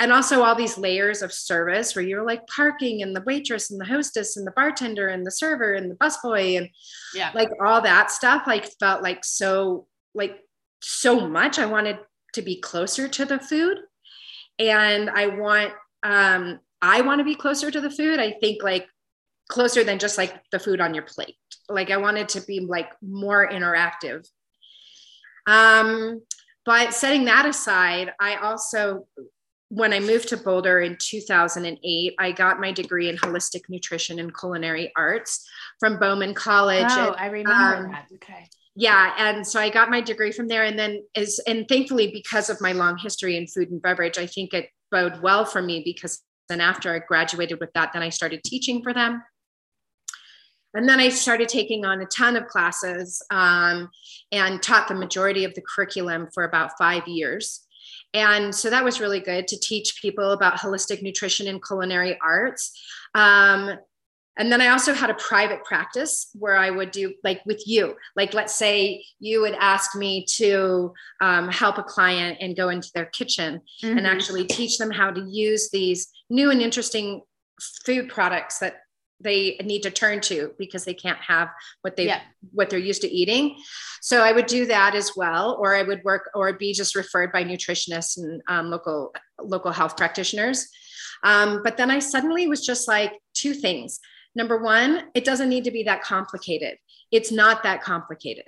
and 0.01 0.15
also 0.15 0.43
all 0.43 0.55
these 0.55 0.79
layers 0.79 1.21
of 1.21 1.31
service 1.31 1.95
where 1.95 2.05
you're 2.05 2.25
like 2.25 2.47
parking 2.47 3.03
and 3.03 3.15
the 3.15 3.23
waitress 3.27 3.71
and 3.71 3.79
the 3.79 3.85
hostess 3.85 4.39
and 4.39 4.47
the 4.47 4.53
bartender 4.53 5.09
and 5.09 5.27
the 5.27 5.31
server 5.31 5.75
and 5.75 5.91
the 5.91 5.95
busboy 5.97 6.57
and 6.57 6.71
yeah. 7.15 7.31
like 7.35 7.51
all 7.63 7.83
that 7.83 8.11
stuff 8.11 8.45
like 8.47 8.65
felt 8.81 9.03
like 9.03 9.23
so 9.23 9.87
like 10.15 10.41
so 10.83 11.29
much. 11.29 11.59
I 11.59 11.67
wanted 11.67 11.99
to 12.33 12.41
be 12.41 12.61
closer 12.61 13.09
to 13.09 13.25
the 13.27 13.39
food. 13.39 13.77
And 14.59 15.11
i 15.11 15.27
want 15.27 15.73
um 16.03 16.61
i 16.83 17.03
want 17.03 17.19
to 17.21 17.25
be 17.25 17.35
closer 17.35 17.71
to 17.71 17.81
the 17.81 17.91
food. 17.91 18.19
I 18.19 18.33
think 18.33 18.63
like 18.63 18.87
closer 19.49 19.85
than 19.85 19.99
just 19.99 20.17
like 20.17 20.35
the 20.51 20.59
food 20.59 20.81
on 20.81 20.95
your 20.95 21.05
plate. 21.05 21.37
Like 21.69 21.91
i 21.91 21.99
wanted 21.99 22.31
to 22.31 22.41
be 22.41 22.61
like 22.61 22.91
more 23.03 23.47
interactive. 23.47 24.27
Um 25.47 26.23
but 26.65 26.95
setting 26.95 27.25
that 27.25 27.47
aside 27.47 28.13
i 28.21 28.37
also 28.37 29.07
when 29.71 29.93
I 29.93 30.01
moved 30.01 30.29
to 30.29 30.37
Boulder 30.37 30.81
in 30.81 30.97
2008, 31.01 32.15
I 32.19 32.33
got 32.33 32.61
my 32.61 32.73
degree 32.73 33.09
in 33.09 33.17
holistic 33.17 33.63
nutrition 33.69 34.19
and 34.19 34.37
culinary 34.37 34.93
arts 34.97 35.49
from 35.79 35.99
Bauman 36.01 36.35
College. 36.35 36.87
Oh, 36.91 37.13
and, 37.13 37.17
I 37.17 37.27
remember 37.27 37.77
um, 37.77 37.93
that. 37.93 38.09
Okay. 38.15 38.49
Yeah, 38.75 39.15
and 39.17 39.47
so 39.47 39.61
I 39.61 39.71
got 39.71 39.89
my 39.89 40.01
degree 40.01 40.33
from 40.33 40.49
there, 40.49 40.65
and 40.65 40.77
then 40.79 41.05
is 41.15 41.41
and 41.47 41.69
thankfully 41.69 42.11
because 42.13 42.51
of 42.51 42.61
my 42.61 42.73
long 42.73 42.99
history 42.99 43.37
in 43.37 43.47
food 43.47 43.71
and 43.71 43.81
beverage, 43.81 44.19
I 44.19 44.27
think 44.27 44.55
it 44.55 44.71
bode 44.91 45.23
well 45.23 45.45
for 45.45 45.63
me 45.63 45.83
because 45.85 46.21
then 46.49 46.61
after 46.61 46.93
I 46.93 46.99
graduated 46.99 47.61
with 47.61 47.73
that, 47.75 47.93
then 47.93 48.03
I 48.03 48.09
started 48.09 48.43
teaching 48.43 48.83
for 48.83 48.93
them. 48.93 49.23
And 50.75 50.89
then 50.89 51.01
I 51.01 51.09
started 51.09 51.49
taking 51.49 51.85
on 51.85 52.01
a 52.01 52.07
ton 52.07 52.37
of 52.37 52.47
classes 52.47 53.23
um, 53.31 53.89
and 54.33 54.63
taught 54.63 54.89
the 54.89 54.95
majority 54.95 55.45
of 55.45 55.55
the 55.55 55.63
curriculum 55.63 56.29
for 56.33 56.45
about 56.45 56.73
five 56.79 57.07
years. 57.09 57.67
And 58.13 58.55
so 58.55 58.71
that 58.71 58.85
was 58.85 59.01
really 59.01 59.21
good 59.21 59.47
to 59.49 59.59
teach 59.59 60.01
people 60.01 60.33
about 60.33 60.59
holistic 60.59 61.03
nutrition 61.03 61.47
and 61.47 61.65
culinary 61.65 62.19
arts. 62.23 62.79
Um, 63.15 63.79
and 64.39 64.51
then 64.51 64.61
I 64.61 64.69
also 64.69 64.95
had 64.95 65.11
a 65.11 65.15
private 65.15 65.65
practice 65.65 66.31
where 66.35 66.57
I 66.57 66.71
would 66.71 66.93
do 66.93 67.13
like 67.23 67.43
with 67.45 67.63
you, 67.67 67.95
like 68.17 68.33
let's 68.33 68.55
say 68.55 69.05
you 69.19 69.43
would 69.43 69.55
ask 69.55 69.95
me 69.95 70.25
to 70.37 70.95
um, 71.21 71.49
help 71.49 71.79
a 71.79 71.83
client 71.83 72.39
and 72.41 72.57
go 72.57 72.71
into 72.71 72.91
their 72.95 73.07
kitchen 73.07 73.61
mm-hmm. 73.83 73.99
and 73.99 74.07
actually 74.07 74.47
teach 74.47 74.79
them 74.79 74.91
how 74.91 75.11
to 75.11 75.21
use 75.29 75.71
these 75.71 76.09
new 76.31 76.51
and 76.51 76.63
interesting 76.63 77.21
food 77.85 78.09
products 78.09 78.61
that 78.61 78.77
they 79.21 79.57
need 79.65 79.83
to 79.83 79.91
turn 79.91 80.21
to 80.21 80.53
because 80.59 80.85
they 80.85 80.95
can't 80.95 81.19
have 81.19 81.49
what 81.83 81.97
they 81.97 82.07
yeah. 82.07 82.21
what 82.53 82.71
they're 82.71 82.79
used 82.79 83.03
to 83.03 83.09
eating. 83.09 83.57
So 84.01 84.23
i 84.23 84.33
would 84.33 84.47
do 84.47 84.67
that 84.67 84.95
as 84.95 85.13
well 85.17 85.57
or 85.61 85.75
i 85.75 85.83
would 85.83 86.03
work 86.05 86.31
or 86.35 86.53
be 86.55 86.73
just 86.73 86.97
referred 86.97 87.33
by 87.33 87.45
nutritionists 87.45 88.17
and 88.17 88.43
um, 88.49 88.71
local 88.71 89.13
local 89.43 89.73
health 89.73 89.97
practitioners. 89.97 90.69
Um, 91.23 91.63
but 91.63 91.77
then 91.77 91.91
i 91.91 91.99
suddenly 91.99 92.47
was 92.49 92.65
just 92.65 92.89
like 92.89 93.13
two 93.35 93.55
things. 93.55 94.01
Number 94.35 94.59
one 94.59 95.05
it 95.15 95.25
doesn't 95.25 95.49
need 95.49 95.65
to 95.65 95.71
be 95.71 95.83
that 95.85 96.03
complicated. 96.03 96.79
It's 97.11 97.33
not 97.33 97.63
that 97.63 97.83
complicated. 97.83 98.45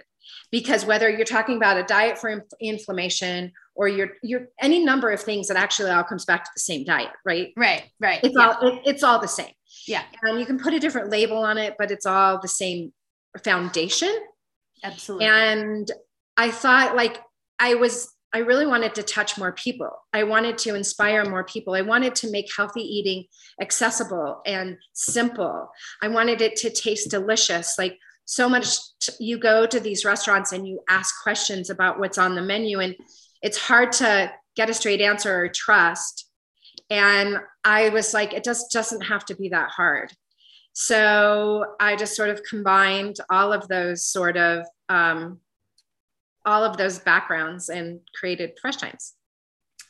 Because 0.50 0.86
whether 0.86 1.10
you're 1.10 1.24
talking 1.24 1.56
about 1.56 1.78
a 1.78 1.82
diet 1.82 2.16
for 2.16 2.46
inflammation 2.60 3.52
or 3.74 3.88
you're 3.88 4.12
you're 4.22 4.48
any 4.60 4.84
number 4.84 5.10
of 5.10 5.20
things 5.20 5.48
that 5.48 5.56
actually 5.56 5.90
all 5.90 6.04
comes 6.04 6.24
back 6.24 6.44
to 6.44 6.50
the 6.54 6.60
same 6.60 6.84
diet 6.84 7.10
right? 7.24 7.52
Right 7.56 7.84
right. 8.00 8.20
It's 8.22 8.36
yeah. 8.38 8.48
all 8.48 8.68
it, 8.68 8.80
it's 8.84 9.02
all 9.02 9.18
the 9.18 9.28
same 9.28 9.52
yeah. 9.86 10.02
And 10.22 10.38
you 10.38 10.46
can 10.46 10.58
put 10.58 10.74
a 10.74 10.80
different 10.80 11.10
label 11.10 11.38
on 11.38 11.58
it, 11.58 11.76
but 11.78 11.90
it's 11.90 12.06
all 12.06 12.40
the 12.40 12.48
same 12.48 12.92
foundation. 13.42 14.14
Absolutely. 14.84 15.26
And 15.26 15.90
I 16.36 16.50
thought 16.50 16.96
like 16.96 17.20
I 17.58 17.74
was 17.74 18.12
I 18.34 18.38
really 18.38 18.66
wanted 18.66 18.94
to 18.94 19.02
touch 19.02 19.36
more 19.36 19.52
people. 19.52 19.90
I 20.14 20.24
wanted 20.24 20.56
to 20.58 20.74
inspire 20.74 21.24
more 21.24 21.44
people. 21.44 21.74
I 21.74 21.82
wanted 21.82 22.14
to 22.16 22.30
make 22.30 22.48
healthy 22.56 22.80
eating 22.80 23.24
accessible 23.60 24.40
and 24.46 24.78
simple. 24.94 25.70
I 26.00 26.08
wanted 26.08 26.40
it 26.40 26.56
to 26.56 26.70
taste 26.70 27.10
delicious. 27.10 27.74
Like 27.76 27.98
so 28.24 28.48
much 28.48 28.78
t- 29.00 29.12
you 29.20 29.38
go 29.38 29.66
to 29.66 29.78
these 29.78 30.06
restaurants 30.06 30.52
and 30.52 30.66
you 30.66 30.80
ask 30.88 31.22
questions 31.22 31.68
about 31.68 31.98
what's 31.98 32.16
on 32.16 32.34
the 32.34 32.40
menu 32.40 32.80
and 32.80 32.96
it's 33.42 33.58
hard 33.58 33.92
to 33.92 34.32
get 34.56 34.70
a 34.70 34.74
straight 34.74 35.00
answer 35.00 35.44
or 35.44 35.48
trust 35.48 36.31
and 36.92 37.38
I 37.64 37.88
was 37.88 38.12
like, 38.12 38.34
it 38.34 38.44
just 38.44 38.70
doesn't 38.70 39.00
have 39.00 39.24
to 39.24 39.34
be 39.34 39.48
that 39.48 39.70
hard. 39.70 40.12
So 40.74 41.64
I 41.80 41.96
just 41.96 42.14
sort 42.14 42.28
of 42.28 42.42
combined 42.42 43.16
all 43.30 43.54
of 43.54 43.66
those 43.66 44.04
sort 44.04 44.36
of 44.36 44.66
um, 44.90 45.40
all 46.44 46.64
of 46.64 46.76
those 46.76 46.98
backgrounds 46.98 47.70
and 47.70 48.00
created 48.14 48.58
Fresh 48.60 48.76
Thymes. 48.76 49.14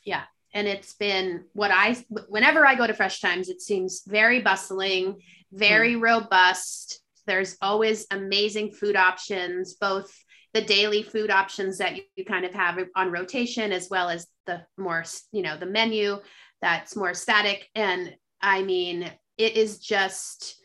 Yeah. 0.05 0.23
And 0.53 0.65
it's 0.65 0.93
been 0.93 1.43
what 1.51 1.71
I, 1.71 1.97
whenever 2.29 2.65
I 2.65 2.75
go 2.75 2.87
to 2.87 2.93
Fresh 2.93 3.19
Thymes, 3.19 3.49
it 3.49 3.61
seems 3.61 4.03
very 4.07 4.39
bustling, 4.39 5.19
very 5.51 5.95
mm. 5.95 6.01
robust. 6.01 7.01
There's 7.27 7.57
always 7.61 8.07
amazing 8.11 8.71
food 8.71 8.95
options, 8.95 9.73
both 9.73 10.09
the 10.53 10.61
daily 10.61 11.03
food 11.03 11.31
options 11.31 11.79
that 11.79 11.97
you, 11.97 12.03
you 12.15 12.23
kind 12.23 12.45
of 12.45 12.53
have 12.53 12.79
on 12.95 13.11
rotation, 13.11 13.73
as 13.73 13.89
well 13.89 14.09
as 14.09 14.25
the 14.45 14.61
more, 14.77 15.03
you 15.33 15.41
know, 15.41 15.57
the 15.57 15.65
menu 15.65 16.19
that's 16.63 16.95
more 16.95 17.13
static. 17.13 17.69
And 17.75 18.15
I 18.41 18.63
mean, 18.63 19.11
it 19.37 19.57
is 19.57 19.79
just 19.79 20.55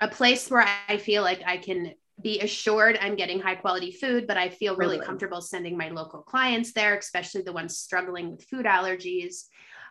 a 0.00 0.08
place 0.08 0.50
where 0.50 0.66
I 0.88 0.96
feel 0.96 1.22
like 1.22 1.42
I 1.46 1.58
can 1.58 1.92
be 2.20 2.40
assured 2.40 2.98
I'm 3.00 3.16
getting 3.16 3.38
high 3.38 3.56
quality 3.56 3.92
food, 3.92 4.26
but 4.26 4.38
I 4.38 4.48
feel 4.48 4.76
really, 4.76 4.96
really? 4.96 5.06
comfortable 5.06 5.42
sending 5.42 5.76
my 5.76 5.90
local 5.90 6.22
clients 6.22 6.72
there, 6.72 6.96
especially 6.96 7.42
the 7.42 7.52
ones 7.52 7.76
struggling 7.76 8.30
with 8.30 8.44
food 8.44 8.64
allergies. 8.64 9.44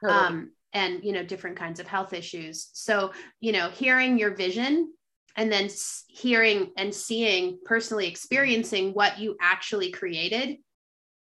Um, 0.08 0.52
and 0.74 1.04
you 1.04 1.12
know 1.12 1.24
different 1.24 1.58
kinds 1.58 1.80
of 1.80 1.86
health 1.86 2.14
issues 2.14 2.70
so 2.74 3.12
you 3.42 3.52
know 3.52 3.70
hearing 3.70 4.18
your 4.18 4.34
vision 4.34 4.92
and 5.36 5.52
then 5.52 5.70
hearing 6.08 6.72
and 6.78 6.96
seeing 6.96 7.60
personally 7.66 8.08
experiencing 8.08 8.92
what 8.94 9.20
you 9.20 9.36
actually 9.42 9.92
created 9.92 10.58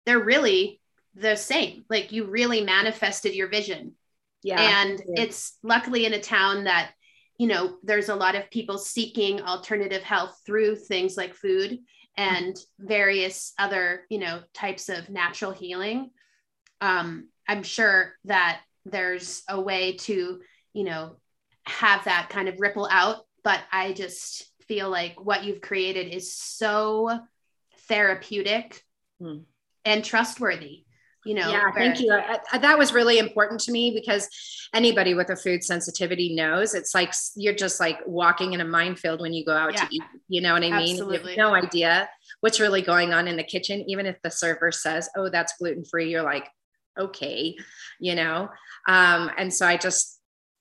they're 0.05 0.20
really 0.22 0.80
the 1.14 1.34
same 1.34 1.84
like 1.89 2.12
you 2.12 2.26
really 2.26 2.62
manifested 2.62 3.34
your 3.34 3.49
vision 3.49 3.95
yeah. 4.43 4.82
And 4.82 5.01
yeah. 5.01 5.22
it's 5.24 5.59
luckily 5.62 6.07
in 6.07 6.14
a 6.14 6.20
town 6.20 6.64
that, 6.64 6.93
you 7.39 7.47
know, 7.47 7.76
there's 7.82 8.09
a 8.09 8.14
lot 8.14 8.34
of 8.34 8.51
people 8.51 8.78
seeking 8.78 9.41
alternative 9.43 10.03
health 10.03 10.41
through 10.45 10.76
things 10.76 11.16
like 11.16 11.34
food 11.34 11.78
and 12.16 12.57
various 12.78 13.53
other, 13.59 14.05
you 14.11 14.18
know, 14.18 14.41
types 14.53 14.89
of 14.89 15.09
natural 15.09 15.53
healing. 15.53 16.11
Um, 16.80 17.28
I'm 17.47 17.62
sure 17.62 18.14
that 18.24 18.61
there's 18.84 19.43
a 19.49 19.61
way 19.61 19.97
to, 19.99 20.41
you 20.72 20.84
know, 20.84 21.16
have 21.64 22.05
that 22.05 22.28
kind 22.30 22.49
of 22.49 22.61
ripple 22.61 22.89
out, 22.91 23.18
but 23.45 23.61
I 23.70 23.93
just 23.93 24.51
feel 24.66 24.91
like 24.91 25.24
what 25.24 25.45
you've 25.45 25.61
created 25.61 26.12
is 26.12 26.34
so 26.34 27.20
therapeutic 27.89 28.82
mm. 29.20 29.43
and 29.84 30.05
trustworthy 30.05 30.84
you 31.29 31.35
know 31.35 31.51
yeah 31.51 31.70
thank 31.74 32.01
you 32.01 32.11
I, 32.11 32.39
I, 32.53 32.59
that 32.59 32.79
was 32.79 32.95
really 32.95 33.18
important 33.18 33.61
to 33.61 33.72
me 33.72 33.91
because 33.91 34.29
anybody 34.74 35.12
with 35.12 35.29
a 35.29 35.37
food 35.37 35.62
sensitivity 35.62 36.35
knows 36.35 36.74
it's 36.74 36.95
like 36.95 37.12
you're 37.37 37.55
just 37.55 37.79
like 37.81 38.01
walking 38.07 38.55
in 38.55 38.62
a 38.62 38.64
minefield 38.64 39.20
when 39.20 39.35
you 39.35 39.45
go 39.45 39.53
out 39.53 39.74
yeah. 39.74 39.85
to 39.85 39.95
eat 39.95 40.03
you 40.29 40.41
know 40.41 40.55
what 40.55 40.64
i 40.64 40.70
mean 40.70 40.95
Absolutely. 40.95 41.35
you 41.35 41.43
have 41.43 41.51
no 41.51 41.55
idea 41.55 42.09
what's 42.41 42.61
really 42.61 42.81
going 42.81 43.12
on 43.12 43.29
in 43.29 43.37
the 43.37 43.45
kitchen 43.45 43.85
even 43.89 44.07
if 44.07 44.16
the 44.22 44.31
server 44.31 44.72
says 44.72 45.11
oh 45.16 45.29
that's 45.29 45.53
gluten 45.59 45.85
free 45.85 46.11
you're 46.11 46.22
like 46.22 46.49
okay 46.99 47.55
you 48.01 48.14
know 48.14 48.49
um, 48.89 49.31
and 49.37 49.53
so 49.53 49.66
i 49.66 49.76
just 49.76 50.14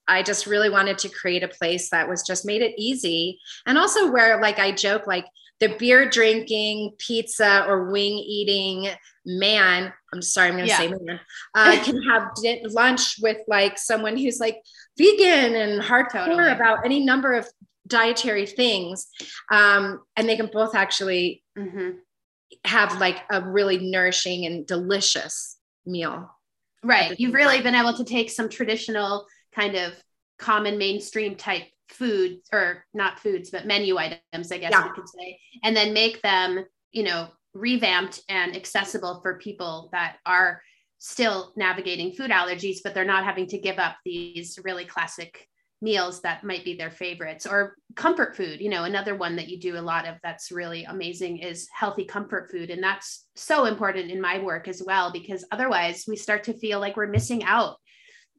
I 0.09 0.23
just 0.23 0.47
really 0.47 0.69
wanted 0.69 0.97
to 0.99 1.09
create 1.09 1.43
a 1.43 1.49
place 1.49 1.89
that 1.89 2.07
was 2.07 2.23
just 2.23 2.45
made 2.45 2.61
it 2.61 2.73
easy. 2.77 3.41
And 3.65 3.77
also 3.77 4.09
where 4.09 4.41
like 4.41 4.57
I 4.57 4.71
joke, 4.71 5.05
like 5.05 5.25
the 5.59 5.75
beer 5.79 6.09
drinking, 6.09 6.93
pizza 6.97 7.65
or 7.67 7.91
wing 7.91 8.17
eating 8.17 8.89
man, 9.25 9.93
I'm 10.13 10.21
sorry, 10.21 10.47
I'm 10.47 10.55
going 10.55 10.65
to 10.65 10.69
yeah. 10.69 10.77
say 10.77 10.87
man, 10.87 11.19
uh, 11.53 11.77
can 11.83 12.01
have 12.03 12.31
lunch 12.71 13.15
with 13.21 13.37
like 13.47 13.77
someone 13.77 14.17
who's 14.17 14.39
like 14.39 14.61
vegan 14.97 15.55
and 15.55 15.81
hardcore 15.81 16.25
totally. 16.25 16.51
about 16.51 16.85
any 16.85 17.03
number 17.03 17.33
of 17.33 17.47
dietary 17.85 18.45
things. 18.45 19.07
Um, 19.51 20.01
and 20.15 20.27
they 20.27 20.37
can 20.37 20.49
both 20.51 20.75
actually 20.75 21.43
mm-hmm. 21.57 21.91
have 22.65 22.99
like 22.99 23.17
a 23.29 23.41
really 23.41 23.77
nourishing 23.77 24.45
and 24.45 24.65
delicious 24.65 25.57
meal. 25.85 26.31
Right. 26.83 27.19
You've 27.19 27.33
really 27.33 27.61
been 27.61 27.75
able 27.75 27.93
to 27.95 28.05
take 28.05 28.29
some 28.29 28.49
traditional 28.49 29.25
kind 29.53 29.75
of 29.75 29.93
common 30.37 30.77
mainstream 30.77 31.35
type 31.35 31.63
food 31.89 32.39
or 32.51 32.83
not 32.93 33.19
foods 33.19 33.49
but 33.49 33.65
menu 33.65 33.97
items 33.97 34.51
i 34.51 34.57
guess 34.57 34.71
yeah. 34.71 34.85
you 34.85 34.93
could 34.93 35.07
say 35.07 35.39
and 35.63 35.75
then 35.75 35.93
make 35.93 36.21
them 36.21 36.65
you 36.91 37.03
know 37.03 37.27
revamped 37.53 38.21
and 38.29 38.55
accessible 38.55 39.19
for 39.21 39.39
people 39.39 39.89
that 39.91 40.17
are 40.25 40.61
still 40.99 41.53
navigating 41.55 42.11
food 42.11 42.31
allergies, 42.31 42.77
but 42.83 42.93
they're 42.93 43.05
not 43.05 43.23
having 43.23 43.47
to 43.47 43.57
give 43.57 43.77
up 43.77 43.97
these 44.03 44.57
really 44.63 44.85
classic 44.85 45.47
meals 45.79 46.21
that 46.21 46.43
might 46.43 46.65
be 46.65 46.75
their 46.75 46.89
favorites 46.89 47.45
or 47.45 47.75
comfort 47.95 48.35
food 48.35 48.59
you 48.59 48.67
know 48.67 48.85
another 48.85 49.15
one 49.15 49.35
that 49.35 49.47
you 49.47 49.59
do 49.59 49.77
a 49.77 49.79
lot 49.79 50.07
of 50.07 50.15
that's 50.23 50.51
really 50.51 50.85
amazing 50.85 51.37
is 51.37 51.67
healthy 51.71 52.03
comfort 52.03 52.49
food 52.49 52.71
and 52.71 52.81
that's 52.81 53.27
so 53.35 53.65
important 53.65 54.09
in 54.09 54.19
my 54.19 54.39
work 54.39 54.67
as 54.67 54.81
well 54.83 55.11
because 55.11 55.45
otherwise 55.51 56.05
we 56.07 56.15
start 56.15 56.43
to 56.43 56.57
feel 56.57 56.79
like 56.79 56.97
we're 56.97 57.05
missing 57.05 57.43
out 57.43 57.75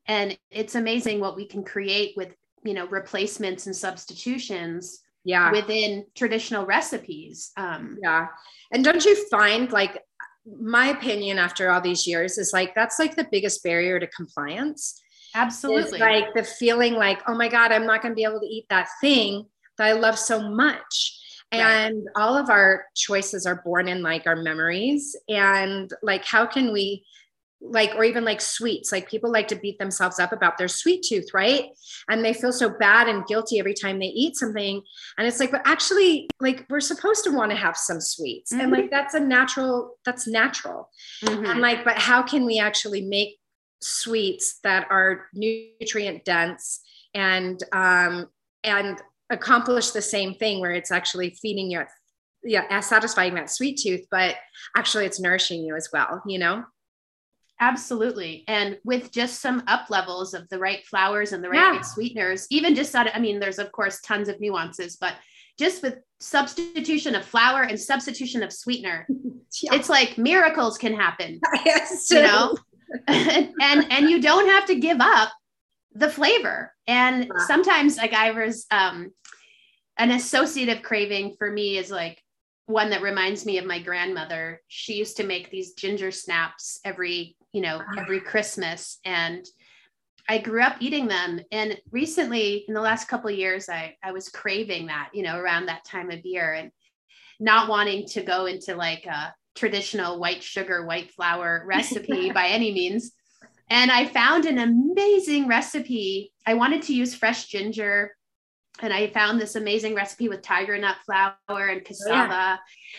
and 0.08 0.36
it's 0.50 0.74
amazing 0.74 1.20
what 1.20 1.36
we 1.36 1.46
can 1.46 1.62
create 1.62 2.12
with 2.16 2.34
you 2.64 2.74
know 2.74 2.86
replacements 2.86 3.66
and 3.66 3.74
substitutions 3.74 5.00
yeah. 5.24 5.50
within 5.50 6.04
traditional 6.14 6.64
recipes 6.66 7.50
um 7.56 7.98
yeah. 8.02 8.28
And 8.70 8.84
don't 8.84 9.04
you 9.04 9.28
find 9.28 9.72
like 9.72 10.02
my 10.60 10.88
opinion 10.88 11.38
after 11.38 11.70
all 11.70 11.80
these 11.80 12.06
years 12.06 12.38
is 12.38 12.52
like 12.52 12.74
that's 12.74 12.98
like 12.98 13.16
the 13.16 13.28
biggest 13.30 13.62
barrier 13.62 13.98
to 14.00 14.06
compliance 14.08 15.00
absolutely. 15.34 15.98
like 15.98 16.32
the 16.34 16.42
feeling 16.42 16.94
like 16.94 17.20
oh 17.26 17.34
my 17.34 17.48
god 17.48 17.70
i'm 17.70 17.84
not 17.84 18.00
going 18.00 18.12
to 18.12 18.16
be 18.16 18.24
able 18.24 18.40
to 18.40 18.46
eat 18.46 18.64
that 18.70 18.88
thing 19.00 19.44
that 19.76 19.86
i 19.86 19.92
love 19.92 20.18
so 20.18 20.48
much. 20.50 21.14
And 21.50 22.04
right. 22.04 22.22
all 22.22 22.36
of 22.36 22.50
our 22.50 22.84
choices 22.94 23.46
are 23.46 23.62
born 23.64 23.88
in 23.88 24.02
like 24.02 24.26
our 24.26 24.36
memories. 24.36 25.16
And 25.28 25.90
like 26.02 26.24
how 26.24 26.44
can 26.44 26.72
we 26.72 27.04
like 27.60 27.94
or 27.96 28.04
even 28.04 28.24
like 28.24 28.40
sweets 28.40 28.92
like 28.92 29.10
people 29.10 29.32
like 29.32 29.48
to 29.48 29.56
beat 29.56 29.78
themselves 29.78 30.20
up 30.20 30.32
about 30.32 30.56
their 30.58 30.68
sweet 30.68 31.04
tooth 31.06 31.28
right? 31.34 31.66
And 32.08 32.24
they 32.24 32.32
feel 32.32 32.52
so 32.52 32.70
bad 32.70 33.08
and 33.08 33.26
guilty 33.26 33.58
every 33.58 33.74
time 33.74 33.98
they 33.98 34.06
eat 34.06 34.36
something. 34.36 34.80
And 35.16 35.26
it's 35.26 35.40
like 35.40 35.50
but 35.50 35.62
actually 35.64 36.28
like 36.40 36.64
we're 36.70 36.80
supposed 36.80 37.24
to 37.24 37.30
want 37.30 37.50
to 37.50 37.56
have 37.56 37.76
some 37.76 38.00
sweets. 38.00 38.52
Mm-hmm. 38.52 38.60
and 38.60 38.72
like 38.72 38.90
that's 38.90 39.14
a 39.14 39.20
natural 39.20 39.96
that's 40.04 40.26
natural. 40.26 40.88
Mm-hmm. 41.24 41.46
and 41.46 41.60
like 41.60 41.84
but 41.84 41.96
how 41.96 42.22
can 42.22 42.46
we 42.46 42.58
actually 42.58 43.02
make 43.02 43.38
sweets 43.80 44.58
that 44.64 44.86
are 44.90 45.26
nutrient 45.34 46.24
dense 46.24 46.80
and 47.14 47.62
um 47.72 48.26
and 48.64 49.00
accomplish 49.30 49.90
the 49.90 50.02
same 50.02 50.34
thing 50.34 50.60
where 50.60 50.72
it's 50.72 50.90
actually 50.90 51.30
feeding 51.40 51.70
you 51.70 51.82
yeah 52.44 52.80
satisfying 52.80 53.34
that 53.34 53.50
sweet 53.50 53.78
tooth 53.78 54.04
but 54.10 54.36
actually 54.76 55.04
it's 55.04 55.20
nourishing 55.20 55.62
you 55.62 55.76
as 55.76 55.88
well 55.92 56.22
you 56.26 56.38
know 56.38 56.64
Absolutely. 57.60 58.44
And 58.46 58.78
with 58.84 59.10
just 59.10 59.40
some 59.40 59.64
up 59.66 59.90
levels 59.90 60.32
of 60.32 60.48
the 60.48 60.58
right 60.58 60.86
flowers 60.86 61.32
and 61.32 61.42
the 61.42 61.50
right 61.50 61.74
yeah. 61.74 61.80
sweeteners, 61.80 62.46
even 62.50 62.74
just 62.74 62.92
that, 62.92 63.14
I 63.14 63.18
mean, 63.18 63.40
there's 63.40 63.58
of 63.58 63.72
course 63.72 64.00
tons 64.00 64.28
of 64.28 64.40
nuances, 64.40 64.96
but 64.96 65.14
just 65.58 65.82
with 65.82 65.96
substitution 66.20 67.16
of 67.16 67.24
flour 67.24 67.62
and 67.62 67.78
substitution 67.78 68.44
of 68.44 68.52
sweetener, 68.52 69.06
yeah. 69.62 69.74
it's 69.74 69.88
like 69.88 70.18
miracles 70.18 70.78
can 70.78 70.94
happen. 70.94 71.40
Yes. 71.64 72.10
You 72.10 72.22
know? 72.22 72.56
and, 73.08 73.52
and 73.60 73.92
and 73.92 74.10
you 74.10 74.22
don't 74.22 74.48
have 74.48 74.64
to 74.66 74.76
give 74.76 74.98
up 75.00 75.30
the 75.92 76.08
flavor. 76.08 76.72
And 76.86 77.24
yeah. 77.24 77.46
sometimes 77.46 77.96
like 77.96 78.14
I 78.14 78.30
was 78.30 78.66
um 78.70 79.10
an 79.98 80.12
associative 80.12 80.82
craving 80.82 81.34
for 81.38 81.50
me 81.50 81.76
is 81.76 81.90
like 81.90 82.22
one 82.66 82.90
that 82.90 83.02
reminds 83.02 83.44
me 83.44 83.58
of 83.58 83.66
my 83.66 83.80
grandmother. 83.80 84.60
She 84.68 84.94
used 84.94 85.16
to 85.16 85.26
make 85.26 85.50
these 85.50 85.72
ginger 85.72 86.10
snaps 86.12 86.78
every 86.84 87.36
you 87.52 87.60
know, 87.60 87.80
ah. 87.80 88.00
every 88.00 88.20
Christmas. 88.20 88.98
And 89.04 89.46
I 90.28 90.38
grew 90.38 90.62
up 90.62 90.76
eating 90.80 91.08
them. 91.08 91.40
And 91.50 91.78
recently, 91.90 92.64
in 92.68 92.74
the 92.74 92.80
last 92.80 93.08
couple 93.08 93.30
of 93.30 93.36
years, 93.36 93.68
I, 93.68 93.96
I 94.02 94.12
was 94.12 94.28
craving 94.28 94.86
that, 94.86 95.10
you 95.14 95.22
know, 95.22 95.38
around 95.38 95.66
that 95.66 95.84
time 95.84 96.10
of 96.10 96.24
year 96.24 96.52
and 96.52 96.70
not 97.40 97.68
wanting 97.68 98.06
to 98.08 98.22
go 98.22 98.46
into 98.46 98.74
like 98.74 99.06
a 99.06 99.34
traditional 99.54 100.18
white 100.18 100.42
sugar, 100.42 100.84
white 100.84 101.10
flour 101.12 101.64
recipe 101.66 102.30
by 102.30 102.48
any 102.48 102.72
means. 102.72 103.12
And 103.70 103.90
I 103.90 104.06
found 104.06 104.44
an 104.46 104.58
amazing 104.58 105.46
recipe. 105.46 106.32
I 106.46 106.54
wanted 106.54 106.82
to 106.82 106.94
use 106.94 107.14
fresh 107.14 107.46
ginger. 107.46 108.14
And 108.80 108.92
I 108.92 109.08
found 109.08 109.40
this 109.40 109.56
amazing 109.56 109.94
recipe 109.94 110.28
with 110.28 110.40
tiger 110.40 110.78
nut 110.78 110.96
flour 111.04 111.36
and 111.48 111.80
oh, 111.80 111.84
cassava. 111.84 112.28
Yeah. 112.28 112.56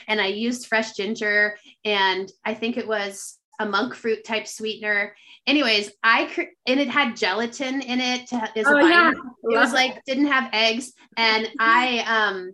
And 0.07 0.19
I 0.19 0.27
used 0.27 0.67
fresh 0.67 0.93
ginger. 0.93 1.57
And 1.85 2.29
I 2.43 2.53
think 2.53 2.77
it 2.77 2.87
was 2.87 3.38
a 3.59 3.65
monk 3.65 3.93
fruit 3.93 4.23
type 4.23 4.47
sweetener. 4.47 5.15
Anyways, 5.45 5.91
I 6.03 6.25
cr- 6.25 6.53
and 6.65 6.79
it 6.79 6.89
had 6.89 7.15
gelatin 7.15 7.81
in 7.81 7.99
it 7.99 8.27
to, 8.27 8.35
as 8.57 8.65
oh, 8.67 8.77
a 8.77 8.89
yeah. 8.89 9.11
It 9.11 9.57
was 9.57 9.73
like 9.73 10.03
didn't 10.05 10.27
have 10.27 10.49
eggs, 10.53 10.93
and 11.17 11.47
I 11.59 11.99
um 11.99 12.51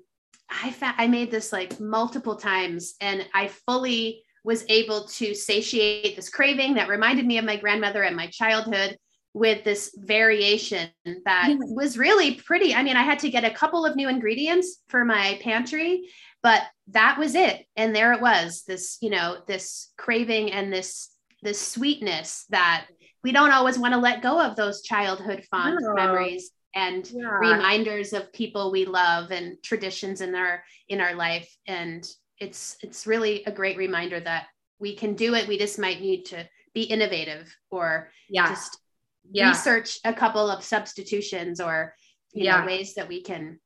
I 0.49 0.72
fa- 0.72 0.95
I 0.97 1.08
made 1.08 1.32
this 1.32 1.53
like 1.53 1.80
multiple 1.80 2.36
times, 2.36 2.95
and 3.01 3.26
I 3.34 3.47
fully 3.47 4.24
was 4.43 4.66
able 4.70 5.06
to 5.08 5.34
satiate 5.34 6.16
this 6.16 6.30
craving 6.30 6.76
that 6.76 6.88
reminded 6.88 7.26
me 7.26 7.39
of 7.39 7.45
my 7.45 7.58
grandmother 7.58 8.03
and 8.03 8.16
my 8.16 8.28
childhood 8.28 8.97
with 9.34 9.66
this 9.66 9.93
variation 9.97 10.89
that 11.26 11.49
was 11.60 11.97
really 11.97 12.36
pretty. 12.36 12.74
I 12.74 12.84
mean, 12.84 12.95
I 12.95 13.03
had 13.03 13.20
to 13.20 13.30
get 13.30 13.43
a 13.43 13.49
couple 13.49 13.86
of 13.86 13.97
new 13.97 14.08
ingredients 14.08 14.82
for 14.88 15.03
my 15.03 15.38
pantry, 15.41 16.10
but 16.46 16.62
that 16.89 17.18
was 17.18 17.34
it 17.34 17.66
and 17.76 17.96
there 17.96 18.14
it 18.14 18.22
was 18.22 18.64
this 18.68 19.00
you 19.02 19.10
know 19.10 19.38
this 19.48 19.91
craving 19.98 20.52
and 20.52 20.72
this 20.72 21.10
this 21.41 21.60
sweetness 21.60 22.46
that 22.52 22.86
we 23.24 23.32
don't 23.32 23.52
always 23.52 23.80
want 23.80 23.96
to 23.96 24.00
let 24.00 24.22
go 24.22 24.39
of 24.39 24.56
those 24.56 24.84
childhood 24.84 25.43
fond 25.50 25.80
no. 25.82 25.96
memories 25.96 26.52
and 26.76 27.10
yeah. 27.10 27.39
reminders 27.39 28.14
of 28.14 28.32
people 28.32 28.72
we 28.72 28.86
love 28.86 29.32
and 29.32 29.58
traditions 29.64 30.22
in 30.22 30.36
our 30.36 30.64
in 30.88 31.02
our 31.02 31.16
life 31.16 31.50
and 31.66 32.08
it's 32.39 32.78
it's 32.84 33.08
really 33.08 33.43
a 33.46 33.52
great 33.52 33.76
reminder 33.76 34.20
that 34.20 34.46
we 34.80 34.96
can 34.96 35.16
do 35.16 35.34
it 35.34 35.48
we 35.48 35.58
just 35.58 35.80
might 35.80 36.00
need 36.00 36.26
to 36.26 36.48
be 36.76 36.84
innovative 36.84 37.52
or 37.72 38.12
yeah. 38.30 38.50
just 38.50 38.78
yeah. 39.32 39.50
research 39.50 39.98
a 40.06 40.14
couple 40.14 40.48
of 40.48 40.64
substitutions 40.64 41.60
or 41.60 41.96
you 42.34 42.43
yeah. 42.43 42.60
know 42.60 42.68
ways 42.68 42.93
that 42.93 43.08
we 43.08 43.24
can 43.24 43.60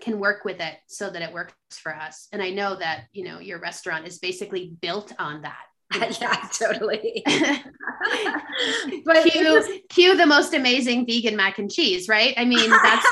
can 0.00 0.18
work 0.18 0.44
with 0.44 0.60
it 0.60 0.74
so 0.86 1.10
that 1.10 1.22
it 1.22 1.32
works 1.32 1.54
for 1.72 1.94
us. 1.94 2.28
And 2.32 2.42
I 2.42 2.50
know 2.50 2.76
that, 2.76 3.04
you 3.12 3.24
know, 3.24 3.40
your 3.40 3.58
restaurant 3.60 4.06
is 4.06 4.18
basically 4.18 4.72
built 4.80 5.12
on 5.18 5.42
that. 5.42 5.64
yeah, 6.20 6.48
totally. 6.52 7.22
but 9.04 9.30
cue, 9.30 9.80
cue 9.88 10.16
the 10.16 10.26
most 10.26 10.54
amazing 10.54 11.06
vegan 11.06 11.36
mac 11.36 11.58
and 11.58 11.70
cheese, 11.70 12.08
right? 12.08 12.34
I 12.36 12.44
mean, 12.44 12.70
that's 12.70 13.06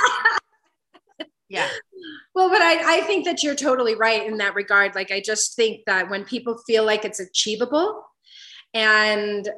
yeah. 1.49 1.68
Well, 2.35 2.51
but 2.51 2.61
I, 2.61 2.99
I 2.99 3.01
think 3.03 3.24
that 3.24 3.43
you're 3.43 3.55
totally 3.55 3.95
right 3.95 4.27
in 4.27 4.37
that 4.39 4.55
regard. 4.55 4.95
Like, 4.95 5.11
I 5.11 5.20
just 5.20 5.57
think 5.57 5.81
that 5.87 6.11
when 6.11 6.24
people 6.24 6.59
feel 6.66 6.85
like 6.85 7.05
it's 7.05 7.20
achievable 7.20 8.05
and 8.74 9.49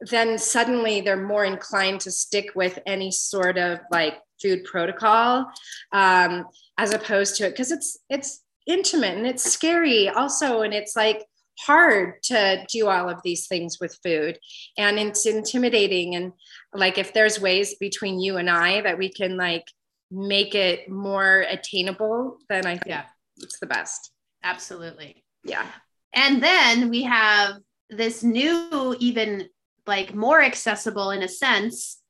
then 0.00 0.38
suddenly 0.38 1.00
they're 1.00 1.16
more 1.16 1.44
inclined 1.44 2.00
to 2.00 2.10
stick 2.10 2.50
with 2.54 2.78
any 2.86 3.10
sort 3.10 3.58
of 3.58 3.80
like 3.90 4.18
food 4.40 4.64
protocol 4.64 5.46
um, 5.92 6.46
as 6.78 6.92
opposed 6.92 7.36
to 7.36 7.46
it 7.46 7.50
because 7.50 7.72
it's 7.72 7.98
it's 8.10 8.42
intimate 8.66 9.16
and 9.16 9.26
it's 9.26 9.50
scary 9.50 10.08
also 10.08 10.62
and 10.62 10.74
it's 10.74 10.96
like 10.96 11.24
hard 11.60 12.22
to 12.22 12.62
do 12.70 12.88
all 12.88 13.08
of 13.08 13.20
these 13.24 13.46
things 13.46 13.78
with 13.80 13.98
food 14.04 14.38
and 14.76 14.98
it's 14.98 15.24
intimidating 15.24 16.14
and 16.14 16.32
like 16.74 16.98
if 16.98 17.14
there's 17.14 17.40
ways 17.40 17.76
between 17.76 18.20
you 18.20 18.36
and 18.36 18.50
i 18.50 18.82
that 18.82 18.98
we 18.98 19.08
can 19.08 19.38
like 19.38 19.64
make 20.10 20.54
it 20.54 20.90
more 20.90 21.46
attainable 21.48 22.36
then 22.50 22.66
i 22.66 22.72
think 22.72 22.86
yeah. 22.86 23.04
it's 23.38 23.58
the 23.58 23.66
best. 23.66 24.10
Absolutely. 24.46 25.24
Yeah. 25.44 25.66
And 26.12 26.42
then 26.42 26.88
we 26.88 27.02
have 27.02 27.56
this 27.90 28.22
new 28.22 28.96
even 29.00 29.48
like 29.86 30.14
more 30.14 30.42
accessible 30.42 31.10
in 31.10 31.22
a 31.22 31.28
sense 31.28 32.00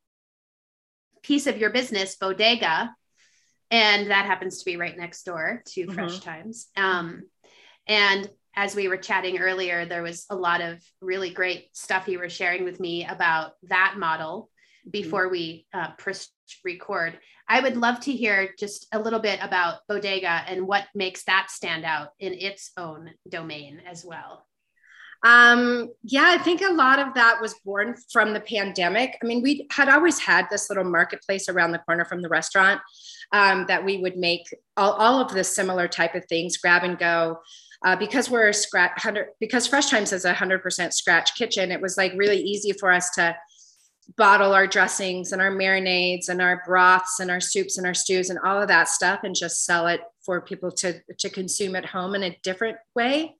piece 1.22 1.46
of 1.46 1.58
your 1.58 1.70
business, 1.70 2.16
Bodega, 2.16 2.94
and 3.70 4.10
that 4.10 4.26
happens 4.26 4.58
to 4.58 4.64
be 4.64 4.76
right 4.76 4.96
next 4.96 5.24
door 5.24 5.62
to 5.66 5.82
mm-hmm. 5.82 5.92
Fresh 5.92 6.20
Thymes 6.20 6.68
Um, 6.76 7.22
and 7.86 8.28
as 8.54 8.74
we 8.74 8.88
were 8.88 8.96
chatting 8.96 9.38
earlier, 9.38 9.84
there 9.84 10.02
was 10.02 10.24
a 10.30 10.36
lot 10.36 10.60
of 10.60 10.82
really 11.00 11.30
great 11.30 11.68
stuff 11.76 12.08
you 12.08 12.18
were 12.18 12.30
sharing 12.30 12.64
with 12.64 12.80
me 12.80 13.04
about 13.06 13.52
that 13.64 13.96
model 13.98 14.50
mm-hmm. 14.82 14.90
before 14.90 15.28
we 15.28 15.66
uh, 15.74 15.90
press 15.98 16.28
record. 16.64 17.18
I 17.48 17.60
would 17.60 17.76
love 17.76 18.00
to 18.00 18.12
hear 18.12 18.54
just 18.58 18.86
a 18.92 18.98
little 18.98 19.20
bit 19.20 19.38
about 19.42 19.80
Bodega 19.88 20.42
and 20.48 20.66
what 20.66 20.84
makes 20.94 21.24
that 21.24 21.50
stand 21.50 21.84
out 21.84 22.08
in 22.18 22.32
its 22.32 22.72
own 22.76 23.10
domain 23.28 23.82
as 23.86 24.04
well. 24.04 24.46
Um, 25.24 25.90
yeah, 26.02 26.26
I 26.28 26.38
think 26.38 26.62
a 26.62 26.72
lot 26.72 26.98
of 26.98 27.14
that 27.14 27.40
was 27.40 27.54
born 27.64 27.96
from 28.12 28.32
the 28.32 28.40
pandemic. 28.40 29.16
I 29.22 29.26
mean, 29.26 29.42
we 29.42 29.66
had 29.70 29.88
always 29.88 30.18
had 30.18 30.46
this 30.50 30.68
little 30.68 30.84
marketplace 30.84 31.48
around 31.48 31.72
the 31.72 31.78
corner 31.78 32.04
from 32.04 32.22
the 32.22 32.28
restaurant 32.28 32.80
um, 33.32 33.66
that 33.68 33.84
we 33.84 33.98
would 33.98 34.16
make 34.16 34.42
all, 34.76 34.92
all 34.92 35.20
of 35.20 35.32
the 35.32 35.44
similar 35.44 35.88
type 35.88 36.14
of 36.14 36.24
things, 36.26 36.56
grab 36.56 36.84
and 36.84 36.98
go. 36.98 37.40
Uh, 37.84 37.94
because 37.94 38.30
we're 38.30 38.48
a 38.48 38.54
scratch 38.54 39.06
because 39.38 39.66
Fresh 39.66 39.90
Thymes 39.90 40.12
is 40.12 40.24
a 40.24 40.32
hundred 40.32 40.62
percent 40.62 40.94
scratch 40.94 41.34
kitchen, 41.34 41.70
it 41.70 41.80
was 41.80 41.96
like 41.96 42.12
really 42.16 42.40
easy 42.40 42.72
for 42.72 42.90
us 42.90 43.10
to 43.10 43.36
bottle 44.16 44.54
our 44.54 44.66
dressings 44.66 45.32
and 45.32 45.42
our 45.42 45.50
marinades 45.50 46.28
and 46.28 46.40
our 46.40 46.62
broths 46.64 47.20
and 47.20 47.30
our 47.30 47.40
soups 47.40 47.76
and 47.76 47.86
our 47.86 47.94
stews 47.94 48.30
and 48.30 48.38
all 48.38 48.60
of 48.62 48.68
that 48.68 48.88
stuff 48.88 49.20
and 49.24 49.34
just 49.34 49.64
sell 49.64 49.88
it 49.88 50.00
for 50.24 50.40
people 50.40 50.70
to 50.70 51.00
to 51.18 51.28
consume 51.28 51.74
at 51.74 51.84
home 51.84 52.14
in 52.14 52.22
a 52.22 52.38
different 52.42 52.76
way 52.94 53.34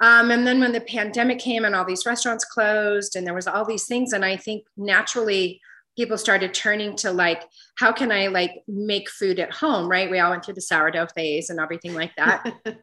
Um, 0.00 0.30
and 0.30 0.46
then 0.46 0.60
when 0.60 0.72
the 0.72 0.80
pandemic 0.80 1.38
came 1.38 1.64
and 1.64 1.74
all 1.74 1.84
these 1.84 2.06
restaurants 2.06 2.44
closed 2.44 3.16
and 3.16 3.26
there 3.26 3.34
was 3.34 3.46
all 3.46 3.64
these 3.64 3.86
things, 3.86 4.12
and 4.12 4.24
I 4.24 4.36
think 4.36 4.66
naturally 4.76 5.60
people 5.96 6.18
started 6.18 6.52
turning 6.52 6.94
to 6.96 7.10
like, 7.10 7.42
how 7.78 7.92
can 7.92 8.12
I 8.12 8.26
like 8.26 8.62
make 8.68 9.08
food 9.08 9.40
at 9.40 9.52
home? 9.52 9.88
Right. 9.88 10.10
We 10.10 10.18
all 10.18 10.30
went 10.30 10.44
through 10.44 10.54
the 10.54 10.60
sourdough 10.60 11.08
phase 11.14 11.48
and 11.48 11.58
everything 11.58 11.94
like 11.94 12.14
that. 12.16 12.52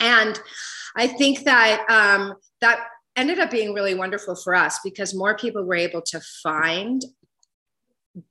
and 0.00 0.40
I 0.96 1.08
think 1.08 1.44
that 1.44 1.84
um, 1.88 2.34
that 2.60 2.86
ended 3.16 3.40
up 3.40 3.50
being 3.50 3.74
really 3.74 3.94
wonderful 3.94 4.36
for 4.36 4.54
us 4.54 4.78
because 4.84 5.14
more 5.14 5.36
people 5.36 5.64
were 5.64 5.74
able 5.74 6.02
to 6.02 6.20
find 6.42 7.02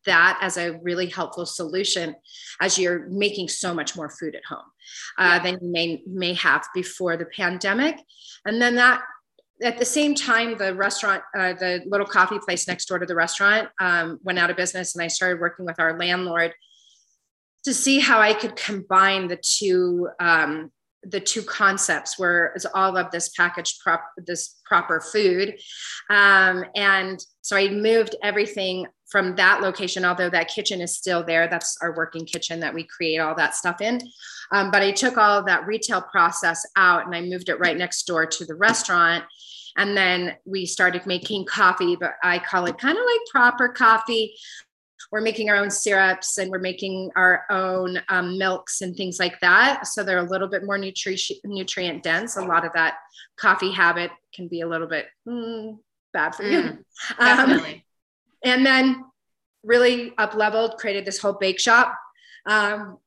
that 0.06 0.40
as 0.42 0.58
a 0.58 0.78
really 0.80 1.08
helpful 1.08 1.46
solution 1.46 2.16
as 2.62 2.78
you're 2.78 3.08
making 3.10 3.48
so 3.48 3.74
much 3.74 3.96
more 3.96 4.10
food 4.10 4.36
at 4.36 4.46
home 4.46 4.66
uh, 5.18 5.40
than 5.40 5.58
you 5.62 5.72
may 5.72 6.04
may 6.08 6.34
have 6.34 6.66
before 6.74 7.18
the 7.18 7.26
pandemic. 7.26 7.98
And 8.46 8.62
then 8.62 8.76
that 8.76 9.02
at 9.62 9.78
the 9.78 9.86
same 9.86 10.16
time 10.16 10.58
the 10.58 10.74
restaurant 10.74 11.22
uh, 11.38 11.54
the 11.54 11.82
little 11.86 12.08
coffee 12.08 12.40
place 12.40 12.68
next 12.68 12.86
door 12.86 13.00
to 13.00 13.06
the 13.06 13.16
restaurant 13.16 13.70
um, 13.80 14.20
went 14.24 14.40
out 14.40 14.50
of 14.50 14.56
business 14.56 14.96
and 14.96 15.04
i 15.04 15.08
started 15.08 15.42
working 15.42 15.66
with 15.66 15.78
our 15.80 16.00
landlord 16.00 16.54
to 17.66 17.74
see 17.74 18.00
how 18.00 18.22
i 18.22 18.34
could 18.34 18.56
combine 18.56 19.28
the 19.28 19.38
two 19.42 20.08
um, 20.22 20.72
the 21.04 21.20
two 21.20 21.42
concepts 21.42 22.20
where 22.20 22.48
it's 22.56 22.66
all 22.74 22.98
of 22.98 23.12
this 23.12 23.30
packaged 23.30 23.80
prop 23.82 24.04
this 24.18 24.58
proper 24.66 25.00
food. 25.00 25.58
Um, 26.10 26.66
and 26.76 27.20
so 27.42 27.56
i 27.56 27.70
moved 27.70 28.16
everything 28.24 28.86
from 29.10 29.36
that 29.36 29.62
location 29.62 30.06
although 30.06 30.30
that 30.30 30.48
kitchen 30.48 30.82
is 30.82 30.96
still 30.96 31.24
there 31.24 31.48
that's 31.48 31.78
our 31.82 31.96
working 31.96 32.26
kitchen 32.26 32.60
that 32.60 32.74
we 32.74 32.84
create 32.84 33.20
all 33.20 33.36
that 33.36 33.56
stuff 33.56 33.82
in 33.82 34.00
um, 34.52 34.72
but 34.72 34.82
i 34.82 34.92
took 34.92 35.18
all 35.18 35.40
of 35.40 35.46
that 35.46 35.66
retail 35.68 36.02
process 36.02 36.66
out 36.76 37.06
and 37.06 37.16
i 37.16 37.22
moved 37.22 37.50
it 37.50 37.60
right 37.60 37.78
next 37.78 38.04
door 38.04 38.26
to 38.26 38.46
the 38.46 38.56
restaurant 38.56 39.24
and 39.78 39.96
then 39.96 40.36
we 40.46 40.66
started 40.66 41.06
making 41.06 41.46
coffee 41.46 41.96
but 41.96 42.14
i 42.24 42.40
call 42.40 42.66
it 42.66 42.78
kind 42.78 42.98
of 42.98 43.04
like 43.06 43.22
proper 43.32 43.70
coffee 43.70 44.34
we're 45.12 45.22
making 45.22 45.50
our 45.50 45.56
own 45.56 45.72
syrups 45.72 46.38
and 46.38 46.52
we're 46.52 46.60
making 46.60 47.10
our 47.16 47.46
own 47.50 48.00
um, 48.10 48.38
milks 48.38 48.82
and 48.82 48.96
things 48.96 49.20
like 49.20 49.40
that. 49.40 49.88
So 49.88 50.04
they're 50.04 50.20
a 50.20 50.30
little 50.30 50.48
bit 50.48 50.64
more 50.64 50.78
nutri- 50.78 51.40
nutrient 51.44 52.04
dense. 52.04 52.38
A 52.38 52.42
lot 52.42 52.66
of 52.66 52.74
that 52.74 52.98
coffee 53.38 53.72
habit 53.72 54.12
can 54.34 54.48
be 54.48 54.62
a 54.62 54.68
little 54.68 54.88
bit 54.88 55.08
mm, 55.28 55.80
bad 56.14 56.36
for 56.36 56.44
you. 56.44 56.62
Mm, 56.62 56.84
definitely. 57.18 57.74
Um, 57.74 57.82
and 58.44 58.66
then 58.66 59.04
really 59.64 60.14
up 60.18 60.34
leveled, 60.36 60.78
created 60.78 61.06
this 61.06 61.20
whole 61.20 61.34
bake 61.34 61.60
shop. 61.60 61.94
Um, 62.46 62.98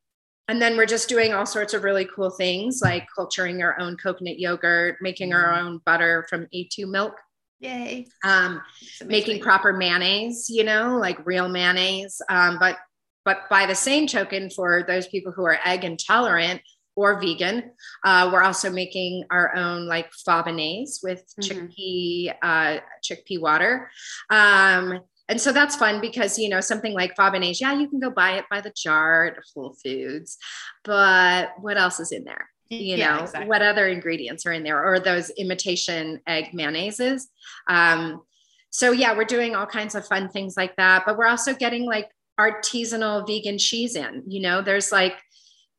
and 0.49 0.61
then 0.61 0.77
we're 0.77 0.87
just 0.87 1.09
doing 1.09 1.33
all 1.33 1.47
sorts 1.47 1.73
of 1.73 1.85
really 1.85 2.07
cool 2.15 2.31
things 2.31 2.81
like 2.83 3.07
culturing 3.15 3.63
our 3.63 3.79
own 3.81 3.97
coconut 3.97 4.39
yogurt, 4.39 4.97
making 5.01 5.33
our 5.33 5.55
mm. 5.55 5.59
own 5.59 5.81
butter 5.87 6.27
from 6.29 6.47
A2 6.55 6.89
milk. 6.91 7.15
Yay. 7.61 8.09
Um, 8.25 8.61
making 9.07 9.41
proper 9.41 9.73
mayonnaise, 9.73 10.51
you 10.51 10.65
know, 10.65 10.99
like 10.99 11.25
real 11.25 11.49
mayonnaise. 11.49 12.21
Um, 12.29 12.59
but 12.59 12.77
but 13.25 13.49
by 13.49 13.67
the 13.67 13.75
same 13.75 14.09
token, 14.09 14.51
for 14.51 14.83
those 14.83 15.07
people 15.07 15.31
who 15.31 15.45
are 15.45 15.59
egg 15.65 15.85
intolerant 15.85 16.61
or 16.97 17.21
vegan, 17.21 17.71
uh, 18.05 18.31
we're 18.33 18.43
also 18.43 18.69
making 18.69 19.25
our 19.31 19.55
own 19.55 19.87
like 19.87 20.11
fabanaise 20.27 21.05
with 21.05 21.23
mm-hmm. 21.41 21.67
chickpea 21.67 22.35
uh, 22.43 22.81
chickpea 23.05 23.41
water. 23.41 23.89
Um, 24.29 24.99
and 25.29 25.41
so 25.41 25.53
that's 25.53 25.77
fun 25.77 26.01
because 26.01 26.39
you 26.39 26.49
know 26.49 26.61
something 26.61 26.93
like 26.93 27.17
fabanaise, 27.17 27.61
yeah, 27.61 27.73
you 27.73 27.89
can 27.89 28.01
go 28.01 28.11
buy 28.11 28.33
it 28.33 28.45
by 28.51 28.61
the 28.61 28.73
jar 28.77 29.27
at 29.27 29.37
Whole 29.55 29.75
Foods, 29.83 30.39
but 30.85 31.51
what 31.61 31.79
else 31.79 32.01
is 32.01 32.13
in 32.13 32.25
there? 32.25 32.49
you 32.81 32.97
yeah, 32.97 33.17
know 33.17 33.23
exactly. 33.25 33.49
what 33.49 33.63
other 33.63 33.89
ingredients 33.89 34.47
are 34.47 34.53
in 34.53 34.63
there 34.63 34.85
or 34.85 34.99
those 34.99 35.31
imitation 35.31 36.21
egg 36.27 36.51
mayonnaises 36.55 37.23
um, 37.69 38.23
so 38.71 38.93
yeah 38.93 39.17
we're 39.17 39.25
doing 39.25 39.55
all 39.55 39.67
kinds 39.67 39.95
of 39.95 40.07
fun 40.07 40.29
things 40.29 40.57
like 40.57 40.75
that 40.77 41.05
but 41.05 41.17
we're 41.17 41.27
also 41.27 41.55
getting 41.55 41.85
like 41.85 42.09
artisanal 42.41 43.27
vegan 43.27 43.59
cheese 43.59 43.95
in 43.97 44.23
you 44.27 44.41
know 44.41 44.63
there's 44.63 44.91
like 44.91 45.17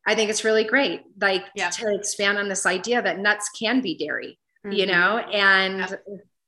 i 0.06 0.14
think 0.14 0.30
it's 0.30 0.44
really 0.44 0.64
great 0.64 1.02
like 1.20 1.44
yeah. 1.54 1.68
to 1.68 1.92
expand 1.92 2.38
on 2.38 2.48
this 2.48 2.64
idea 2.64 3.02
that 3.02 3.18
nuts 3.18 3.50
can 3.58 3.80
be 3.80 3.96
dairy 3.96 4.38
mm-hmm. 4.64 4.76
you 4.76 4.86
know 4.86 5.18
and 5.18 5.78
yeah. 5.78 5.96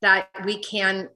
that 0.01 0.29
we 0.45 0.59
can 0.59 1.09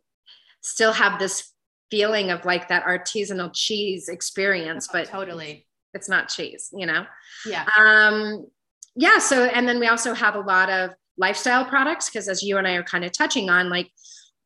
still 0.62 0.92
have 0.92 1.20
this 1.20 1.52
feeling 1.92 2.32
of 2.32 2.44
like 2.46 2.68
that 2.70 2.84
artisanal 2.86 3.52
cheese 3.54 4.10
experience 4.10 4.88
oh, 4.90 4.94
but 4.94 5.08
totally. 5.08 5.68
it's 5.94 6.10
not 6.10 6.30
cheese 6.30 6.70
you 6.74 6.88
know? 6.88 7.06
Yeah. 7.46 7.66
Um 7.78 8.48
yeah 8.96 9.20
so 9.20 9.44
and 9.46 9.68
then 9.68 9.80
we 9.80 9.88
also 9.88 10.14
have 10.14 10.36
a 10.36 10.40
lot 10.40 10.70
of 10.70 10.92
lifestyle 11.18 11.66
products 11.66 12.10
because 12.10 12.28
as 12.28 12.42
you 12.42 12.58
and 12.58 12.68
i 12.68 12.74
are 12.74 12.84
kind 12.84 13.06
of 13.06 13.12
touching 13.12 13.50
on 13.50 13.70
like 13.70 13.90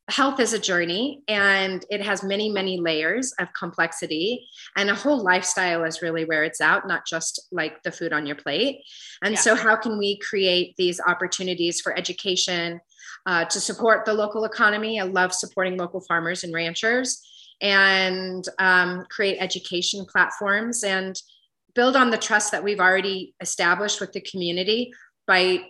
health 0.07 0.39
is 0.39 0.53
a 0.53 0.59
journey 0.59 1.23
and 1.27 1.83
it 1.89 1.99
has 1.99 2.21
many 2.21 2.49
many 2.49 2.79
layers 2.79 3.33
of 3.39 3.51
complexity 3.53 4.47
and 4.75 4.89
a 4.89 4.95
whole 4.95 5.23
lifestyle 5.23 5.83
is 5.83 6.01
really 6.01 6.25
where 6.25 6.43
it's 6.43 6.61
out 6.61 6.87
not 6.87 7.07
just 7.07 7.47
like 7.51 7.81
the 7.83 7.91
food 7.91 8.13
on 8.13 8.25
your 8.25 8.35
plate. 8.35 8.81
And 9.23 9.33
yeah. 9.33 9.39
so 9.39 9.55
how 9.55 9.75
can 9.75 9.97
we 9.97 10.19
create 10.19 10.75
these 10.77 11.01
opportunities 11.07 11.81
for 11.81 11.97
education 11.97 12.79
uh, 13.25 13.45
to 13.45 13.59
support 13.59 14.05
the 14.05 14.13
local 14.13 14.45
economy? 14.45 14.99
I 14.99 15.05
love 15.05 15.33
supporting 15.33 15.77
local 15.77 16.01
farmers 16.01 16.43
and 16.43 16.53
ranchers 16.53 17.25
and 17.61 18.45
um, 18.59 19.05
create 19.09 19.37
education 19.39 20.05
platforms 20.05 20.83
and 20.83 21.19
build 21.73 21.95
on 21.95 22.09
the 22.09 22.17
trust 22.17 22.51
that 22.51 22.63
we've 22.63 22.79
already 22.79 23.35
established 23.41 23.99
with 23.99 24.11
the 24.13 24.21
community 24.21 24.91
by 25.27 25.65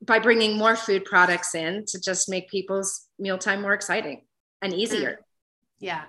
by 0.00 0.20
bringing 0.20 0.56
more 0.56 0.76
food 0.76 1.04
products 1.04 1.56
in 1.56 1.84
to 1.86 2.00
just 2.00 2.28
make 2.28 2.48
people's 2.48 3.06
mealtime 3.18 3.60
more 3.60 3.74
exciting 3.74 4.22
and 4.62 4.72
easier. 4.72 5.10
Mm. 5.10 5.16
Yeah. 5.80 6.02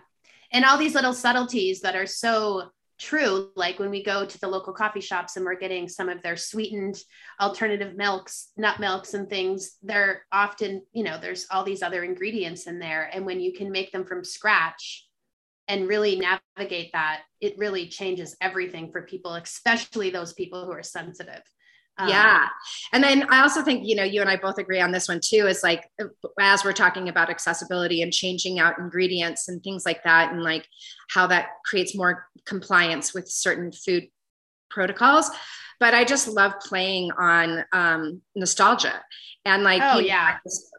And 0.52 0.64
all 0.64 0.78
these 0.78 0.94
little 0.94 1.14
subtleties 1.14 1.82
that 1.82 1.96
are 1.96 2.06
so 2.06 2.70
true 3.00 3.50
like 3.56 3.80
when 3.80 3.90
we 3.90 4.04
go 4.04 4.26
to 4.26 4.40
the 4.40 4.48
local 4.48 4.74
coffee 4.74 5.02
shops 5.02 5.36
and 5.36 5.46
we're 5.46 5.56
getting 5.56 5.88
some 5.88 6.10
of 6.10 6.22
their 6.24 6.36
sweetened 6.36 6.98
alternative 7.40 7.96
milks 7.96 8.52
nut 8.58 8.80
milks 8.80 9.14
and 9.14 9.30
things 9.30 9.78
they're 9.84 10.26
often 10.32 10.82
you 10.94 11.04
know 11.04 11.18
there's 11.22 11.46
all 11.52 11.64
these 11.64 11.84
other 11.84 12.04
ingredients 12.04 12.66
in 12.66 12.80
there 12.80 13.10
and 13.14 13.26
when 13.26 13.40
you 13.40 13.54
can 13.54 13.72
make 13.72 13.92
them 13.92 14.06
from 14.06 14.24
scratch 14.24 15.08
and 15.68 15.88
really 15.88 16.22
navigate 16.56 16.92
that, 16.94 17.24
it 17.42 17.58
really 17.58 17.88
changes 17.88 18.36
everything 18.42 18.92
for 18.92 19.02
people, 19.02 19.36
especially 19.36 20.10
those 20.10 20.34
people 20.34 20.66
who 20.66 20.72
are 20.72 20.84
sensitive. 20.84 21.42
Um, 22.00 22.10
yeah. 22.10 22.48
And 22.94 23.04
then 23.04 23.26
I 23.30 23.42
also 23.42 23.64
think, 23.64 23.88
you 23.88 23.96
know, 23.96 24.04
you 24.04 24.22
and 24.22 24.30
I 24.30 24.38
both 24.38 24.58
agree 24.58 24.80
on 24.80 24.92
this 24.92 25.08
one 25.08 25.20
too, 25.24 25.48
is 25.48 25.64
like, 25.64 25.90
as 26.40 26.64
we're 26.64 26.74
talking 26.74 27.10
about 27.10 27.30
accessibility 27.30 28.02
and 28.02 28.14
changing 28.14 28.60
out 28.60 28.78
ingredients 28.78 29.48
and 29.48 29.64
things 29.64 29.86
like 29.86 30.04
that, 30.04 30.32
and 30.32 30.44
like 30.44 30.68
how 31.10 31.28
that 31.28 31.48
creates 31.66 31.96
more 31.96 32.28
compliance 32.46 33.14
with 33.14 33.28
certain 33.28 33.72
food 33.72 34.08
protocols. 34.70 35.32
But 35.80 35.94
I 35.94 36.06
just 36.06 36.28
love 36.28 36.54
playing 36.60 37.12
on 37.12 37.64
um, 37.72 38.22
nostalgia 38.36 39.02
and 39.46 39.64
like, 39.64 39.82
oh, 39.84 40.00
yeah 40.00 40.38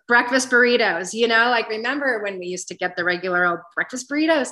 breakfast 0.08 0.50
burritos, 0.50 1.12
you 1.12 1.28
know, 1.28 1.50
like 1.50 1.68
remember 1.68 2.22
when 2.22 2.38
we 2.38 2.46
used 2.46 2.66
to 2.68 2.74
get 2.74 2.96
the 2.96 3.04
regular 3.04 3.46
old 3.46 3.60
breakfast 3.74 4.10
burritos? 4.10 4.48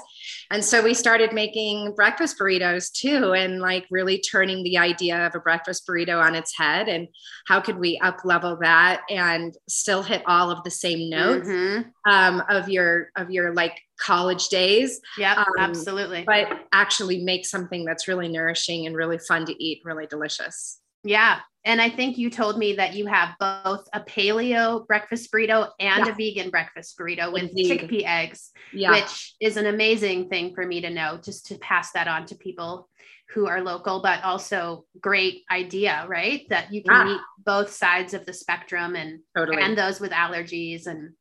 And 0.50 0.62
so 0.62 0.82
we 0.82 0.92
started 0.92 1.32
making 1.32 1.94
breakfast 1.94 2.38
burritos 2.38 2.92
too, 2.92 3.32
and 3.32 3.60
like 3.60 3.86
really 3.90 4.18
turning 4.18 4.62
the 4.62 4.76
idea 4.76 5.26
of 5.26 5.34
a 5.34 5.40
breakfast 5.40 5.86
burrito 5.88 6.22
on 6.22 6.34
its 6.34 6.56
head. 6.56 6.88
And 6.88 7.08
how 7.46 7.60
could 7.60 7.78
we 7.78 7.98
up 7.98 8.18
level 8.24 8.58
that 8.60 9.00
and 9.08 9.56
still 9.66 10.02
hit 10.02 10.22
all 10.26 10.50
of 10.50 10.62
the 10.62 10.70
same 10.70 11.08
notes 11.08 11.48
mm-hmm. 11.48 12.10
um, 12.10 12.42
of 12.50 12.68
your 12.68 13.08
of 13.16 13.30
your 13.30 13.54
like 13.54 13.80
college 13.98 14.48
days? 14.48 15.00
Yeah, 15.16 15.34
um, 15.38 15.46
absolutely. 15.58 16.24
But 16.26 16.48
actually 16.72 17.24
make 17.24 17.46
something 17.46 17.86
that's 17.86 18.06
really 18.06 18.28
nourishing 18.28 18.86
and 18.86 18.94
really 18.94 19.18
fun 19.18 19.46
to 19.46 19.64
eat, 19.64 19.80
really 19.84 20.06
delicious. 20.06 20.80
Yeah, 21.06 21.40
and 21.66 21.80
I 21.80 21.90
think 21.90 22.16
you 22.16 22.30
told 22.30 22.58
me 22.58 22.74
that 22.76 22.94
you 22.94 23.06
have 23.06 23.30
both 23.40 23.88
a 23.92 24.00
paleo 24.00 24.86
breakfast 24.86 25.32
burrito 25.32 25.68
and 25.80 26.06
yeah. 26.06 26.12
a 26.12 26.14
vegan 26.14 26.48
breakfast 26.48 26.96
burrito 26.96 27.32
with 27.32 27.42
Indeed. 27.42 27.80
chickpea 27.80 28.04
eggs, 28.04 28.52
yeah. 28.72 28.92
which 28.92 29.34
is 29.40 29.56
an 29.56 29.66
amazing 29.66 30.28
thing 30.28 30.54
for 30.54 30.64
me 30.64 30.80
to 30.82 30.90
know, 30.90 31.18
just 31.20 31.46
to 31.46 31.58
pass 31.58 31.90
that 31.92 32.06
on 32.06 32.24
to 32.26 32.36
people 32.36 32.88
who 33.30 33.48
are 33.48 33.60
local, 33.60 34.00
but 34.00 34.22
also 34.22 34.84
great 35.00 35.42
idea, 35.50 36.06
right? 36.08 36.46
That 36.50 36.72
you 36.72 36.84
can 36.84 36.94
ah. 36.94 37.04
meet 37.04 37.20
both 37.44 37.72
sides 37.72 38.14
of 38.14 38.24
the 38.24 38.32
spectrum 38.32 38.94
and 38.94 39.18
totally. 39.36 39.60
and 39.60 39.76
those 39.76 39.98
with 39.98 40.12
allergies, 40.12 40.86
and 40.86 41.14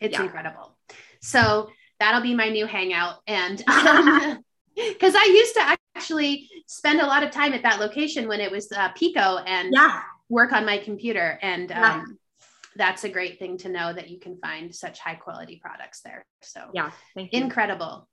it's 0.00 0.14
yeah. 0.14 0.22
incredible. 0.22 0.78
So 1.20 1.68
that'll 2.00 2.22
be 2.22 2.34
my 2.34 2.48
new 2.48 2.64
hangout, 2.64 3.16
and 3.26 3.62
um, 3.68 4.42
because 4.74 5.14
I 5.14 5.24
used 5.26 5.54
to 5.56 5.76
actually 6.04 6.50
spend 6.66 7.00
a 7.00 7.06
lot 7.06 7.22
of 7.22 7.30
time 7.30 7.54
at 7.54 7.62
that 7.62 7.80
location 7.80 8.28
when 8.28 8.40
it 8.40 8.50
was 8.50 8.70
uh, 8.72 8.90
Pico 8.90 9.38
and 9.46 9.72
yeah. 9.72 10.02
work 10.28 10.52
on 10.52 10.66
my 10.66 10.76
computer. 10.76 11.38
And 11.40 11.70
yeah. 11.70 11.94
um, 11.94 12.18
that's 12.76 13.04
a 13.04 13.08
great 13.08 13.38
thing 13.38 13.56
to 13.58 13.70
know 13.70 13.90
that 13.92 14.10
you 14.10 14.18
can 14.18 14.36
find 14.38 14.74
such 14.74 14.98
high 14.98 15.14
quality 15.14 15.58
products 15.62 16.02
there. 16.02 16.26
So 16.42 16.60
yeah, 16.74 16.90
incredible. 17.16 18.06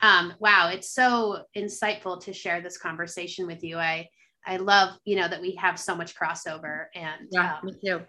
Um, 0.00 0.34
wow, 0.40 0.70
it's 0.72 0.90
so 0.90 1.44
insightful 1.56 2.20
to 2.24 2.32
share 2.32 2.60
this 2.60 2.78
conversation 2.78 3.46
with 3.46 3.62
you. 3.62 3.78
I 3.78 4.08
I 4.44 4.56
love 4.56 4.96
you 5.04 5.16
know 5.16 5.28
that 5.28 5.40
we 5.40 5.54
have 5.56 5.78
so 5.78 5.94
much 5.94 6.14
crossover 6.16 6.86
and 6.94 7.28
yeah, 7.30 7.58
um, 7.58 7.66
me 7.66 7.74
too. 7.84 8.00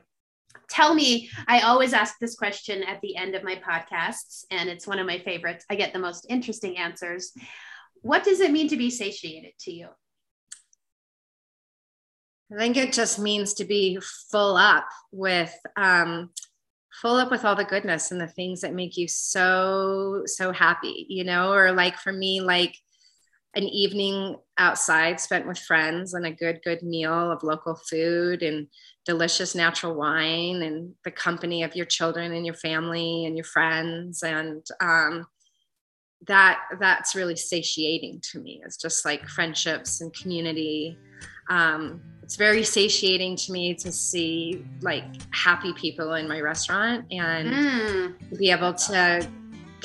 tell 0.69 0.93
me 0.93 1.29
i 1.47 1.61
always 1.61 1.93
ask 1.93 2.19
this 2.19 2.35
question 2.35 2.83
at 2.83 3.01
the 3.01 3.15
end 3.15 3.33
of 3.33 3.43
my 3.43 3.55
podcasts 3.55 4.45
and 4.51 4.69
it's 4.69 4.85
one 4.85 4.99
of 4.99 5.07
my 5.07 5.17
favorites 5.17 5.65
i 5.71 5.75
get 5.75 5.93
the 5.93 5.99
most 5.99 6.27
interesting 6.29 6.77
answers 6.77 7.33
what 8.01 8.23
does 8.23 8.39
it 8.39 8.51
mean 8.51 8.67
to 8.69 8.77
be 8.77 8.89
satiated 8.89 9.53
to 9.61 9.71
you? 9.71 9.87
I 12.51 12.57
think 12.57 12.77
it 12.77 12.93
just 12.93 13.19
means 13.19 13.55
to 13.55 13.65
be 13.65 13.99
full 14.31 14.55
up 14.55 14.87
with 15.11 15.53
um, 15.75 16.29
full 17.01 17.17
up 17.17 17.29
with 17.29 17.43
all 17.45 17.55
the 17.55 17.65
goodness 17.65 18.11
and 18.11 18.21
the 18.21 18.27
things 18.27 18.61
that 18.61 18.73
make 18.73 18.97
you 18.97 19.07
so 19.07 20.23
so 20.25 20.51
happy 20.51 21.05
you 21.09 21.23
know? 21.23 21.51
Or 21.51 21.71
like 21.71 21.97
for 21.97 22.11
me 22.11 22.41
like 22.41 22.75
an 23.55 23.63
evening 23.63 24.35
outside 24.57 25.19
spent 25.19 25.47
with 25.47 25.57
friends 25.57 26.13
and 26.13 26.25
a 26.25 26.31
good 26.31 26.59
good 26.63 26.83
meal 26.83 27.31
of 27.31 27.43
local 27.43 27.75
food 27.75 28.43
and 28.43 28.67
delicious 29.05 29.55
natural 29.55 29.95
wine 29.95 30.61
and 30.61 30.93
the 31.03 31.11
company 31.11 31.63
of 31.63 31.75
your 31.75 31.85
children 31.85 32.33
and 32.33 32.45
your 32.45 32.55
family 32.55 33.25
and 33.25 33.35
your 33.35 33.45
friends 33.45 34.21
and 34.21 34.65
um, 34.79 35.25
that 36.25 36.61
that's 36.79 37.15
really 37.15 37.35
satiating 37.35 38.19
to 38.31 38.39
me. 38.39 38.61
It's 38.65 38.77
just 38.77 39.05
like 39.05 39.27
friendships 39.27 40.01
and 40.01 40.13
community. 40.13 40.97
Um, 41.49 42.01
it's 42.23 42.35
very 42.35 42.63
satiating 42.63 43.37
to 43.37 43.51
me 43.51 43.73
to 43.75 43.91
see 43.91 44.65
like 44.81 45.05
happy 45.31 45.73
people 45.73 46.15
in 46.15 46.27
my 46.27 46.41
restaurant 46.41 47.05
and 47.11 47.47
mm. 47.47 48.37
be 48.37 48.51
able 48.51 48.73
to 48.73 49.27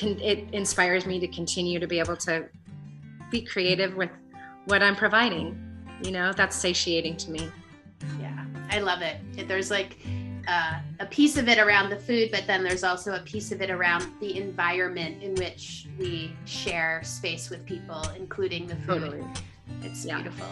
it 0.01 0.49
inspires 0.53 1.07
me 1.07 1.21
to 1.21 1.29
continue 1.29 1.79
to 1.79 1.87
be 1.87 2.01
able 2.01 2.17
to 2.17 2.49
be 3.31 3.43
creative 3.43 3.95
with 3.95 4.11
what 4.65 4.83
i'm 4.83 4.97
providing. 4.97 5.57
You 6.03 6.11
know 6.11 6.33
that's 6.33 6.57
satiating 6.57 7.17
to 7.19 7.31
me. 7.31 7.49
Yeah 8.21 8.33
i 8.73 8.81
love 8.81 9.03
it 9.03 9.19
there's 9.47 9.71
like 9.71 9.99
uh, 10.49 10.81
a 11.01 11.07
piece 11.07 11.37
of 11.37 11.49
it 11.49 11.59
around 11.59 11.91
the 11.91 11.97
food 11.97 12.31
but 12.31 12.47
then 12.47 12.63
there's 12.63 12.85
also 12.85 13.15
a 13.15 13.21
piece 13.21 13.53
of 13.53 13.61
it 13.63 13.71
around 13.71 14.07
the 14.21 14.39
environment 14.39 15.23
in 15.23 15.35
which 15.37 15.87
we 15.99 16.33
share 16.45 17.03
space 17.05 17.51
with 17.51 17.65
people 17.67 18.03
including 18.17 18.67
the 18.67 18.77
food 18.77 19.01
totally. 19.01 19.25
it's 19.83 20.05
yeah. 20.05 20.17
beautiful 20.21 20.47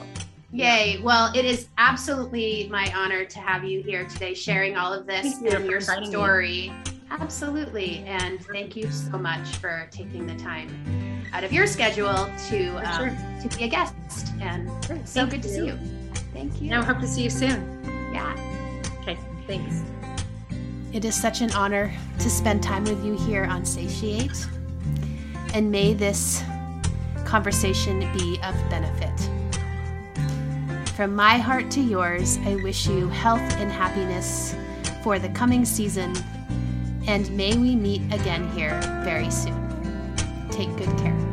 Yay. 0.52 1.00
Well, 1.00 1.32
it 1.36 1.44
is 1.44 1.68
absolutely 1.78 2.68
my 2.72 2.92
honor 2.94 3.24
to 3.24 3.38
have 3.38 3.64
you 3.64 3.82
here 3.82 4.04
today 4.08 4.34
sharing 4.34 4.76
all 4.76 4.92
of 4.92 5.06
this 5.06 5.36
and 5.36 5.64
your 5.64 5.80
story. 5.80 6.70
Me. 6.70 6.72
Absolutely. 7.10 7.98
And 8.06 8.44
thank 8.46 8.76
you 8.76 8.90
so 8.90 9.18
much 9.18 9.56
for 9.56 9.88
taking 9.90 10.26
the 10.26 10.34
time 10.36 11.24
out 11.32 11.44
of 11.44 11.52
your 11.52 11.66
schedule 11.66 12.28
to 12.48 12.76
um, 12.78 12.96
sure. 12.96 13.48
to 13.48 13.56
be 13.56 13.64
a 13.64 13.68
guest. 13.68 14.32
And 14.40 14.68
sure. 14.84 14.98
so 15.04 15.26
good 15.26 15.36
you. 15.36 15.42
to 15.42 15.48
see 15.48 15.66
you. 15.66 15.78
Thank 16.32 16.60
you. 16.60 16.72
I 16.74 16.82
hope 16.82 17.00
to 17.00 17.08
see 17.08 17.22
you 17.22 17.30
soon. 17.30 18.10
Yeah. 18.12 18.58
Thanks. 19.50 19.82
It 20.92 21.04
is 21.04 21.20
such 21.20 21.40
an 21.40 21.50
honor 21.54 21.92
to 22.20 22.30
spend 22.30 22.62
time 22.62 22.84
with 22.84 23.04
you 23.04 23.18
here 23.18 23.46
on 23.46 23.64
Satiate. 23.64 24.46
And 25.54 25.72
may 25.72 25.92
this 25.92 26.40
conversation 27.24 27.98
be 28.16 28.38
of 28.44 28.54
benefit. 28.70 29.10
From 30.94 31.16
my 31.16 31.36
heart 31.36 31.68
to 31.72 31.80
yours, 31.80 32.38
I 32.44 32.54
wish 32.62 32.86
you 32.86 33.08
health 33.08 33.40
and 33.56 33.72
happiness 33.72 34.54
for 35.02 35.18
the 35.18 35.30
coming 35.30 35.64
season, 35.64 36.14
and 37.08 37.28
may 37.36 37.56
we 37.56 37.74
meet 37.74 38.02
again 38.12 38.48
here 38.52 38.80
very 39.02 39.32
soon. 39.32 39.58
Take 40.52 40.68
good 40.76 40.96
care. 40.98 41.29